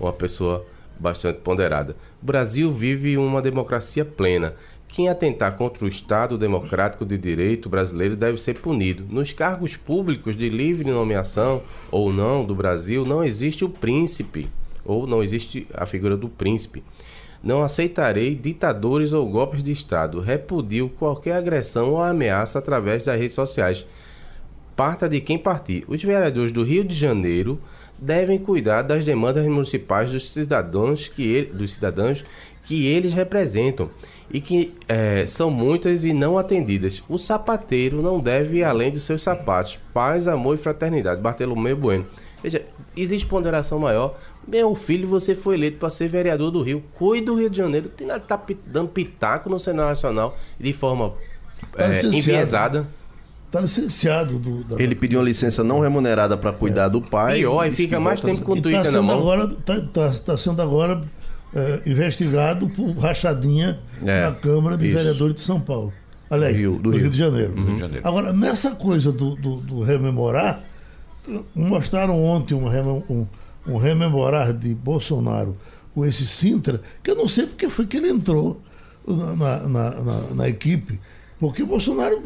uma 0.00 0.12
pessoa 0.12 0.64
bastante 0.98 1.40
ponderada. 1.40 1.96
O 2.22 2.26
Brasil 2.26 2.72
vive 2.72 3.18
uma 3.18 3.42
democracia 3.42 4.04
plena. 4.04 4.54
Quem 4.94 5.08
atentar 5.08 5.56
contra 5.56 5.84
o 5.84 5.88
Estado 5.88 6.38
democrático 6.38 7.04
de 7.04 7.18
direito 7.18 7.68
brasileiro 7.68 8.14
deve 8.14 8.40
ser 8.40 8.54
punido. 8.60 9.04
Nos 9.10 9.32
cargos 9.32 9.74
públicos 9.74 10.36
de 10.36 10.48
livre 10.48 10.88
nomeação 10.88 11.62
ou 11.90 12.12
não 12.12 12.44
do 12.44 12.54
Brasil, 12.54 13.04
não 13.04 13.24
existe 13.24 13.64
o 13.64 13.68
príncipe, 13.68 14.48
ou 14.84 15.04
não 15.04 15.20
existe 15.20 15.66
a 15.74 15.84
figura 15.84 16.16
do 16.16 16.28
príncipe. 16.28 16.84
Não 17.42 17.60
aceitarei 17.60 18.36
ditadores 18.36 19.12
ou 19.12 19.28
golpes 19.28 19.64
de 19.64 19.72
Estado. 19.72 20.20
Repudio 20.20 20.88
qualquer 20.90 21.34
agressão 21.34 21.90
ou 21.90 22.00
ameaça 22.00 22.60
através 22.60 23.04
das 23.04 23.18
redes 23.18 23.34
sociais. 23.34 23.84
Parta 24.76 25.08
de 25.08 25.20
quem 25.20 25.36
partir. 25.36 25.84
Os 25.88 26.00
vereadores 26.04 26.52
do 26.52 26.62
Rio 26.62 26.84
de 26.84 26.94
Janeiro 26.94 27.60
devem 27.98 28.38
cuidar 28.38 28.82
das 28.82 29.04
demandas 29.04 29.44
municipais 29.44 30.12
dos 30.12 30.30
cidadãos 30.30 31.08
que, 31.08 31.24
ele, 31.24 31.46
dos 31.46 31.72
cidadãos 31.72 32.24
que 32.62 32.86
eles 32.86 33.12
representam 33.12 33.90
e 34.34 34.40
que 34.40 34.74
é, 34.88 35.24
são 35.28 35.48
muitas 35.48 36.04
e 36.04 36.12
não 36.12 36.36
atendidas. 36.36 37.00
O 37.08 37.18
sapateiro 37.18 38.02
não 38.02 38.18
deve 38.18 38.58
ir 38.58 38.64
além 38.64 38.90
dos 38.90 39.04
seus 39.04 39.22
sapatos. 39.22 39.78
Paz, 39.94 40.26
amor 40.26 40.56
e 40.56 40.58
fraternidade. 40.58 41.20
Bartolomeu 41.20 41.76
Bueno. 41.76 42.04
Veja, 42.42 42.62
existe 42.96 43.28
ponderação 43.28 43.78
maior. 43.78 44.14
Meu 44.46 44.74
filho, 44.74 45.06
você 45.06 45.36
foi 45.36 45.54
eleito 45.54 45.78
para 45.78 45.88
ser 45.88 46.08
vereador 46.08 46.50
do 46.50 46.62
Rio. 46.62 46.82
Cuide 46.94 47.26
do 47.26 47.36
Rio 47.36 47.48
de 47.48 47.58
Janeiro. 47.58 47.88
Tem 47.88 48.08
nada 48.08 48.18
tá 48.18 48.42
dando 48.66 48.88
pitaco 48.88 49.48
no 49.48 49.60
Senado 49.60 49.90
Nacional 49.90 50.36
de 50.58 50.72
forma 50.72 51.14
é, 51.78 52.04
enviesada. 52.04 52.88
Está 53.46 53.60
licenciado. 53.60 54.40
Do, 54.40 54.64
da, 54.64 54.82
Ele 54.82 54.96
pediu 54.96 55.20
uma 55.20 55.26
licença 55.26 55.62
não 55.62 55.78
remunerada 55.78 56.36
para 56.36 56.52
cuidar 56.52 56.86
é. 56.86 56.90
do 56.90 57.00
pai. 57.00 57.36
Pior, 57.36 57.64
e 57.68 57.70
fica 57.70 58.00
mais 58.00 58.20
tempo 58.20 58.42
com 58.42 58.54
o 58.54 58.60
Twitter 58.60 58.82
tá 58.82 58.90
na 58.90 59.00
mão. 59.00 59.44
Está 59.44 59.80
tá, 59.80 60.10
tá 60.10 60.36
sendo 60.36 60.60
agora 60.60 61.00
é, 61.54 61.88
investigado 61.88 62.68
por 62.68 62.90
rachadinha 62.98 63.78
é, 64.04 64.22
na 64.22 64.32
Câmara 64.32 64.76
de 64.76 64.86
isso. 64.88 64.96
Vereadores 64.96 65.34
de 65.36 65.40
São 65.40 65.60
Paulo. 65.60 65.92
Aliás, 66.28 66.56
Rio, 66.56 66.72
do, 66.72 66.78
do 66.78 66.90
Rio. 66.90 67.00
Rio, 67.02 67.10
de 67.10 67.18
Janeiro. 67.18 67.54
Uhum. 67.56 67.64
Rio 67.64 67.74
de 67.74 67.80
Janeiro. 67.80 68.08
Agora, 68.08 68.32
nessa 68.32 68.72
coisa 68.72 69.12
do, 69.12 69.36
do, 69.36 69.56
do 69.56 69.80
rememorar, 69.82 70.64
mostraram 71.54 72.22
ontem 72.24 72.54
um, 72.54 72.66
um, 73.08 73.26
um, 73.66 73.76
rememorar 73.76 74.52
de 74.52 74.74
Bolsonaro 74.74 75.56
com 75.94 76.04
esse 76.04 76.26
Sintra, 76.26 76.80
que 77.02 77.10
eu 77.10 77.14
não 77.14 77.28
sei 77.28 77.46
porque 77.46 77.68
foi 77.68 77.86
que 77.86 77.98
ele 77.98 78.08
entrou 78.08 78.60
na, 79.06 79.68
na, 79.68 79.90
na, 80.02 80.20
na 80.34 80.48
equipe. 80.48 81.00
Porque 81.38 81.62
o 81.62 81.66
Bolsonaro 81.66 82.22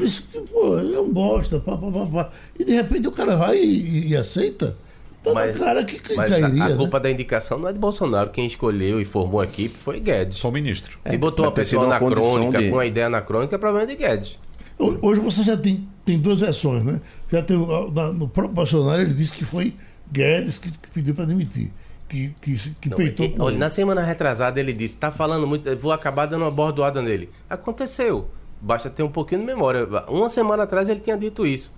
disse 0.00 0.22
que 0.22 0.40
pô, 0.40 0.78
é 0.78 1.00
um 1.00 1.12
bosta, 1.12 1.60
pá, 1.60 1.76
pá, 1.76 1.90
pá, 1.90 2.06
pá. 2.06 2.30
E 2.58 2.64
de 2.64 2.72
repente 2.72 3.06
o 3.06 3.12
cara 3.12 3.36
vai 3.36 3.58
e, 3.58 4.08
e 4.08 4.16
aceita. 4.16 4.76
Tá 5.22 5.32
mas, 5.32 5.56
na 5.56 5.64
cara 5.64 5.84
que, 5.84 6.00
que 6.00 6.14
mas 6.14 6.28
cairia. 6.28 6.62
A, 6.62 6.66
a 6.66 6.68
né? 6.70 6.76
culpa 6.76 6.98
da 6.98 7.10
indicação 7.10 7.58
não 7.58 7.68
é 7.68 7.72
de 7.72 7.78
Bolsonaro. 7.78 8.30
Quem 8.30 8.46
escolheu 8.46 9.00
e 9.00 9.04
formou 9.04 9.40
a 9.40 9.44
equipe 9.44 9.78
foi 9.78 10.00
Guedes. 10.00 10.38
Só 10.38 10.48
o 10.48 10.52
ministro. 10.52 10.98
É, 11.04 11.14
e 11.14 11.18
botou 11.18 11.44
uma 11.44 11.52
pessoa 11.52 11.84
anacrônica, 11.84 12.58
de... 12.58 12.68
com 12.68 12.76
uma 12.76 12.86
ideia 12.86 13.06
anacrônica, 13.06 13.54
é 13.54 13.58
problema 13.58 13.86
de 13.86 13.94
Guedes. 13.94 14.38
Hoje 14.78 15.20
você 15.20 15.44
já 15.44 15.56
tem, 15.56 15.86
tem 16.04 16.18
duas 16.18 16.40
versões, 16.40 16.82
né? 16.82 17.00
Já 17.30 17.40
tem, 17.42 17.56
no 17.56 18.28
próprio 18.28 18.54
Bolsonaro 18.54 19.00
ele 19.00 19.14
disse 19.14 19.32
que 19.32 19.44
foi 19.44 19.76
Guedes 20.10 20.58
que, 20.58 20.70
que 20.72 20.90
pediu 20.90 21.14
para 21.14 21.24
demitir. 21.24 21.70
Que, 22.08 22.34
que, 22.42 22.56
que 22.80 22.90
não, 22.90 22.96
peitou 22.96 23.30
com 23.30 23.44
olha, 23.44 23.56
Na 23.56 23.70
semana 23.70 24.02
retrasada 24.02 24.58
ele 24.58 24.72
disse, 24.72 24.96
está 24.96 25.10
falando 25.10 25.46
muito, 25.46 25.74
vou 25.78 25.92
acabar 25.92 26.26
dando 26.26 26.42
uma 26.42 26.50
bordoada 26.50 27.00
nele. 27.00 27.30
Aconteceu. 27.48 28.28
Basta 28.60 28.90
ter 28.90 29.02
um 29.02 29.08
pouquinho 29.08 29.40
de 29.40 29.46
memória. 29.46 29.88
Uma 30.08 30.28
semana 30.28 30.64
atrás 30.64 30.88
ele 30.88 31.00
tinha 31.00 31.16
dito 31.16 31.46
isso. 31.46 31.72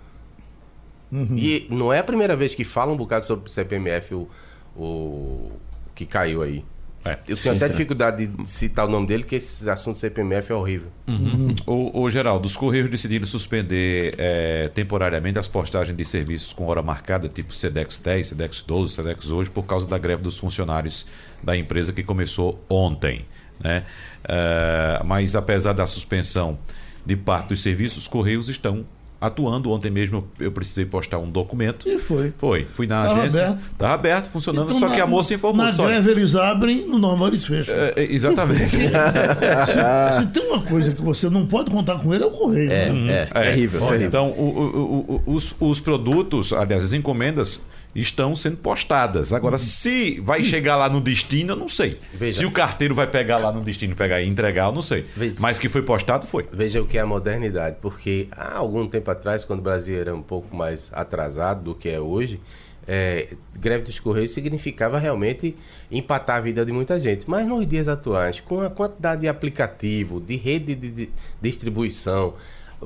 Uhum. 1.15 1.39
E 1.39 1.69
não 1.71 1.93
é 1.93 2.01
a 2.01 2.05
primeira 2.05 2.35
vez 2.35 2.57
que 2.57 2.65
fala 2.65 2.93
um 2.93 2.97
bocado 2.97 3.25
sobre 3.25 3.47
o 3.47 3.49
CPMF, 3.49 4.15
o, 4.15 4.29
o 4.77 5.53
que 5.95 6.05
caiu 6.05 6.43
aí. 6.43 6.65
É, 7.05 7.19
eu 7.29 7.37
tenho 7.37 7.55
até 7.55 7.69
dificuldade 7.69 8.27
de 8.27 8.49
citar 8.49 8.89
o 8.89 8.91
nome 8.91 9.07
dele, 9.07 9.23
porque 9.23 9.37
esse 9.37 9.69
assunto 9.69 9.97
do 9.97 10.01
CPMF 10.01 10.51
é 10.51 10.55
horrível. 10.55 10.89
Uhum. 11.07 11.55
O, 11.67 12.03
o 12.03 12.11
Geraldo, 12.11 12.47
os 12.47 12.57
Correios 12.57 12.91
decidiram 12.91 13.27
suspender 13.27 14.15
é, 14.17 14.69
temporariamente 14.75 15.39
as 15.39 15.47
postagens 15.47 15.95
de 15.95 16.05
serviços 16.05 16.53
com 16.53 16.67
hora 16.67 16.83
marcada, 16.83 17.29
tipo 17.29 17.55
SEDEX 17.55 17.99
10, 17.99 18.29
SEDEX 18.29 18.63
12, 18.63 18.95
SEDEX 18.95 19.31
hoje, 19.31 19.51
por 19.51 19.65
causa 19.65 19.87
da 19.87 19.99
greve 19.99 20.23
dos 20.23 20.39
funcionários 20.39 21.07
da 21.43 21.55
empresa 21.55 21.93
que 21.93 22.03
começou 22.03 22.59
ontem. 22.71 23.27
Né? 23.61 23.85
É, 24.27 25.03
mas 25.05 25.37
apesar 25.37 25.75
da 25.75 25.87
suspensão 25.87 26.59
de 27.05 27.15
parte 27.15 27.49
dos 27.49 27.61
serviços, 27.61 27.99
os 27.99 28.09
Correios 28.09 28.49
estão 28.49 28.87
atuando. 29.27 29.71
Ontem 29.71 29.91
mesmo 29.91 30.27
eu 30.39 30.53
precisei 30.53 30.85
postar 30.85 31.19
um 31.19 31.31
documento. 31.31 31.89
E 31.89 31.99
foi. 31.99 32.33
Foi. 32.37 32.65
Fui 32.65 32.87
na 32.87 33.03
Tava 33.03 33.21
agência. 33.21 33.45
Aberto. 33.45 33.63
Estava 33.73 33.95
aberto, 33.95 34.29
funcionando, 34.29 34.69
então, 34.69 34.81
só 34.81 34.89
na, 34.89 34.95
que 34.95 35.01
a 35.01 35.07
moça 35.07 35.35
informou. 35.35 35.65
Na 35.65 35.73
só... 35.73 35.87
greve 35.87 36.11
eles 36.11 36.35
abrem, 36.35 36.87
no 36.87 36.99
normal 36.99 37.29
eles 37.29 37.45
fecham. 37.45 37.75
É, 37.75 37.95
é 37.97 38.13
exatamente. 38.13 38.71
se, 38.77 40.17
se, 40.17 40.27
tem 40.27 40.47
uma 40.47 40.63
coisa 40.63 40.93
que 40.93 41.03
você 41.03 41.29
não 41.29 41.47
pode 41.47 41.71
contar 41.71 41.99
com 41.99 42.13
ele, 42.15 42.25
é 42.25 42.27
o 42.27 42.31
correio. 42.31 42.71
É, 42.71 42.91
né? 42.91 43.13
é, 43.13 43.29
é, 43.35 43.43
terrível, 43.51 43.81
terrível. 43.81 44.07
Então, 44.07 44.31
o, 44.31 44.43
o, 44.43 45.23
o, 45.27 45.35
os, 45.35 45.55
os 45.59 45.81
produtos, 45.81 46.53
aliás, 46.53 46.85
as 46.85 46.93
encomendas 46.93 47.61
estão 47.95 48.35
sendo 48.35 48.57
postadas. 48.57 49.33
Agora, 49.33 49.59
se 49.59 50.21
vai 50.21 50.41
Sim. 50.41 50.51
chegar 50.51 50.77
lá 50.77 50.89
no 50.89 51.01
destino, 51.01 51.53
eu 51.53 51.57
não 51.57 51.69
sei. 51.69 52.01
Veja. 52.13 52.39
Se 52.39 52.45
o 52.45 52.51
carteiro 52.51 52.95
vai 52.95 53.07
pegar 53.07 53.39
lá 53.39 53.53
no 53.53 53.63
destino, 53.63 53.95
pegar 53.95 54.21
e 54.21 54.29
entregar, 54.29 54.67
eu 54.67 54.73
não 54.73 54.83
sei. 54.83 55.07
Veja. 55.17 55.37
Mas 55.41 55.59
que 55.59 55.69
foi 55.69 55.83
postado, 55.83 56.27
foi. 56.27 56.47
Veja 56.53 56.83
o 56.83 56.87
que 56.87 56.99
é 56.99 57.01
a 57.01 57.07
modernidade, 57.07 57.77
porque 57.81 58.29
há 58.33 58.57
algum 58.57 58.87
tempo 58.87 59.11
atrás, 59.11 59.45
quando 59.45 59.61
o 59.61 59.63
Brasil 59.63 59.99
era 59.99 60.15
um 60.15 60.23
pouco 60.23 60.55
mais 60.57 60.91
atrasado 60.93 61.63
do 61.63 61.75
que 61.75 61.89
é 61.89 62.01
hoje, 62.01 62.41
é, 62.87 63.35
greve 63.59 63.85
dos 63.85 63.99
Correios 63.99 64.33
significava 64.33 64.99
realmente 64.99 65.57
empatar 65.91 66.37
a 66.37 66.41
vida 66.41 66.65
de 66.65 66.73
muita 66.73 67.01
gente. 67.01 67.29
Mas 67.29 67.47
nos 67.47 67.67
dias 67.67 67.89
atuais, 67.89 68.41
com 68.41 68.61
a 68.61 68.71
quantidade 68.71 69.23
de 69.23 69.29
aplicativo, 69.29 70.21
de 70.21 70.37
rede 70.37 70.75
de 70.75 71.11
distribuição, 71.41 72.35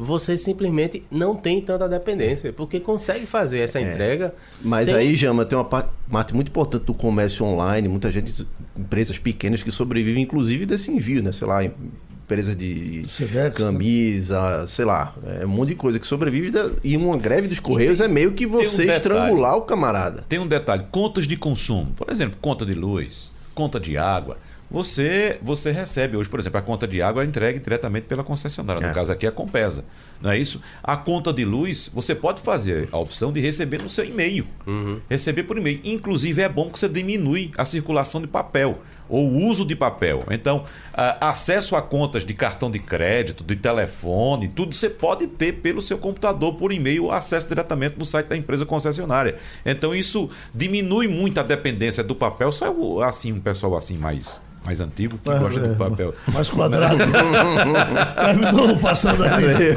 você 0.01 0.39
simplesmente 0.39 1.03
não 1.11 1.35
tem 1.35 1.61
tanta 1.61 1.89
dependência, 1.89 2.53
porque 2.53 2.79
consegue 2.79 3.27
fazer 3.27 3.59
essa 3.59 3.81
é. 3.81 3.83
entrega. 3.83 4.33
Mas 4.63 4.87
sem... 4.87 4.95
aí, 4.95 5.15
Jama, 5.17 5.45
tem 5.45 5.59
uma 5.59 5.65
parte 5.65 6.33
muito 6.33 6.49
importante 6.49 6.85
do 6.85 6.95
comércio 6.95 7.45
online, 7.45 7.89
muita 7.89 8.13
gente, 8.13 8.47
empresas 8.77 9.19
pequenas 9.19 9.61
que 9.61 9.73
sobrevivem, 9.73 10.23
inclusive, 10.23 10.65
desse 10.65 10.93
envio, 10.93 11.21
né? 11.21 11.33
Sei 11.33 11.49
lá, 11.49 11.65
empresas 11.65 12.57
de 12.57 13.07
né? 13.33 13.51
camisa, 13.51 14.61
né? 14.61 14.67
sei 14.69 14.85
lá, 14.85 15.17
é 15.41 15.45
um 15.45 15.49
monte 15.49 15.71
de 15.71 15.75
coisa 15.75 15.99
que 15.99 16.07
sobrevive 16.07 16.53
da... 16.53 16.71
e 16.85 16.97
uma 16.97 17.17
greve 17.17 17.49
dos 17.49 17.59
correios 17.59 17.99
tem, 17.99 18.07
é 18.07 18.09
meio 18.09 18.33
que 18.33 18.47
você 18.47 18.87
um 18.87 18.93
estrangular 18.93 19.57
o 19.57 19.63
camarada. 19.63 20.25
Tem 20.29 20.39
um 20.39 20.47
detalhe, 20.47 20.85
contas 20.93 21.27
de 21.27 21.37
consumo, 21.37 21.93
por 21.97 22.09
exemplo, 22.09 22.39
conta 22.41 22.65
de 22.65 22.75
luz, 22.75 23.33
conta 23.53 23.81
de 23.81 23.99
água 23.99 24.37
você 24.71 25.39
você 25.43 25.71
recebe 25.71 26.17
hoje, 26.17 26.29
por 26.29 26.39
exemplo, 26.39 26.59
a 26.59 26.63
conta 26.63 26.87
de 26.87 27.01
água 27.01 27.23
é 27.23 27.27
entregue 27.27 27.59
diretamente 27.59 28.07
pela 28.07 28.23
concessionária. 28.23 28.81
No 28.81 28.89
é. 28.89 28.95
caso 28.95 29.11
aqui, 29.11 29.27
a 29.27 29.33
Compesa. 29.33 29.85
não 30.21 30.31
é 30.31 30.39
isso? 30.39 30.61
A 30.83 30.97
conta 30.97 31.33
de 31.33 31.45
luz, 31.45 31.91
você 31.93 32.15
pode 32.15 32.41
fazer 32.43 32.89
a 32.93 32.99
opção 32.99 33.33
de 33.33 33.41
receber 33.41 33.83
no 33.83 33.89
seu 33.89 34.05
e-mail. 34.05 34.47
Uhum. 34.67 35.01
Receber 35.09 35.45
por 35.45 35.57
e-mail. 35.57 35.81
Inclusive, 35.85 36.43
é 36.43 36.49
bom 36.49 36.71
que 36.71 36.79
você 36.79 36.89
diminui 36.89 37.51
a 37.57 37.65
circulação 37.65 38.21
de 38.21 38.27
papel 38.27 38.83
ou 39.09 39.27
o 39.27 39.47
uso 39.47 39.65
de 39.65 39.75
papel. 39.75 40.25
Então, 40.31 40.65
a, 40.93 41.31
acesso 41.31 41.75
a 41.75 41.81
contas 41.81 42.25
de 42.25 42.35
cartão 42.35 42.71
de 42.71 42.79
crédito, 42.79 43.43
de 43.43 43.57
telefone, 43.57 44.49
tudo 44.49 44.75
você 44.75 44.91
pode 44.91 45.27
ter 45.27 45.55
pelo 45.55 45.81
seu 45.81 45.97
computador, 45.97 46.57
por 46.57 46.73
e-mail, 46.73 47.11
acesso 47.11 47.49
diretamente 47.49 47.99
no 47.99 48.05
site 48.05 48.27
da 48.27 48.37
empresa 48.37 48.67
concessionária. 48.67 49.39
Então, 49.65 49.95
isso 49.95 50.29
diminui 50.55 51.09
muito 51.09 51.41
a 51.41 51.43
dependência 51.43 52.05
do 52.05 52.15
papel. 52.15 52.53
Só 52.53 53.01
assim, 53.03 53.33
um 53.33 53.41
pessoal 53.41 53.75
assim 53.77 53.97
mais 53.97 54.47
mais 54.69 54.81
antigo 54.83 55.17
que 55.17 55.31
É, 55.31 55.39
gosta 55.39 55.61
é, 55.61 55.69
de 55.69 55.75
papel. 55.77 56.15
Mais 56.31 56.51
quadrado. 56.51 56.99
Terminou 58.23 58.79
passando 58.79 59.25
ali. 59.25 59.75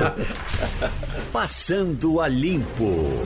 Passando 1.31 2.19
a 2.19 2.27
Limpo. 2.27 3.25